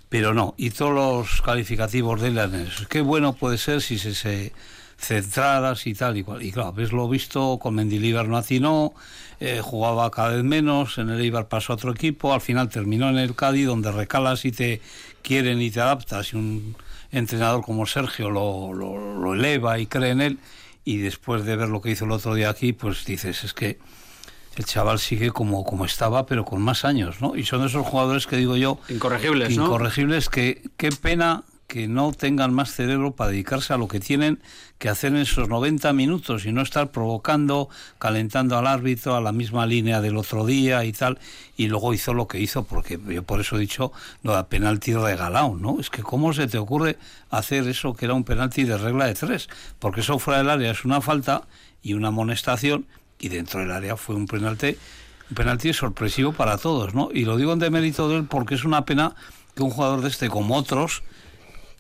pero 0.09 0.33
no. 0.33 0.53
Y 0.57 0.71
todos 0.71 0.93
los 0.93 1.41
calificativos 1.41 2.21
de 2.21 2.29
él 2.29 2.37
eran. 2.37 2.67
Qué 2.89 3.01
bueno 3.01 3.33
puede 3.33 3.57
ser 3.57 3.81
si 3.81 3.97
se, 3.97 4.13
se 4.13 4.53
centraras 5.01 5.87
y 5.87 5.93
tal 5.93 6.17
y 6.17 6.23
cual. 6.23 6.43
Y 6.43 6.51
claro, 6.51 6.73
ves 6.73 6.91
lo 6.91 7.09
visto, 7.09 7.57
con 7.59 7.75
Mendilibar 7.75 8.27
no 8.27 8.37
atinó, 8.37 8.93
eh, 9.39 9.59
jugaba 9.61 10.09
cada 10.11 10.29
vez 10.29 10.43
menos, 10.43 10.97
en 10.97 11.09
el 11.09 11.19
Eibar 11.19 11.47
pasó 11.47 11.73
a 11.73 11.75
otro 11.75 11.91
equipo, 11.91 12.33
al 12.33 12.41
final 12.41 12.69
terminó 12.69 13.09
en 13.09 13.17
el 13.17 13.35
Cádiz, 13.35 13.65
donde 13.65 13.91
recalas 13.91 14.45
y 14.45 14.51
te 14.51 14.81
quieren 15.23 15.61
y 15.61 15.71
te 15.71 15.81
adaptas, 15.81 16.33
y 16.33 16.37
un 16.37 16.75
entrenador 17.11 17.63
como 17.63 17.85
Sergio 17.85 18.29
lo, 18.29 18.73
lo, 18.73 19.19
lo 19.19 19.33
eleva 19.33 19.79
y 19.79 19.87
cree 19.87 20.11
en 20.11 20.21
él, 20.21 20.39
y 20.85 20.97
después 20.97 21.45
de 21.45 21.55
ver 21.55 21.69
lo 21.69 21.81
que 21.81 21.91
hizo 21.91 22.05
el 22.05 22.11
otro 22.11 22.35
día 22.35 22.49
aquí, 22.49 22.73
pues 22.73 23.03
dices, 23.05 23.43
es 23.43 23.53
que 23.53 23.79
el 24.55 24.65
chaval 24.65 24.99
sigue 24.99 25.31
como, 25.31 25.63
como 25.63 25.85
estaba, 25.85 26.25
pero 26.25 26.45
con 26.45 26.61
más 26.61 26.85
años, 26.85 27.21
¿no? 27.21 27.35
Y 27.35 27.43
son 27.43 27.65
esos 27.65 27.85
jugadores 27.85 28.27
que 28.27 28.37
digo 28.37 28.57
yo... 28.57 28.79
Incorregibles, 28.89 29.49
que 29.49 29.55
¿no? 29.55 29.65
Incorregibles, 29.65 30.29
que 30.29 30.61
qué 30.77 30.91
pena 30.91 31.43
que 31.71 31.87
no 31.87 32.11
tengan 32.11 32.53
más 32.53 32.73
cerebro 32.73 33.13
para 33.13 33.31
dedicarse 33.31 33.71
a 33.73 33.77
lo 33.77 33.87
que 33.87 34.01
tienen 34.01 34.41
que 34.77 34.89
hacer 34.89 35.13
en 35.13 35.19
esos 35.19 35.47
90 35.47 35.93
minutos 35.93 36.45
y 36.45 36.51
no 36.51 36.61
estar 36.61 36.91
provocando, 36.91 37.69
calentando 37.97 38.57
al 38.57 38.67
árbitro 38.67 39.15
a 39.15 39.21
la 39.21 39.31
misma 39.31 39.65
línea 39.65 40.01
del 40.01 40.17
otro 40.17 40.45
día 40.45 40.83
y 40.83 40.91
tal, 40.91 41.17
y 41.55 41.67
luego 41.67 41.93
hizo 41.93 42.13
lo 42.13 42.27
que 42.27 42.41
hizo, 42.41 42.63
porque 42.63 42.99
yo 43.07 43.23
por 43.23 43.39
eso 43.39 43.55
he 43.55 43.59
dicho 43.61 43.93
lo 44.21 44.35
de 44.35 44.43
penalti 44.43 44.93
regalado, 44.93 45.55
¿no? 45.55 45.79
Es 45.79 45.89
que 45.89 46.03
cómo 46.03 46.33
se 46.33 46.47
te 46.47 46.57
ocurre 46.57 46.97
hacer 47.29 47.65
eso 47.69 47.93
que 47.93 48.03
era 48.03 48.15
un 48.15 48.25
penalti 48.25 48.65
de 48.65 48.77
regla 48.77 49.05
de 49.05 49.13
tres, 49.13 49.47
porque 49.79 50.01
eso 50.01 50.19
fuera 50.19 50.39
del 50.39 50.49
área 50.49 50.71
es 50.71 50.83
una 50.83 50.99
falta 50.99 51.43
y 51.81 51.93
una 51.93 52.09
amonestación, 52.09 52.85
y 53.21 53.29
dentro 53.29 53.59
del 53.59 53.71
área 53.71 53.95
fue 53.95 54.15
un 54.15 54.25
penalti, 54.25 54.75
un 55.29 55.35
penalti 55.35 55.71
sorpresivo 55.73 56.33
para 56.33 56.57
todos, 56.57 56.93
¿no? 56.93 57.09
Y 57.13 57.23
lo 57.23 57.37
digo 57.37 57.53
en 57.53 57.59
demérito 57.59 58.09
de 58.09 58.17
él 58.17 58.25
porque 58.25 58.55
es 58.55 58.65
una 58.65 58.83
pena 58.83 59.15
que 59.55 59.63
un 59.63 59.69
jugador 59.69 60.01
de 60.01 60.09
este, 60.09 60.27
como 60.27 60.55
otros, 60.55 61.03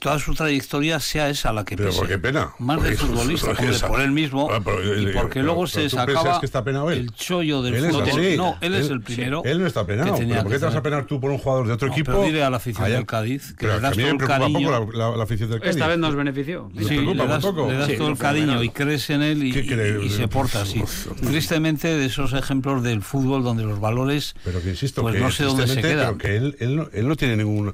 toda 0.01 0.17
su 0.17 0.33
trayectoria 0.33 0.99
sea 0.99 1.29
esa 1.29 1.53
la 1.53 1.63
que 1.63 1.77
Pero 1.77 1.89
pese. 1.89 1.99
¿por 1.99 2.07
qué 2.07 2.17
pena? 2.17 2.49
Más 2.57 2.81
de 2.81 2.95
futbolista, 2.97 3.47
porque 3.49 3.69
esa- 3.69 3.87
por 3.87 4.01
él 4.01 4.11
mismo. 4.11 4.49
Ah, 4.51 4.59
pero, 4.65 4.83
y 4.99 5.05
eh, 5.05 5.11
porque 5.13 5.33
pero- 5.35 5.45
luego 5.45 5.61
pero 5.61 5.67
se 5.67 5.83
¿tú 5.83 5.89
sacaba 5.95 6.39
que 6.39 6.45
está 6.47 6.63
penado 6.63 6.89
él? 6.89 6.97
el 7.01 7.11
chollo 7.13 7.61
del 7.61 7.75
Él 7.75 7.85
es 7.85 7.91
fútbol. 7.91 8.37
No, 8.37 8.57
él, 8.61 8.73
es 8.73 8.89
el 8.89 9.01
primero. 9.01 9.43
Él 9.45 9.59
no 9.61 9.67
está 9.67 9.85
penado. 9.85 10.13
que 10.13 10.19
tenía 10.21 10.35
¿Pero 10.37 10.43
¿Por 10.45 10.51
qué 10.53 10.59
te 10.59 10.65
vas 10.65 10.75
a 10.75 10.81
penar 10.81 11.05
tú 11.05 11.19
por 11.21 11.29
un 11.29 11.37
jugador 11.37 11.67
de 11.67 11.73
otro 11.73 11.87
No, 11.87 11.93
equipo? 11.93 12.11
pero 12.13 12.23
dile 12.23 12.43
a 12.43 12.49
la 12.49 12.57
afición 12.57 12.83
Allá- 12.85 12.95
del 12.95 13.05
Cádiz 13.05 13.49
que 13.49 13.55
Pero 13.67 13.73
le 13.73 13.77
a 13.77 13.81
das 13.81 13.95
mí 13.97 14.03
todo 14.03 14.11
el 14.13 14.17
cariño. 14.17 14.69
poco 14.71 14.91
la, 14.91 15.09
la- 15.09 15.17
la 15.17 15.23
afición 15.23 15.49
del 15.51 15.59
Cádiz. 15.59 15.75
Esta 15.75 15.87
vez 15.87 15.97
nos 15.99 16.15
benefició. 16.15 16.71
¿Les 16.73 16.87
Sí, 16.87 16.95
preocupa 16.95 17.23
le 17.23 17.29
das, 17.29 17.43
un 17.43 17.55
poco? 17.55 17.71
le 17.71 17.77
das 17.77 17.87
Sí, 17.87 17.97
todo 17.97 18.07
el 18.09 18.17
cariño 18.17 18.63
y 18.63 18.69
crees 18.69 19.09
en 19.11 19.21
él 19.21 19.43
y, 19.43 20.09
se 20.09 20.27
porta 20.27 20.63
así. 20.63 20.81
Tristemente, 21.21 21.87
de 21.95 22.05
esos 22.07 22.33
ejemplos 22.33 22.81
del 22.81 23.03
fútbol 23.03 23.43
donde 23.43 23.63
los 23.63 23.79
valores, 23.79 24.35
Pero 24.43 24.61
que 24.61 24.69
insisto, 24.71 25.03
pues 25.03 25.13
que 25.15 25.21
no 25.21 25.29
sé 25.31 25.43
dónde 25.43 25.67
se 25.67 25.79
quedan. 25.81 26.17
pero 26.17 26.17
que 26.17 26.37
él, 26.37 26.55
él, 26.59 26.75
no, 26.75 26.89
él 26.91 27.07
no 27.07 27.15
tiene 27.15 27.37
ningún... 27.37 27.73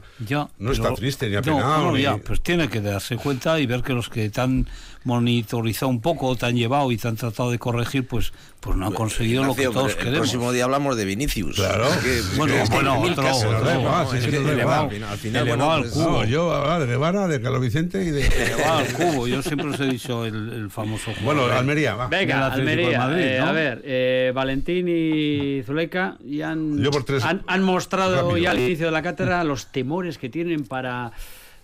No 0.59 0.71
está 0.71 0.93
triste 0.93 1.27
ni 1.27 1.33
no, 1.33 1.39
apenado. 1.39 2.16
Pues 2.17 2.41
tiene 2.41 2.69
que 2.69 2.81
darse 2.81 3.17
cuenta 3.17 3.59
y 3.59 3.65
ver 3.65 3.81
que 3.81 3.93
los 3.93 4.09
que 4.09 4.29
te 4.29 4.41
han 4.41 4.67
monitorizado 5.03 5.87
un 5.89 6.01
poco, 6.01 6.35
te 6.35 6.45
han 6.47 6.55
llevado 6.57 6.91
y 6.91 6.97
te 6.97 7.07
han 7.07 7.15
tratado 7.15 7.49
de 7.49 7.57
corregir, 7.59 8.05
pues, 8.05 8.33
pues 8.59 8.75
no 8.75 8.87
han 8.87 8.93
conseguido 8.93 9.43
lo 9.45 9.55
que 9.55 9.61
Ignacio, 9.61 9.79
todos 9.79 9.91
el 9.93 9.97
queremos. 9.99 10.17
próximo 10.19 10.51
día 10.51 10.65
hablamos 10.65 10.97
de 10.97 11.05
Vinicius. 11.05 11.55
Claro. 11.55 11.85
Que- 12.03 12.21
Bueno, 12.35 12.53
que- 12.55 12.61
es 12.63 12.69
que 12.69 12.75
hay 12.75 12.83
bueno, 12.83 12.99
otro-. 13.01 13.23
Ah, 13.25 13.31
elevado, 13.31 14.51
elevado. 14.51 14.83
al 14.83 14.89
final- 14.91 15.09
al 15.11 15.17
final, 15.17 15.41
Elevado 15.43 15.45
bueno, 15.47 15.71
al 15.71 15.81
pues, 15.81 15.93
cubo. 15.93 16.11
No, 16.11 16.25
yo 16.25 16.51
hablaba 16.53 16.79
de 16.79 16.85
Guevara, 16.87 17.27
de 17.27 17.41
Carlos 17.41 17.61
Vicente 17.61 18.03
y 18.03 18.11
de... 18.11 18.29
Va 18.65 18.79
al 18.79 18.87
cubo, 18.87 19.27
yo 19.29 19.41
siempre 19.41 19.69
os 19.69 19.79
he 19.79 19.85
dicho 19.85 20.25
el, 20.25 20.51
el 20.51 20.69
famoso 20.69 21.05
juego. 21.13 21.21
Bueno, 21.23 21.45
Almería, 21.45 21.95
va. 21.95 22.07
Venga, 22.07 22.47
Almería. 22.51 22.97
Madrid, 22.99 23.23
eh, 23.23 23.37
¿no? 23.39 23.45
A 23.47 23.51
ver, 23.53 23.81
eh, 23.85 24.31
Valentín 24.35 24.87
y 24.89 25.63
Zuleika 25.63 26.17
ya 26.25 26.51
han, 26.51 26.83
han, 27.23 27.43
han 27.47 27.63
mostrado 27.63 28.15
rápido. 28.23 28.37
ya 28.37 28.51
al 28.51 28.59
inicio 28.59 28.87
de 28.87 28.91
la 28.91 29.01
cátedra 29.01 29.43
los 29.45 29.67
temores 29.67 30.17
que 30.17 30.27
tienen 30.29 30.65
para. 30.65 31.11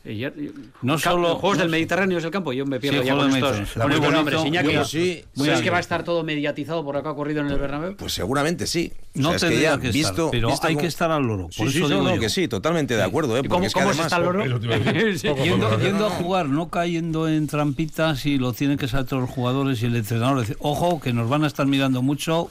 Eh, 0.06 0.18
ya- 0.18 0.34
No 0.82 0.98
solo- 0.98 1.36
Juegos 1.36 1.58
no 1.58 1.64
del 1.64 1.72
Mediterráneo 1.72 2.18
es 2.18 2.24
el 2.26 2.32
campo. 2.32 2.52
Yo 2.54 2.66
me 2.66 2.80
pierdo 2.80 3.02
Sí, 3.02 3.08
ya 3.08 3.16
con 3.16 3.30
estos, 3.34 3.58
con 3.74 3.92
estos 3.92 4.12
nombres. 4.12 4.46
Iñaki, 4.46 4.74
yo 4.74 4.84
sí, 4.86 5.24
¿sabes 5.36 5.52
bien. 5.54 5.64
que 5.64 5.70
va 5.70 5.78
a 5.78 5.80
estar 5.80 6.04
todo 6.04 6.24
mediatizado 6.24 6.84
por 6.84 6.96
lo 6.96 7.02
que 7.04 7.08
ha 7.08 7.12
ocurrido 7.12 7.42
en 7.42 7.48
el 7.48 7.58
Bernabéu? 7.58 7.96
Pues 7.96 8.14
seguramente 8.14 8.68
sí. 8.68 8.92
No 9.14 9.30
O 9.30 9.40
sea, 9.40 9.48
es 9.50 9.56
que 9.56 9.62
ya 9.62 9.72
que 9.80 9.88
estar, 9.88 9.94
visto, 9.94 10.30
pero 10.32 10.48
visto 10.50 10.68
hay 10.68 10.74
como- 10.74 10.82
que 10.82 10.88
estar 10.88 11.12
al 11.12 11.24
loro. 11.24 11.44
Por 11.44 11.68
Sí, 11.68 11.70
sí, 11.70 11.78
eso 11.78 11.88
no, 11.88 11.96
digo 11.96 12.04
no, 12.10 12.16
yo. 12.16 12.22
que 12.22 12.30
sí, 12.30 12.48
totalmente 12.48 12.96
de 12.96 13.04
acuerdo. 13.04 13.38
¿eh? 13.38 13.40
¿Y 13.40 13.44
Porque 13.44 13.50
cómo, 13.50 13.66
es 13.66 13.74
que 13.74 13.80
cómo 13.80 13.94
se 13.94 14.02
además, 14.02 14.06
está 14.06 14.18
el 14.18 14.24
loro? 14.24 14.60
Te 15.36 15.44
Yendo, 15.44 15.80
yendo 15.80 16.08
a 16.08 16.10
jugar, 16.10 16.48
no 16.50 16.70
cayendo 16.70 17.28
en 17.30 17.48
trampitas 17.48 18.26
y 18.26 18.38
lo 18.38 18.54
tienen 18.54 18.78
que 18.78 18.88
saber 18.88 19.06
todos 19.06 19.22
los 19.22 19.30
jugadores 19.32 19.82
y 19.84 19.86
el 19.86 19.96
entrenador. 19.96 20.46
Ojo, 20.60 21.00
que 21.00 21.14
nos 21.14 21.30
van 21.30 21.44
a 21.44 21.48
estar 21.48 21.66
mirando 21.68 22.02
mucho 22.02 22.50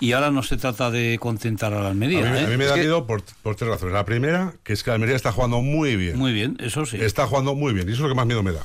y 0.00 0.12
ahora 0.12 0.30
no 0.30 0.42
se 0.42 0.56
trata 0.56 0.90
de 0.90 1.18
contentar 1.20 1.72
a 1.72 1.80
la 1.80 1.86
A 1.86 1.90
Almería. 1.90 2.20
mí, 2.30 2.38
¿eh? 2.38 2.44
a 2.44 2.48
mí 2.48 2.56
me 2.56 2.64
Es 2.64 2.70
da 2.70 2.76
que- 2.76 2.80
miedo 2.82 3.06
por, 3.06 3.22
por 3.42 3.54
tres 3.56 3.70
razones. 3.70 3.94
La 3.94 4.04
primera, 4.04 4.54
que 4.62 4.72
es 4.72 4.82
que 4.82 4.90
Almería 4.90 5.16
está 5.16 5.32
jugando 5.32 5.60
muy 5.60 5.96
bien. 5.96 6.18
Muy 6.18 6.32
bien, 6.32 6.56
eso 6.60 6.84
sí. 6.86 6.98
Está 7.00 7.26
jugando 7.26 7.54
muy 7.54 7.72
bien. 7.72 7.88
Y 7.88 7.92
eso 7.92 7.98
es 7.98 8.02
lo 8.02 8.08
que 8.08 8.14
más 8.14 8.26
miedo 8.26 8.42
me 8.42 8.52
da. 8.52 8.64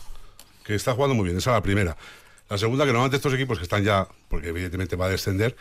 Que 0.64 0.76
está 0.76 0.94
jugando 0.94 1.16
muy 1.16 1.26
bien. 1.26 1.38
Esa 1.38 1.52
es 1.52 1.54
la 1.56 1.64
primera. 1.64 1.98
La 2.50 2.58
segunda, 2.58 2.84
que 2.86 2.92
normalmente 2.92 3.18
estos 3.18 3.34
equipos 3.34 3.58
que 3.58 3.64
están 3.64 3.84
ya, 3.84 4.08
porque 4.28 4.50
evidentemente 4.50 4.96
va 4.96 5.06
a 5.06 5.10
descender, 5.10 5.56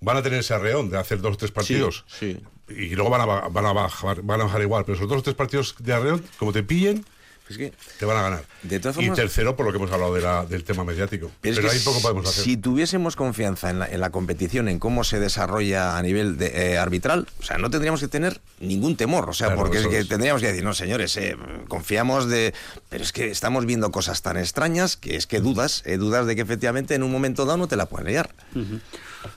van 0.00 0.16
a 0.16 0.22
tener 0.22 0.40
ese 0.40 0.54
arreón 0.54 0.88
de 0.90 0.98
hacer 0.98 1.20
dos 1.20 1.34
o 1.34 1.36
tres 1.36 1.50
partidos. 1.50 2.04
Sí, 2.08 2.38
Y 2.68 2.94
luego 2.94 3.10
van 3.10 3.20
a, 3.20 3.26
van, 3.26 3.66
a 3.66 3.72
bajar, 3.72 4.22
van 4.22 4.40
a 4.40 4.44
bajar 4.44 4.62
igual. 4.62 4.84
Pero 4.86 4.96
esos 4.96 5.08
dos 5.08 5.18
o 5.18 5.22
tres 5.22 5.36
partidos 5.36 5.74
de 5.80 5.92
arreón, 5.92 6.24
como 6.38 6.52
te 6.52 6.62
pillen, 6.62 7.04
Es 7.50 7.58
que, 7.58 7.72
te 7.98 8.04
van 8.04 8.16
a 8.16 8.22
ganar. 8.22 8.44
de 8.62 8.78
todas 8.80 8.96
y 8.98 9.10
tercero, 9.10 9.56
por 9.56 9.66
lo 9.66 9.72
que 9.72 9.78
hemos 9.78 9.90
hablado 9.90 10.14
de 10.14 10.20
la- 10.20 10.46
del 10.46 10.62
tema 10.64 10.84
mediático. 10.84 11.30
Pero 11.40 11.56
Pero, 11.56 11.68
es 11.68 11.74
ahí 11.74 11.80
poco 11.84 12.00
podemos 12.00 12.26
hacer. 12.28 12.44
Si 12.44 12.56
tuviésemos 12.56 13.16
confianza 13.16 13.70
en 13.70 13.80
la, 13.80 13.86
en 13.86 14.00
la 14.00 14.10
competición, 14.10 14.68
en 14.68 14.78
cómo 14.78 15.02
se 15.04 15.18
desarrolla 15.20 15.98
a 15.98 16.02
nivel 16.02 16.38
de, 16.38 16.46
eh, 16.74 16.78
arbitral, 16.78 17.26
o 17.40 17.42
sea, 17.42 17.58
no 17.58 17.68
tendríamos 17.68 18.00
que 18.00 18.06
tener 18.08 18.40
ningún 18.60 18.96
temor, 18.96 19.28
o 19.28 19.32
sea, 19.32 19.48
Claro, 19.48 19.62
porque 19.62 19.78
es 19.78 19.86
que 19.88 19.98
es. 19.98 20.08
tendríamos 20.08 20.40
que 20.40 20.48
decir, 20.48 20.62
no, 20.64 20.74
señores, 20.74 21.16
eh, 21.16 21.36
confiamos 21.68 22.28
de... 22.28 22.54
Pero 22.88 23.02
es 23.02 23.12
que 23.12 23.30
estamos 23.30 23.66
viendo 23.66 23.90
cosas 23.90 24.22
tan 24.22 24.36
extrañas 24.36 24.96
que 24.96 25.16
es 25.16 25.26
que 25.26 25.40
dudas, 25.40 25.82
eh, 25.86 25.96
dudas 25.96 26.26
de 26.26 26.36
que 26.36 26.42
efectivamente 26.42 26.94
en 26.94 27.02
un 27.02 27.10
momento 27.10 27.46
dado 27.46 27.58
no 27.58 27.66
te 27.68 27.74
la 27.76 27.86
pueden 27.86 28.06
liar. 28.08 28.30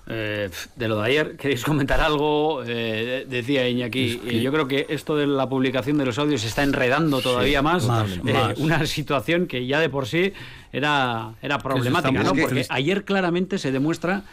Eh, 0.08 0.49
de 0.78 0.88
lo 0.88 1.02
de 1.02 1.08
ayer, 1.08 1.36
¿queréis 1.38 1.63
comentar 1.63 1.99
algo? 1.99 2.63
Eh, 2.65 3.26
decía 3.30 3.67
Iñaki, 3.67 4.21
eh, 4.26 4.41
yo 4.41 4.52
creo 4.52 4.67
que 4.67 4.86
esto 4.89 5.17
de 5.17 5.28
la 5.28 5.47
publicación 5.49 5.97
de 5.97 6.06
los 6.06 6.17
audios 6.17 6.41
se 6.41 6.47
está 6.47 6.63
enredando 6.63 7.21
todavía 7.21 7.62
más. 7.62 7.86
más, 7.86 8.03
más. 8.24 8.58
Una 8.58 8.86
situación 8.86 9.48
que 9.48 9.66
ya 9.66 9.80
de 9.80 9.89
por 9.89 10.08
sí 10.08 10.34
era, 10.72 11.34
era 11.42 11.60
problemática, 11.60 12.24
¿no? 12.24 12.34
Porque 12.34 12.66
ayer 12.70 13.06
claramente 13.06 13.58
se 13.58 13.72
demuestra 13.72 14.24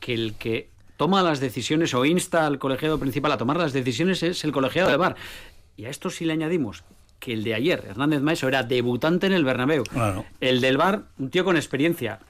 que 0.00 0.14
el 0.14 0.34
que 0.34 0.68
toma 0.96 1.22
las 1.22 1.40
decisiones 1.40 1.94
o 1.94 2.04
insta 2.04 2.46
al 2.46 2.58
colegiado 2.58 2.98
principal 2.98 3.32
a 3.32 3.38
tomar 3.38 3.56
las 3.56 3.72
decisiones 3.72 4.22
es 4.22 4.44
el 4.44 4.52
colegiado 4.52 4.90
de 4.90 4.96
VAR. 4.96 5.16
Y 5.76 5.84
a 5.84 5.90
esto 5.90 6.10
sí 6.10 6.24
le 6.24 6.32
añadimos 6.32 6.82
que 7.18 7.32
el 7.32 7.42
de 7.44 7.54
ayer, 7.54 7.84
Hernández 7.88 8.20
Maeso, 8.20 8.46
era 8.48 8.62
debutante 8.62 9.26
en 9.26 9.32
el 9.32 9.44
Bernabéu. 9.44 9.82
Claro. 9.84 10.24
El 10.40 10.60
del 10.60 10.76
VAR, 10.76 11.02
un 11.18 11.30
tío 11.30 11.44
con 11.44 11.56
experiencia. 11.56 12.20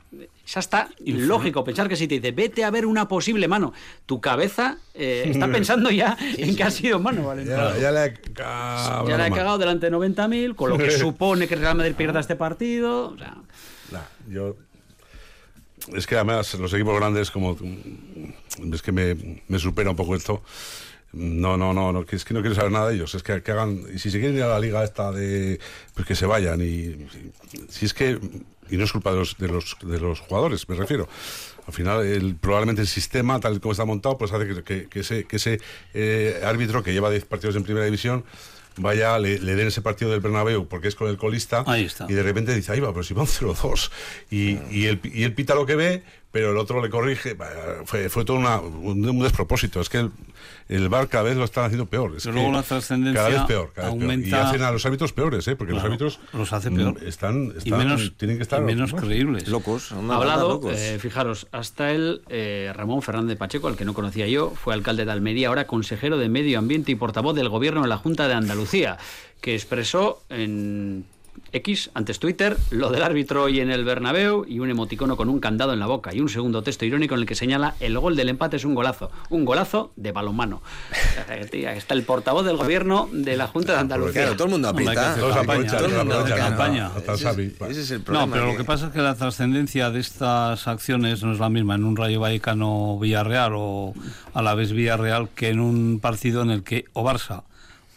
Es 0.46 0.56
hasta 0.56 0.88
lógico 1.04 1.62
pensar 1.62 1.88
que 1.88 1.96
si 1.96 2.08
te 2.08 2.14
dice, 2.14 2.32
vete 2.32 2.64
a 2.64 2.70
ver 2.70 2.86
una 2.86 3.06
posible 3.06 3.46
mano, 3.48 3.74
tu 4.06 4.20
cabeza 4.20 4.78
eh, 4.94 5.24
está 5.26 5.46
pensando 5.52 5.90
ya 5.90 6.16
en 6.38 6.56
que 6.56 6.62
ha 6.62 6.70
sido 6.70 6.98
mano, 6.98 7.26
¿vale? 7.26 7.44
Ya, 7.44 7.76
ya 7.78 7.92
le 7.92 8.04
he 8.06 8.14
cagado 8.14 9.08
Ya 9.08 9.26
he 9.26 9.30
cagado 9.30 9.58
delante 9.58 9.90
de 9.90 9.96
90.000, 9.96 10.54
con 10.54 10.70
lo 10.70 10.78
que 10.78 10.90
supone 10.98 11.46
que 11.46 11.56
Real 11.56 11.76
Madrid 11.76 11.94
pierda 11.94 12.20
este 12.20 12.36
partido. 12.36 13.10
o 13.10 13.18
sea, 13.18 13.36
Nah, 13.90 14.00
yo. 14.28 14.56
Es 15.94 16.06
que 16.06 16.16
además 16.16 16.52
los 16.54 16.72
equipos 16.74 16.96
grandes, 16.98 17.30
como. 17.30 17.56
Es 18.72 18.82
que 18.82 18.92
me, 18.92 19.42
me 19.48 19.58
supera 19.58 19.90
un 19.90 19.96
poco 19.96 20.14
esto. 20.14 20.42
No, 21.12 21.56
no, 21.56 21.72
no, 21.72 21.92
no, 21.92 22.04
que 22.04 22.16
es 22.16 22.24
que 22.24 22.34
no 22.34 22.40
quiero 22.40 22.54
saber 22.54 22.70
nada 22.70 22.88
de 22.88 22.96
ellos. 22.96 23.14
Es 23.14 23.22
que, 23.22 23.42
que 23.42 23.50
hagan. 23.52 23.82
Y 23.94 23.98
si 23.98 24.10
se 24.10 24.18
quieren 24.20 24.36
ir 24.36 24.42
a 24.42 24.48
la 24.48 24.60
liga 24.60 24.84
esta 24.84 25.10
de. 25.10 25.58
Pues 25.94 26.06
que 26.06 26.14
se 26.14 26.26
vayan. 26.26 26.60
Y. 26.60 27.06
Si 27.70 27.86
es 27.86 27.94
que. 27.94 28.18
Y 28.70 28.76
no 28.76 28.84
es 28.84 28.92
culpa 28.92 29.12
de 29.12 29.16
los, 29.18 29.38
de 29.38 29.48
los, 29.48 29.76
de 29.82 29.98
los 29.98 30.20
jugadores, 30.20 30.68
me 30.68 30.76
refiero. 30.76 31.08
Al 31.66 31.72
final, 31.72 32.04
el, 32.04 32.34
probablemente 32.36 32.82
el 32.82 32.88
sistema, 32.88 33.40
tal 33.40 33.60
como 33.60 33.72
está 33.72 33.86
montado, 33.86 34.18
pues 34.18 34.30
hace 34.32 34.46
que, 34.46 34.62
que- 34.62 34.88
que 34.88 35.00
ese, 35.00 35.24
que 35.24 35.36
ese 35.36 35.60
eh, 35.94 36.40
árbitro 36.44 36.82
que 36.82 36.92
lleva 36.92 37.10
10 37.10 37.24
partidos 37.24 37.56
en 37.56 37.62
primera 37.64 37.86
división 37.86 38.24
vaya, 38.76 39.18
le, 39.18 39.38
le 39.40 39.56
den 39.56 39.68
ese 39.68 39.82
partido 39.82 40.10
del 40.10 40.20
Bernabéu 40.20 40.68
porque 40.68 40.86
es 40.88 40.94
con 40.94 41.08
el 41.08 41.16
colista 41.16 41.64
Ahí 41.66 41.84
está. 41.84 42.06
y 42.08 42.12
de 42.12 42.22
repente 42.22 42.54
dice, 42.54 42.70
ahí 42.72 42.78
va, 42.80 42.92
pero 42.92 43.02
si 43.02 43.12
van 43.12 43.26
0-2 43.26 43.90
y, 44.30 44.58
y, 44.70 44.86
él, 44.86 45.00
y 45.02 45.24
él 45.24 45.34
pita 45.34 45.54
lo 45.56 45.66
que 45.66 45.74
ve, 45.74 46.02
pero 46.38 46.52
el 46.52 46.56
otro 46.58 46.80
le 46.80 46.88
corrige. 46.88 47.36
Fue, 47.84 48.08
fue 48.08 48.24
todo 48.24 48.36
una- 48.36 48.60
un, 48.60 49.08
un 49.08 49.18
despropósito. 49.20 49.80
Es 49.80 49.88
que 49.88 49.98
el, 49.98 50.10
el 50.68 50.88
VAR 50.88 51.08
cada 51.08 51.24
vez 51.24 51.36
lo 51.36 51.42
están 51.44 51.64
haciendo 51.64 51.86
peor. 51.86 52.14
Es 52.16 52.22
Pero 52.22 52.34
que 52.34 52.40
luego 52.40 52.56
la 52.56 52.62
trascendencia 52.62 53.20
Cada 53.22 53.28
vez 53.38 53.42
peor, 53.48 53.72
cada 53.74 53.88
vez 53.88 53.98
peor. 53.98 54.10
Y 54.10 54.14
aumenta- 54.14 54.48
hacen 54.48 54.62
a 54.62 54.70
los 54.70 54.86
árbitros 54.86 55.12
peores, 55.12 55.48
¿eh? 55.48 55.56
porque 55.56 55.72
Claro, 55.72 55.88
los 55.88 55.92
árbitros 55.92 56.20
los 56.32 56.52
hace 56.52 56.70
mm, 56.70 56.74
peor. 56.76 57.02
Están, 57.04 57.52
y 57.54 57.58
están- 57.58 57.78
menos, 57.78 58.12
tienen 58.16 58.36
que 58.36 58.42
estar 58.44 58.60
y 58.62 58.64
menos 58.64 58.94
creíbles. 58.94 59.48
Locos, 59.48 59.90
andan 59.92 60.16
hablado, 60.18 60.48
locos. 60.48 60.74
eh, 60.78 60.98
fijaros, 61.00 61.48
hasta 61.50 61.90
el 61.90 62.22
eh, 62.28 62.72
Ramón 62.74 63.02
Fernández 63.02 63.36
Pacheco, 63.36 63.66
al 63.66 63.76
que 63.76 63.84
no 63.84 63.94
conocía 63.94 64.26
yo, 64.28 64.50
fue 64.50 64.74
alcalde 64.74 65.04
de 65.04 65.10
Almería, 65.10 65.48
ahora 65.48 65.66
consejero 65.66 66.18
de 66.18 66.28
Medio 66.28 66.58
Ambiente 66.60 66.92
y 66.92 66.94
portavoz 66.94 67.34
del 67.34 67.48
gobierno 67.48 67.82
de 67.82 67.88
la 67.88 67.96
Junta 67.96 68.28
de 68.28 68.34
Andalucía, 68.34 68.96
que 69.40 69.54
expresó 69.54 70.22
en 70.28 71.04
X, 71.52 71.90
antes 71.94 72.18
Twitter, 72.18 72.56
lo 72.70 72.90
del 72.90 73.02
árbitro 73.02 73.44
hoy 73.44 73.60
en 73.60 73.70
el 73.70 73.84
Bernabéu 73.84 74.44
y 74.46 74.58
un 74.58 74.70
emoticono 74.70 75.16
con 75.16 75.28
un 75.28 75.40
candado 75.40 75.72
en 75.72 75.80
la 75.80 75.86
boca 75.86 76.14
y 76.14 76.20
un 76.20 76.28
segundo 76.28 76.62
texto 76.62 76.84
irónico 76.84 77.14
en 77.14 77.20
el 77.20 77.26
que 77.26 77.34
señala 77.34 77.74
el 77.80 77.98
gol 77.98 78.16
del 78.16 78.28
empate 78.28 78.56
es 78.56 78.64
un 78.64 78.74
golazo, 78.74 79.10
un 79.30 79.44
golazo 79.44 79.92
de 79.96 80.12
balonmano. 80.12 80.62
Eh, 81.30 81.46
tía, 81.50 81.74
Está 81.74 81.94
el 81.94 82.04
portavoz 82.04 82.44
del 82.44 82.56
gobierno 82.56 83.08
de 83.12 83.36
la 83.36 83.46
Junta 83.46 83.72
de 83.72 83.78
Andalucía. 83.78 84.22
Claro, 84.22 84.36
todo 84.36 84.44
el 84.44 84.50
mundo 84.52 84.68
aprieta. 84.68 85.16
Todos 85.16 85.34
Todo 85.66 85.86
el 85.86 85.92
mundo 85.92 86.24
campaña. 86.36 86.90
Es, 86.96 87.26
ese 87.70 87.80
es 87.80 87.90
el 87.90 88.00
problema. 88.00 88.26
No, 88.26 88.32
pero 88.32 88.46
lo 88.46 88.56
que 88.56 88.64
pasa 88.64 88.86
es 88.86 88.92
que 88.92 89.00
la 89.00 89.14
trascendencia 89.14 89.90
de 89.90 90.00
estas 90.00 90.68
acciones 90.68 91.22
no 91.22 91.32
es 91.32 91.38
la 91.38 91.48
misma 91.48 91.74
en 91.74 91.84
un 91.84 91.96
Rayo 91.96 92.20
Vallecano 92.20 92.98
Villarreal 92.98 93.52
o 93.56 93.94
a 94.34 94.42
la 94.42 94.54
vez 94.54 94.72
Villarreal 94.72 95.28
que 95.34 95.48
en 95.48 95.60
un 95.60 96.00
partido 96.00 96.42
en 96.42 96.50
el 96.50 96.62
que 96.62 96.84
o 96.92 97.04
Barça 97.04 97.42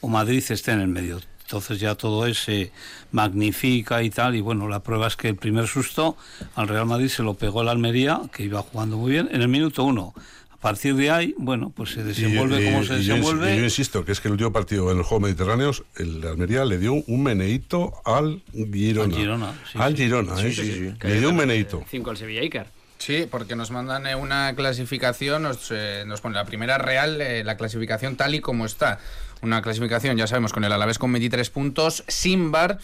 o 0.01 0.07
Madrid 0.07 0.43
esté 0.49 0.71
en 0.71 0.81
el 0.81 0.87
medio. 0.87 1.19
Entonces 1.51 1.81
ya 1.81 1.95
todo 1.95 2.25
eso 2.25 2.45
se 2.45 2.71
magnifica 3.11 4.01
y 4.03 4.09
tal. 4.09 4.37
Y 4.37 4.39
bueno, 4.41 4.69
la 4.69 4.81
prueba 4.81 5.07
es 5.07 5.17
que 5.17 5.27
el 5.27 5.35
primer 5.35 5.67
susto 5.67 6.15
al 6.55 6.69
Real 6.69 6.85
Madrid 6.85 7.09
se 7.09 7.23
lo 7.23 7.33
pegó 7.33 7.61
el 7.61 7.67
Almería, 7.67 8.21
que 8.33 8.43
iba 8.43 8.61
jugando 8.61 8.95
muy 8.95 9.11
bien, 9.11 9.27
en 9.33 9.41
el 9.41 9.49
minuto 9.49 9.83
uno. 9.83 10.13
A 10.49 10.55
partir 10.55 10.95
de 10.95 11.09
ahí, 11.11 11.35
bueno, 11.37 11.73
pues 11.75 11.89
se 11.89 12.05
desenvuelve 12.05 12.61
Y- 12.63 12.67
y- 12.67 12.71
como 12.71 12.85
se 12.85 12.99
y 12.99 13.03
yo 13.03 13.15
ins- 13.15 13.17
desenvuelve. 13.17 13.53
y 13.53 13.57
yo 13.57 13.63
insisto 13.65 14.05
que 14.05 14.13
es 14.13 14.21
que 14.21 14.29
el 14.29 14.33
último 14.33 14.53
partido 14.53 14.89
en 14.91 14.97
los 14.99 15.07
Juegos 15.07 15.23
Mediterráneos, 15.23 15.83
el 15.97 16.25
Almería 16.25 16.63
le 16.63 16.77
dio 16.77 16.93
un 16.93 17.21
meneíto 17.23 17.91
al 18.05 18.41
Girona. 18.53 19.13
Al 19.13 19.19
Girona, 19.19 19.53
sí, 19.69 19.77
Al 19.77 19.97
sí. 19.97 20.03
Girona, 20.03 20.37
Sí, 20.37 20.45
¿eh? 20.47 20.51
sí, 20.53 20.71
sí. 20.71 20.93
Le 21.05 21.19
dio 21.19 21.29
un 21.31 21.35
meneíto. 21.35 21.83
5 21.91 22.11
al 22.11 22.15
Sevilla 22.17 22.41
Iker. 22.41 22.67
Sí, 23.01 23.27
porque 23.29 23.55
nos 23.55 23.71
mandan 23.71 24.05
eh, 24.05 24.13
una 24.13 24.53
clasificación, 24.55 25.41
nos, 25.41 25.71
eh, 25.71 26.03
nos 26.05 26.21
pone 26.21 26.35
la 26.35 26.45
primera 26.45 26.77
real, 26.77 27.19
eh, 27.19 27.43
la 27.43 27.57
clasificación 27.57 28.15
tal 28.15 28.35
y 28.35 28.41
como 28.41 28.63
está. 28.63 28.99
Una 29.41 29.63
clasificación, 29.63 30.17
ya 30.17 30.27
sabemos, 30.27 30.53
con 30.53 30.63
el 30.65 30.71
Alavés 30.71 30.99
con 30.99 31.11
23 31.11 31.49
puntos, 31.49 32.03
sin 32.07 32.51
bar. 32.51 32.77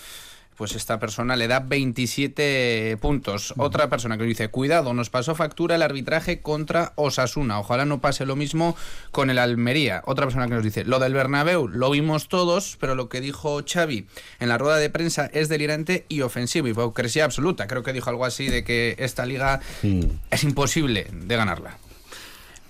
Pues 0.57 0.75
esta 0.75 0.97
persona 0.97 1.35
le 1.35 1.47
da 1.47 1.59
27 1.59 2.97
puntos. 2.99 3.53
Otra 3.57 3.89
persona 3.89 4.17
que 4.17 4.23
dice, 4.23 4.49
cuidado, 4.49 4.93
nos 4.95 5.11
pasó 5.11 5.35
factura 5.35 5.75
el 5.75 5.83
arbitraje 5.83 6.41
contra 6.41 6.93
Osasuna. 6.95 7.59
Ojalá 7.59 7.85
no 7.85 8.01
pase 8.01 8.25
lo 8.25 8.35
mismo 8.35 8.75
con 9.11 9.29
el 9.29 9.37
Almería. 9.37 10.01
Otra 10.05 10.25
persona 10.25 10.47
que 10.47 10.55
nos 10.55 10.63
dice, 10.63 10.83
lo 10.83 10.97
del 10.97 11.13
Bernabéu 11.13 11.67
lo 11.67 11.91
vimos 11.91 12.27
todos, 12.27 12.75
pero 12.79 12.95
lo 12.95 13.07
que 13.07 13.21
dijo 13.21 13.63
Xavi 13.63 14.07
en 14.39 14.49
la 14.49 14.57
rueda 14.57 14.77
de 14.77 14.89
prensa 14.89 15.29
es 15.31 15.47
delirante 15.47 16.07
y 16.09 16.21
ofensivo. 16.21 16.67
Hipocresía 16.67 17.25
absoluta. 17.25 17.67
Creo 17.67 17.83
que 17.83 17.93
dijo 17.93 18.09
algo 18.09 18.25
así 18.25 18.47
de 18.47 18.63
que 18.63 18.95
esta 18.97 19.27
liga 19.27 19.61
es 20.31 20.43
imposible 20.43 21.07
de 21.11 21.35
ganarla. 21.35 21.77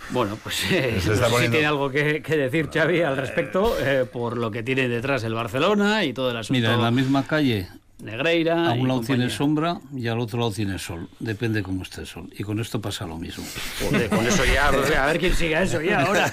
Bueno, 0.09 0.37
pues 0.41 0.71
eh, 0.71 1.01
no 1.05 1.15
sé 1.15 1.25
si 1.45 1.49
tiene 1.49 1.65
algo 1.65 1.89
que, 1.89 2.21
que 2.21 2.37
decir 2.37 2.69
Xavi 2.73 3.01
al 3.01 3.17
respecto, 3.17 3.75
eh, 3.79 4.05
por 4.11 4.37
lo 4.37 4.51
que 4.51 4.63
tiene 4.63 4.87
detrás 4.87 5.23
el 5.23 5.33
Barcelona 5.33 6.03
y 6.05 6.13
todo 6.13 6.31
el 6.31 6.37
asunto. 6.37 6.57
Mira, 6.59 6.73
en 6.73 6.81
la 6.81 6.91
misma 6.91 7.25
calle 7.25 7.67
Negreira. 7.99 8.69
A 8.69 8.73
un 8.73 8.87
lado 8.87 8.99
compañía. 8.99 9.25
tiene 9.25 9.29
sombra 9.29 9.79
y 9.95 10.07
al 10.07 10.19
otro 10.19 10.37
lado 10.39 10.51
tiene 10.51 10.77
sol. 10.77 11.09
Depende 11.19 11.63
cómo 11.63 11.81
esté 11.81 12.01
el 12.01 12.07
sol. 12.07 12.29
Y 12.37 12.43
con 12.43 12.59
esto 12.59 12.79
pasa 12.79 13.07
lo 13.07 13.17
mismo. 13.17 13.43
Joder, 13.81 14.09
con 14.09 14.25
eso 14.25 14.43
ya, 14.45 14.67
a 14.67 15.05
ver 15.07 15.19
quién 15.19 15.33
sigue 15.33 15.61
eso 15.61 15.81
ya 15.81 16.03
ahora. 16.03 16.31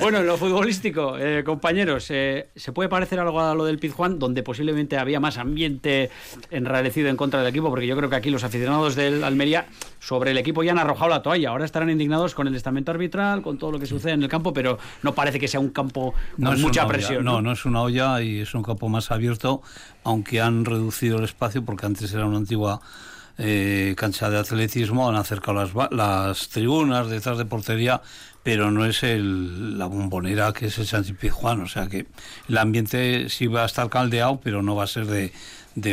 Bueno, 0.00 0.18
en 0.18 0.26
lo 0.26 0.36
futbolístico, 0.36 1.18
eh, 1.18 1.42
compañeros, 1.44 2.06
eh, 2.10 2.50
¿se 2.54 2.72
puede 2.72 2.88
parecer 2.88 3.18
algo 3.18 3.40
a 3.40 3.54
lo 3.54 3.64
del 3.64 3.78
Pizjuán, 3.78 4.18
donde 4.18 4.42
posiblemente 4.42 4.98
había 4.98 5.20
más 5.20 5.36
ambiente 5.36 6.10
enrarecido 6.50 7.08
en 7.08 7.16
contra 7.16 7.40
del 7.40 7.48
equipo? 7.48 7.70
Porque 7.70 7.86
yo 7.86 7.96
creo 7.96 8.08
que 8.08 8.16
aquí 8.16 8.30
los 8.30 8.44
aficionados 8.44 8.94
del 8.94 9.24
Almería 9.24 9.66
sobre 9.98 10.30
el 10.30 10.38
equipo 10.38 10.62
ya 10.62 10.72
han 10.72 10.78
arrojado 10.78 11.10
la 11.10 11.22
toalla. 11.22 11.50
Ahora 11.50 11.64
estarán 11.64 11.90
indignados 11.90 12.34
con 12.34 12.46
el 12.46 12.54
estamento 12.54 12.92
arbitral, 12.92 13.42
con 13.42 13.58
todo 13.58 13.72
lo 13.72 13.78
que 13.78 13.86
sucede 13.86 14.12
en 14.12 14.22
el 14.22 14.28
campo, 14.28 14.52
pero 14.52 14.78
no 15.02 15.14
parece 15.14 15.40
que 15.40 15.48
sea 15.48 15.60
un 15.60 15.70
campo 15.70 16.14
con 16.42 16.60
mucha 16.60 16.86
presión. 16.86 17.24
no, 17.24 17.42
no 17.42 17.52
es 17.52 17.64
una 17.64 17.82
olla 17.82 18.22
y 18.22 18.40
es 18.40 18.54
un 18.54 18.62
campo 18.62 18.88
más 18.88 19.10
abierto, 19.10 19.62
aunque 20.04 20.40
han 20.40 20.64
reducido 20.64 21.18
el 21.18 21.24
espacio 21.24 21.64
porque 21.64 21.86
antes 21.86 22.12
era 22.12 22.26
una 22.26 22.38
antigua 22.38 22.80
eh, 23.42 23.94
cancha 23.96 24.28
de 24.28 24.38
atletismo, 24.38 25.08
han 25.08 25.16
acercado 25.16 25.64
las, 25.64 25.92
las 25.92 26.48
tribunas 26.50 27.08
detrás 27.08 27.38
de 27.38 27.46
portería, 27.46 28.02
pero 28.42 28.70
no 28.70 28.84
es 28.84 29.02
el, 29.02 29.78
la 29.78 29.86
bombonera 29.86 30.52
que 30.52 30.66
es 30.66 30.78
el 30.78 30.86
Santi 30.86 31.14
Pizjuán. 31.14 31.62
O 31.62 31.66
sea 31.68 31.86
que 31.88 32.06
el 32.48 32.58
ambiente 32.58 33.30
sí 33.30 33.46
va 33.46 33.62
a 33.62 33.66
estar 33.66 33.88
caldeado, 33.88 34.40
pero 34.42 34.62
no 34.62 34.76
va 34.76 34.84
a 34.84 34.86
ser 34.86 35.06
de, 35.06 35.32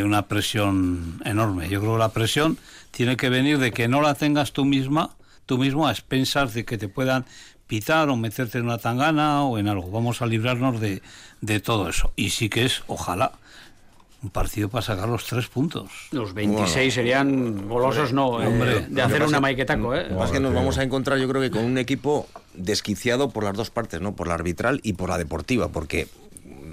una 0.03 0.27
presión 0.27 1.21
enorme. 1.23 1.69
Yo 1.69 1.79
creo 1.79 1.93
que 1.93 1.99
la 1.99 2.09
presión 2.09 2.57
tiene 2.91 3.15
que 3.15 3.29
venir 3.29 3.59
de 3.59 3.71
que 3.71 3.87
no 3.87 4.01
la 4.01 4.15
tengas 4.15 4.51
tú 4.51 4.65
misma, 4.65 5.11
tú 5.45 5.57
mismo 5.57 5.87
a 5.87 5.91
expensas 5.91 6.53
de 6.53 6.65
que 6.65 6.77
te 6.77 6.89
puedan 6.89 7.25
pitar 7.67 8.09
o 8.09 8.17
meterte 8.17 8.57
en 8.57 8.65
una 8.65 8.77
tangana 8.77 9.43
o 9.43 9.57
en 9.57 9.69
algo. 9.69 9.89
Vamos 9.89 10.21
a 10.21 10.25
librarnos 10.25 10.81
de 10.81 11.59
todo 11.61 11.87
eso. 11.87 12.11
Y 12.17 12.31
sí 12.31 12.49
que 12.49 12.65
es, 12.65 12.83
ojalá, 12.87 13.31
un 14.23 14.29
partido 14.29 14.69
para 14.69 14.81
sacar 14.81 15.07
los 15.07 15.25
tres 15.25 15.47
puntos. 15.47 15.89
Los 16.11 16.33
26 16.33 16.93
serían 16.93 17.67
golosos, 17.67 18.13
no, 18.13 18.41
eh, 18.41 18.47
Hombre, 18.47 18.85
de 18.87 19.01
hacer 19.01 19.23
una 19.23 19.39
maquetaco. 19.39 19.93
¿eh? 19.93 20.03
Lo 20.03 20.09
que 20.09 20.15
pasa 20.15 20.25
es 20.25 20.31
que 20.31 20.39
nos 20.39 20.53
vamos 20.53 20.77
a 20.77 20.83
encontrar, 20.83 21.19
yo 21.19 21.27
creo 21.27 21.41
que 21.41 21.51
con 21.51 21.63
un 21.63 21.77
equipo 21.77 22.27
desquiciado 22.53 23.29
por 23.29 23.43
las 23.43 23.55
dos 23.55 23.69
partes, 23.69 24.01
¿no? 24.01 24.15
Por 24.15 24.27
la 24.27 24.33
arbitral 24.33 24.79
y 24.83 24.93
por 24.93 25.09
la 25.09 25.17
deportiva, 25.17 25.69
porque 25.69 26.07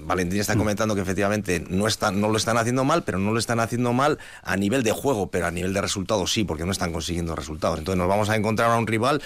Valentín 0.05 0.39
está 0.39 0.55
comentando 0.55 0.95
que 0.95 1.01
efectivamente 1.01 1.63
no, 1.67 1.87
están, 1.87 2.21
no 2.21 2.29
lo 2.29 2.37
están 2.37 2.57
haciendo 2.57 2.83
mal, 2.83 3.03
pero 3.03 3.17
no 3.17 3.31
lo 3.31 3.39
están 3.39 3.59
haciendo 3.59 3.91
mal 3.91 4.19
a 4.43 4.55
nivel 4.55 4.83
de 4.83 4.91
juego, 4.91 5.27
pero 5.27 5.47
a 5.47 5.51
nivel 5.51 5.73
de 5.73 5.81
resultados 5.81 6.31
sí, 6.31 6.43
porque 6.43 6.65
no 6.65 6.71
están 6.71 6.93
consiguiendo 6.93 7.35
resultados. 7.35 7.79
Entonces 7.79 7.97
nos 7.97 8.07
vamos 8.07 8.29
a 8.29 8.35
encontrar 8.35 8.71
a 8.71 8.77
un 8.77 8.85
rival 8.85 9.21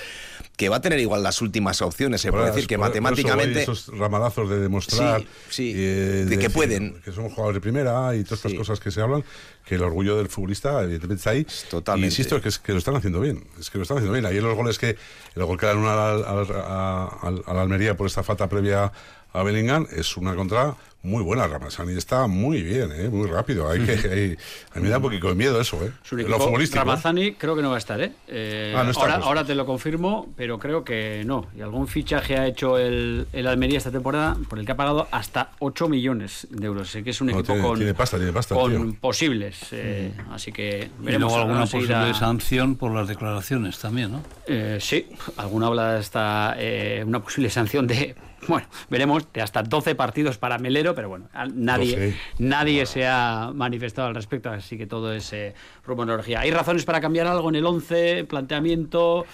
que 0.59 0.67
va 0.67 0.75
a 0.75 0.81
tener 0.81 0.99
igual 0.99 1.23
las 1.23 1.41
últimas 1.41 1.81
opciones. 1.81 2.19
Se 2.19 2.31
puede 2.33 2.47
decir 2.47 2.67
que 2.67 2.77
matemáticamente. 2.77 3.61
esos 3.61 3.87
ramalazos 3.97 4.49
de 4.49 4.59
demostrar 4.59 5.21
Sí, 5.21 5.27
sí, 5.49 5.73
eh, 5.73 6.25
de 6.25 6.31
que 6.31 6.35
decir 6.35 6.51
pueden. 6.51 6.99
que 7.01 7.13
son 7.13 7.29
jugadores 7.29 7.55
de 7.55 7.61
primera 7.61 8.13
y 8.13 8.25
todas 8.25 8.39
estas 8.39 8.53
cosas 8.55 8.77
que 8.81 8.91
se 8.91 8.99
hablan, 8.99 9.23
que 9.65 9.75
el 9.75 9.83
orgullo 9.83 10.17
del 10.17 10.27
futbolista 10.27 10.83
evidentemente 10.83 11.19
está 11.21 11.29
ahí. 11.29 11.47
Totalmente. 11.69 12.07
Y 12.07 12.09
insisto, 12.09 12.41
que, 12.41 12.49
es 12.49 12.59
que 12.59 12.73
lo 12.73 12.79
están 12.79 12.97
haciendo 12.97 13.21
bien, 13.21 13.41
es 13.57 13.69
que 13.69 13.77
lo 13.77 13.83
están 13.83 13.99
haciendo 13.99 14.11
bien. 14.13 14.25
Ayer 14.25 14.43
los 14.43 14.53
goles 14.57 14.77
que, 14.77 14.97
el 15.35 15.45
gol 15.45 15.57
que 15.57 15.65
dan 15.65 15.77
una 15.77 16.09
al, 16.09 16.25
al, 16.25 16.47
a- 16.51 17.19
al- 17.21 17.43
a 17.45 17.53
la 17.53 17.61
Almería 17.61 17.95
por 17.95 18.05
esta 18.07 18.21
falta 18.21 18.49
previa 18.49 18.91
a 19.31 19.43
Bellingham 19.43 19.87
es 19.95 20.17
una 20.17 20.35
contra 20.35 20.75
muy 21.01 21.23
buena. 21.23 21.47
Ramazani 21.47 21.97
está 21.97 22.27
muy 22.27 22.61
bien, 22.61 22.91
¿eh? 22.93 23.09
muy 23.09 23.27
rápido. 23.29 23.69
Hay 23.69 23.79
que, 23.79 23.91
hay- 23.91 24.37
a 24.73 24.79
mí 24.79 24.83
me 24.83 24.89
da 24.89 24.97
un 24.97 25.03
poquito 25.03 25.29
de 25.29 25.35
miedo 25.35 25.59
eso, 25.61 25.77
¿eh? 25.85 25.91
Lo 26.27 26.39
futbolístico. 26.39 26.79
Ramazani 26.83 27.33
creo 27.35 27.55
que 27.55 27.61
no 27.61 27.69
va 27.69 27.75
a 27.75 27.77
estar, 27.77 28.01
¿eh? 28.01 28.11
Eh, 28.27 28.73
Ah, 28.75 28.83
no 28.83 28.91
está, 28.91 29.03
ahora, 29.03 29.15
pues. 29.15 29.27
ahora 29.27 29.43
te 29.45 29.55
lo 29.55 29.65
confirmo, 29.65 30.33
pero 30.35 30.59
creo 30.59 30.83
que 30.83 31.23
no. 31.25 31.47
Y 31.57 31.61
algún 31.61 31.87
fichaje 31.87 32.37
ha 32.37 32.47
hecho 32.47 32.77
el, 32.77 33.27
el 33.31 33.47
Almería 33.47 33.77
esta 33.77 33.91
temporada 33.91 34.35
por 34.49 34.59
el 34.59 34.65
que 34.65 34.73
ha 34.73 34.77
pagado 34.77 35.07
hasta 35.11 35.51
8 35.59 35.87
millones 35.87 36.47
de 36.49 36.65
euros. 36.67 36.89
Sé 36.89 37.03
que 37.03 37.11
es 37.11 37.21
un 37.21 37.27
No, 37.27 37.33
equipo 37.39 37.53
tiene- 37.53 37.67
con, 37.67 37.77
tiene 37.77 37.93
pasta, 37.93 38.17
tiene 38.17 38.33
pasta 38.33 38.55
el 38.55 38.77
con 38.77 38.93
posibles. 38.95 39.57
eh, 39.71 40.11
Así 40.31 40.51
que 40.51 40.89
Y 41.01 41.03
veremos. 41.05 41.31
luego 41.31 41.37
alguna 41.45 41.65
posible 41.65 42.13
sanción 42.13 42.75
por 42.75 42.91
las 42.93 43.07
declaraciones 43.07 43.79
también, 43.79 44.11
¿no? 44.11 44.21
Eh, 44.47 44.79
sí, 44.81 45.07
alguna 45.37 45.67
habla 45.67 45.93
de 45.93 46.01
esta, 46.01 46.55
eh, 46.57 47.03
una 47.07 47.21
posible 47.21 47.49
sanción 47.49 47.87
de, 47.87 48.15
bueno, 48.47 48.67
veremos, 48.89 49.31
de 49.31 49.41
hasta 49.41 49.63
12 49.63 49.95
partidos 49.95 50.37
para 50.37 50.57
Melero, 50.57 50.95
pero 50.95 51.09
bueno, 51.09 51.29
nadie, 51.53 51.91
12. 51.91 52.15
nadie 52.39 52.85
se 52.85 53.07
ha 53.07 53.51
manifestado 53.53 54.07
al 54.07 54.15
respecto, 54.15 54.49
así 54.49 54.77
que 54.77 54.87
todo 54.87 55.13
es 55.13 55.31
eh, 55.33 55.53
rumorología. 55.85 56.41
¿Hay 56.41 56.51
razones 56.51 56.85
para 56.85 57.01
cambiar 57.01 57.27
algo 57.27 57.49
en 57.49 57.55
el 57.55 57.65
11, 57.65 58.25
planteamiento, 58.25 59.25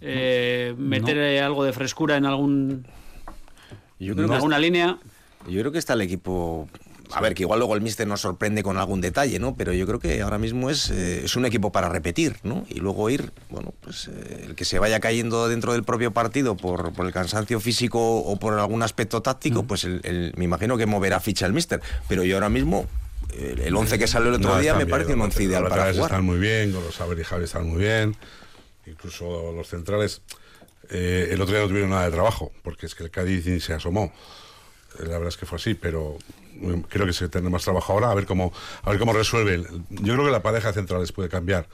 eh, 0.00 0.74
meter 0.76 1.16
eh, 1.18 1.40
algo 1.40 1.64
de 1.64 1.72
frescura 1.72 2.16
en 2.16 2.26
algún 2.26 2.86
Yo 3.98 4.14
en 4.14 4.30
alguna 4.30 4.58
línea? 4.58 4.98
Yo 5.48 5.60
creo 5.60 5.72
que 5.72 5.78
está 5.78 5.94
el 5.94 6.02
equipo. 6.02 6.68
A 7.12 7.20
ver, 7.20 7.34
que 7.34 7.42
igual 7.42 7.58
luego 7.58 7.74
el 7.74 7.80
míster 7.80 8.06
nos 8.06 8.20
sorprende 8.20 8.62
con 8.62 8.78
algún 8.78 9.00
detalle, 9.00 9.38
¿no? 9.38 9.54
Pero 9.56 9.72
yo 9.72 9.86
creo 9.86 9.98
que 9.98 10.20
ahora 10.22 10.38
mismo 10.38 10.70
es, 10.70 10.90
eh, 10.90 11.22
es 11.24 11.36
un 11.36 11.44
equipo 11.44 11.72
para 11.72 11.88
repetir, 11.88 12.36
¿no? 12.42 12.64
Y 12.68 12.80
luego 12.80 13.10
ir, 13.10 13.32
bueno, 13.50 13.72
pues 13.80 14.08
eh, 14.08 14.44
el 14.46 14.54
que 14.54 14.64
se 14.64 14.78
vaya 14.78 15.00
cayendo 15.00 15.48
dentro 15.48 15.72
del 15.72 15.84
propio 15.84 16.12
partido 16.12 16.56
por, 16.56 16.92
por 16.92 17.06
el 17.06 17.12
cansancio 17.12 17.60
físico 17.60 17.98
o 18.18 18.36
por 18.38 18.54
algún 18.58 18.82
aspecto 18.82 19.22
táctico, 19.22 19.64
pues 19.64 19.84
el- 19.84 20.00
el- 20.04 20.32
me 20.36 20.44
imagino 20.44 20.76
que 20.76 20.86
moverá 20.86 21.20
ficha 21.20 21.46
el 21.46 21.52
míster. 21.52 21.80
Pero 22.08 22.24
yo 22.24 22.36
ahora 22.36 22.48
mismo, 22.48 22.86
el 23.36 23.74
11 23.76 23.98
que 23.98 24.06
salió 24.06 24.28
el 24.28 24.34
otro 24.36 24.54
No, 24.54 24.60
día 24.60 24.72
me 24.74 24.84
bien, 24.84 24.90
parece 24.90 25.12
un 25.12 25.18
los 25.20 25.26
once 25.26 25.42
ideal 25.44 25.62
para 25.68 25.92
jugar. 25.92 26.10
están 26.10 26.24
muy 26.24 26.38
bien, 26.38 26.72
con 26.72 26.82
los 26.84 26.94
Saber 26.94 27.18
y 27.18 27.24
Javi 27.24 27.44
están 27.44 27.66
muy 27.68 27.78
bien, 27.78 28.16
incluso 28.86 29.52
los 29.52 29.68
centrales. 29.68 30.22
eh, 30.92 31.28
el 31.32 31.40
otro 31.40 31.54
día 31.54 31.62
no 31.62 31.68
tuvieron 31.68 31.90
nada 31.90 32.04
de 32.06 32.10
trabajo, 32.10 32.50
porque 32.62 32.86
es 32.86 32.94
que 32.96 33.04
el 33.04 33.10
Cádiz 33.10 33.46
ni 33.46 33.60
se 33.60 33.72
asomó. 33.74 34.12
La 34.98 35.10
verdad 35.10 35.28
es 35.28 35.36
que 35.36 35.46
fue 35.46 35.56
así, 35.56 35.74
pero 35.74 36.18
mm, 36.18 36.39
creo 36.88 37.06
que 37.06 37.12
se 37.12 37.28
tendrá 37.28 37.50
más 37.50 37.64
trabajo 37.64 37.92
ahora, 37.92 38.10
a 38.10 38.14
ver 38.14 38.26
cómo, 38.26 38.52
a 38.82 38.90
ver 38.90 38.98
cómo 38.98 39.12
resuelven. 39.12 39.86
Yo 39.90 40.14
creo 40.14 40.26
que 40.26 40.32
la 40.32 40.42
pareja 40.42 40.68
de 40.68 40.74
centrales 40.74 41.12
puede 41.12 41.28
cambiar, 41.28 41.66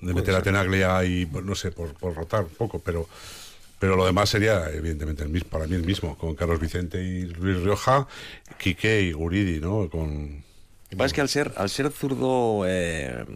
de 0.00 0.14
meter 0.14 0.34
a 0.34 0.42
Tenaglia 0.42 1.04
y, 1.04 1.26
pues, 1.26 1.44
no 1.44 1.54
sé, 1.54 1.70
por, 1.70 1.94
por 1.94 2.14
rotar 2.14 2.44
un 2.44 2.50
poco, 2.50 2.78
pero 2.78 3.08
pero 3.84 3.96
lo 3.96 4.06
demás 4.06 4.30
sería, 4.30 4.70
evidentemente, 4.70 5.24
el 5.24 5.28
mismo, 5.28 5.50
para 5.50 5.66
mí 5.66 5.74
el 5.74 5.84
mismo, 5.84 6.16
con 6.16 6.34
Carlos 6.34 6.58
Vicente 6.58 7.02
y 7.02 7.26
Luis 7.26 7.60
Rioja, 7.60 8.08
Quique 8.56 9.02
y 9.02 9.12
Guridi, 9.12 9.60
¿no? 9.60 9.90
Con, 9.90 10.36
Lo 10.84 10.88
que 10.88 10.96
pasa 10.96 11.06
es 11.06 11.12
que 11.12 11.20
al 11.20 11.28
ser, 11.28 11.52
al 11.56 11.68
ser 11.68 11.90
zurdo 11.90 12.62
eh, 12.66 13.26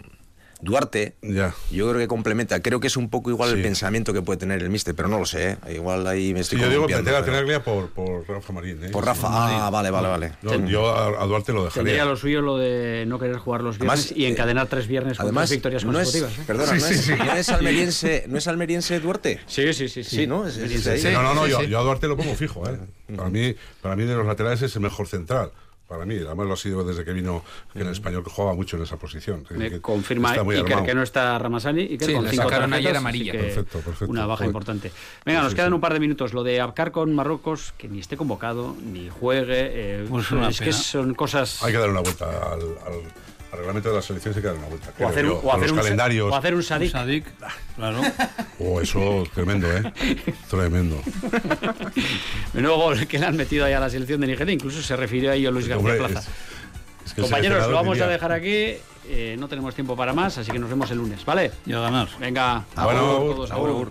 Duarte, 0.60 1.14
ya. 1.22 1.54
yo 1.70 1.86
creo 1.88 1.98
que 1.98 2.08
complementa. 2.08 2.60
Creo 2.60 2.80
que 2.80 2.88
es 2.88 2.96
un 2.96 3.08
poco 3.10 3.30
igual 3.30 3.50
el 3.50 3.56
Sí. 3.58 3.62
pensamiento 3.62 4.12
que 4.12 4.22
puede 4.22 4.38
tener 4.38 4.60
el 4.62 4.70
míster, 4.70 4.94
pero 4.94 5.08
no 5.08 5.18
lo 5.18 5.24
sé. 5.24 5.52
¿eh? 5.52 5.74
Igual 5.74 6.06
ahí 6.06 6.32
me 6.34 6.42
Sí, 6.42 6.56
estoy 6.56 6.60
yo 6.60 6.68
digo 6.68 6.88
meter 6.88 7.14
a 7.14 7.24
Tenaglia 7.24 7.62
por, 7.62 7.90
por 7.90 8.28
Rafa 8.28 8.52
Marín. 8.52 8.82
¿eh? 8.84 8.88
Por 8.90 9.04
Rafa, 9.04 9.28
ah, 9.66 9.70
vale, 9.70 9.90
vale, 9.90 10.08
vale. 10.08 10.32
Yo, 10.42 10.64
yo 10.66 10.96
a, 11.20 11.24
Duarte 11.26 11.52
lo 11.52 11.68
Tendría 11.68 11.94
dejaría. 11.94 12.04
lo 12.10 12.16
suyo 12.16 12.40
lo 12.40 12.58
de 12.58 13.04
no 13.06 13.18
querer 13.20 13.36
jugar 13.36 13.62
los 13.62 13.78
viernes 13.78 14.00
Además, 14.06 14.18
y 14.18 14.26
encadenar 14.26 14.66
tres 14.66 14.88
viernes 14.88 15.16
con 15.16 15.26
Además, 15.26 15.48
tres 15.48 15.56
victorias 15.58 15.84
no 15.84 15.92
es, 16.00 16.10
consecutivas. 16.12 16.38
¿eh? 16.38 16.42
perdona, 16.46 16.72
no, 16.72 16.86
es, 16.86 17.08
no 17.08 17.32
es 17.34 17.48
almeriense, 17.50 18.24
¿no 18.28 18.38
es 18.38 18.48
almeriense 18.48 19.00
Duarte? 19.00 19.40
Sí, 19.46 19.72
sí, 19.72 19.88
sí. 19.88 20.02
Sí, 20.02 20.26
¿no? 20.26 20.46
Es-. 20.46 20.54
Sí, 20.54 21.08
no, 21.12 21.22
no, 21.22 21.34
no, 21.34 21.44
Sí, 21.44 21.50
yo, 21.52 21.60
sí. 21.60 21.66
yo 21.68 21.78
a 21.78 21.82
Duarte 21.82 22.08
lo 22.08 22.16
pongo 22.16 22.34
fijo. 22.34 22.68
¿eh? 22.68 22.78
Para, 23.16 23.28
mí, 23.30 23.54
para 23.80 23.94
mí 23.96 24.04
de 24.04 24.14
los 24.14 24.26
laterales 24.26 24.60
es 24.62 24.74
el 24.74 24.82
mejor 24.82 25.06
central. 25.06 25.52
Para 25.88 26.04
mí, 26.04 26.16
además 26.16 26.46
lo 26.46 26.52
ha 26.52 26.56
sido 26.58 26.84
desde 26.84 27.02
que 27.02 27.14
vino 27.14 27.42
en 27.74 27.80
el 27.86 27.92
español, 27.92 28.22
que 28.22 28.28
jugaba 28.28 28.54
mucho 28.54 28.76
en 28.76 28.82
esa 28.82 28.98
posición. 28.98 29.46
Es 29.48 29.56
Me 29.56 29.70
que 29.70 29.80
confirma 29.80 30.32
está 30.32 30.44
muy 30.44 30.56
Iker 30.56 30.66
armado. 30.72 30.86
que 30.86 30.94
no 30.94 31.02
está 31.02 31.38
Ramasani 31.38 31.80
y 31.82 31.96
que 31.96 32.04
Sí, 32.04 32.12
con 32.12 32.28
cinco 32.28 32.42
sacaron 32.42 32.68
tarjetas, 32.70 32.78
ayer 32.90 32.96
amarilla. 32.98 33.32
que 33.32 33.38
Perfecto, 33.38 33.78
perfecto. 33.80 34.10
Una 34.12 34.26
baja 34.26 34.36
Joder. 34.36 34.48
importante. 34.48 34.92
Venga, 35.24 35.40
nos 35.40 35.52
Sí, 35.52 35.56
quedan 35.56 35.70
sí. 35.70 35.74
un 35.76 35.80
par 35.80 35.94
de 35.94 36.00
minutos. 36.00 36.34
Lo 36.34 36.42
de 36.44 36.60
Abkar 36.60 36.92
con 36.92 37.14
Marruecos, 37.14 37.72
que 37.78 37.88
ni 37.88 38.00
esté 38.00 38.18
convocado, 38.18 38.76
ni 38.84 39.08
juegue. 39.08 39.48
eh, 40.02 40.06
Pues 40.10 40.26
es 40.30 40.58
que 40.58 40.64
pena. 40.66 40.76
son 40.76 41.14
cosas. 41.14 41.62
Hay 41.62 41.72
que 41.72 41.78
dar 41.78 41.88
una 41.88 42.00
vuelta 42.00 42.26
al, 42.52 42.60
al- 42.60 43.02
al 43.52 43.58
reglamento 43.58 43.88
de 43.90 43.96
la 43.96 44.02
selección, 44.02 44.34
hay 44.34 44.40
que 44.42 44.46
dar 44.46 44.56
una 44.56 44.66
vuelta. 44.66 44.90
O 44.98 45.08
hacer, 45.08 45.24
yo. 45.24 45.38
un, 45.40 45.46
o 45.46 45.50
A 45.52 45.54
hacer 45.56 45.68
los 45.68 45.72
un, 45.72 45.78
calendarios. 45.82 46.32
o 46.32 46.36
hacer 46.36 46.54
un. 46.54 46.62
Sadik, 46.62 47.26
claro. 47.76 48.00
Oh, 48.60 48.80
eso 48.80 49.24
tremendo, 49.34 49.70
¿eh? 49.72 49.92
tremendo. 50.50 51.00
Menudo 52.52 52.76
gol 52.76 53.06
que 53.06 53.18
le 53.18 53.26
han 53.26 53.36
metido 53.36 53.64
ahí 53.64 53.72
a 53.72 53.80
la 53.80 53.88
selección 53.90 54.20
de 54.20 54.26
Nigeria. 54.26 54.52
Incluso 54.52 54.82
se 54.82 54.96
refirió 54.96 55.30
a 55.30 55.34
ello 55.34 55.50
Luis 55.50 55.68
García 55.68 55.92
Hombre, 55.92 56.08
Plaza. 56.08 56.20
es- 56.20 57.06
es 57.06 57.14
que 57.14 57.22
Compañeros, 57.22 57.68
lo 57.68 57.74
vamos 57.74 58.00
a 58.00 58.06
dejar 58.06 58.32
aquí. 58.32 58.74
eh, 59.10 59.36
no 59.38 59.48
tenemos 59.48 59.74
tiempo 59.74 59.96
para 59.96 60.12
más, 60.12 60.36
así 60.36 60.50
que 60.50 60.58
nos 60.58 60.68
vemos 60.68 60.90
el 60.90 60.98
lunes, 60.98 61.24
¿vale? 61.24 61.50
Y 61.64 61.72
a 61.72 61.80
ganar. 61.80 62.08
Venga, 62.20 62.64
Bueno, 62.76 63.00
todos, 63.00 63.50
agur. 63.50 63.70
agur. 63.70 63.88